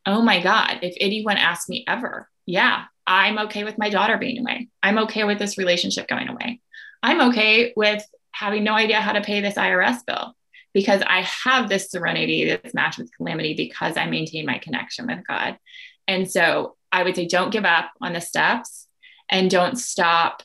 oh 0.08 0.24
my 0.24 0.42
God, 0.42 0.80
if 0.82 0.96
anyone 1.00 1.38
asks 1.38 1.70
me 1.70 1.84
ever, 1.88 2.28
yeah, 2.48 2.86
I'm 3.06 3.38
okay 3.40 3.64
with 3.64 3.78
my 3.78 3.92
daughter 3.92 4.18
being 4.18 4.40
away. 4.40 4.70
I'm 4.82 4.98
okay 5.00 5.26
with 5.26 5.38
this 5.38 5.60
relationship 5.60 6.08
going 6.08 6.28
away. 6.28 6.60
I'm 7.04 7.22
okay 7.30 7.72
with 7.76 8.04
having 8.32 8.64
no 8.64 8.74
idea 8.74 9.00
how 9.00 9.12
to 9.12 9.22
pay 9.22 9.42
this 9.42 9.56
IRS 9.56 10.04
bill 10.04 10.36
because 10.74 11.04
I 11.06 11.22
have 11.22 11.70
this 11.70 11.92
serenity 11.92 12.46
that's 12.46 12.74
matched 12.74 12.98
with 12.98 13.16
calamity 13.16 13.54
because 13.54 13.96
I 13.96 14.08
maintain 14.08 14.48
my 14.48 14.58
connection 14.58 15.06
with 15.06 15.20
God. 15.28 15.60
And 16.08 16.32
so 16.32 16.78
I 16.92 17.04
would 17.04 17.16
say 17.16 17.28
don't 17.28 17.52
give 17.52 17.66
up 17.66 17.92
on 18.02 18.14
the 18.14 18.22
steps 18.22 18.88
and 19.30 19.52
don't 19.52 19.78
stop 19.78 20.42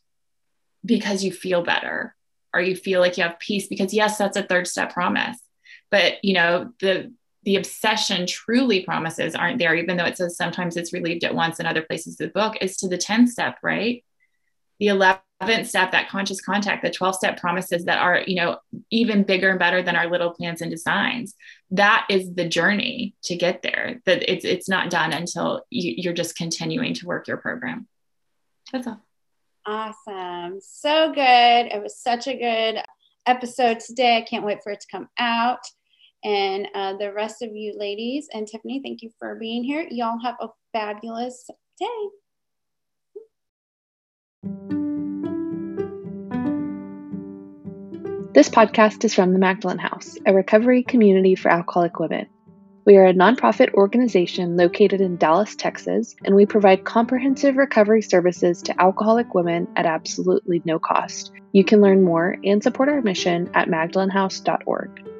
because 0.84 1.24
you 1.24 1.32
feel 1.32 1.62
better 1.62 2.14
or 2.54 2.60
you 2.60 2.76
feel 2.76 3.00
like 3.00 3.16
you 3.16 3.22
have 3.22 3.38
peace 3.38 3.66
because 3.66 3.94
yes 3.94 4.18
that's 4.18 4.36
a 4.36 4.42
third 4.42 4.66
step 4.66 4.92
promise 4.92 5.38
but 5.90 6.24
you 6.24 6.34
know 6.34 6.72
the 6.80 7.12
the 7.44 7.56
obsession 7.56 8.26
truly 8.26 8.84
promises 8.84 9.34
aren't 9.34 9.58
there, 9.58 9.74
even 9.74 9.96
though 9.96 10.04
it 10.04 10.16
says 10.16 10.36
sometimes 10.36 10.76
it's 10.76 10.92
relieved 10.92 11.24
at 11.24 11.34
once 11.34 11.58
in 11.58 11.66
other 11.66 11.82
places 11.82 12.14
of 12.14 12.26
the 12.26 12.32
book, 12.32 12.56
is 12.60 12.76
to 12.78 12.88
the 12.88 12.98
10th 12.98 13.28
step, 13.28 13.58
right? 13.62 14.04
The 14.78 14.86
11th 14.88 15.66
step, 15.66 15.92
that 15.92 16.08
conscious 16.08 16.40
contact, 16.40 16.82
the 16.82 16.90
12th 16.90 17.16
step 17.16 17.40
promises 17.40 17.84
that 17.86 17.98
are, 17.98 18.22
you 18.26 18.36
know, 18.36 18.58
even 18.90 19.24
bigger 19.24 19.50
and 19.50 19.58
better 19.58 19.82
than 19.82 19.96
our 19.96 20.08
little 20.08 20.30
plans 20.30 20.60
and 20.60 20.70
designs. 20.70 21.34
That 21.72 22.06
is 22.08 22.32
the 22.32 22.48
journey 22.48 23.14
to 23.24 23.36
get 23.36 23.62
there. 23.62 24.00
That 24.06 24.30
it's 24.30 24.44
it's 24.44 24.68
not 24.68 24.90
done 24.90 25.12
until 25.12 25.62
you, 25.70 25.94
you're 25.96 26.12
just 26.12 26.36
continuing 26.36 26.94
to 26.94 27.06
work 27.06 27.26
your 27.26 27.38
program. 27.38 27.88
That's 28.72 28.86
all. 28.86 29.02
Awesome. 29.66 30.58
So 30.60 31.12
good. 31.12 31.66
It 31.66 31.82
was 31.82 31.98
such 31.98 32.26
a 32.26 32.36
good 32.36 32.82
episode 33.26 33.80
today. 33.80 34.16
I 34.16 34.22
can't 34.22 34.44
wait 34.44 34.58
for 34.62 34.72
it 34.72 34.80
to 34.80 34.86
come 34.90 35.08
out. 35.18 35.60
And 36.24 36.68
uh, 36.74 36.96
the 36.96 37.12
rest 37.12 37.42
of 37.42 37.50
you 37.54 37.74
ladies 37.76 38.28
and 38.32 38.46
Tiffani, 38.46 38.80
thank 38.82 39.02
you 39.02 39.10
for 39.18 39.36
being 39.36 39.64
here. 39.64 39.86
Y'all 39.90 40.20
have 40.22 40.36
a 40.40 40.48
fabulous 40.72 41.48
day. 41.78 41.86
This 48.34 48.48
podcast 48.48 49.04
is 49.04 49.14
from 49.14 49.32
the 49.32 49.38
Magdalen 49.38 49.78
House, 49.78 50.16
a 50.24 50.32
recovery 50.32 50.82
community 50.82 51.34
for 51.34 51.50
alcoholic 51.50 51.98
women. 51.98 52.26
We 52.84 52.96
are 52.96 53.06
a 53.06 53.14
nonprofit 53.14 53.74
organization 53.74 54.56
located 54.56 55.00
in 55.00 55.16
Dallas, 55.16 55.54
Texas, 55.54 56.16
and 56.24 56.34
we 56.34 56.46
provide 56.46 56.84
comprehensive 56.84 57.56
recovery 57.56 58.02
services 58.02 58.60
to 58.62 58.80
alcoholic 58.80 59.34
women 59.34 59.68
at 59.76 59.86
absolutely 59.86 60.62
no 60.64 60.80
cost. 60.80 61.30
You 61.52 61.62
can 61.62 61.80
learn 61.80 62.02
more 62.02 62.36
and 62.42 62.60
support 62.60 62.88
our 62.88 63.00
mission 63.00 63.48
at 63.54 63.68
magdalenhouse.org. 63.68 65.11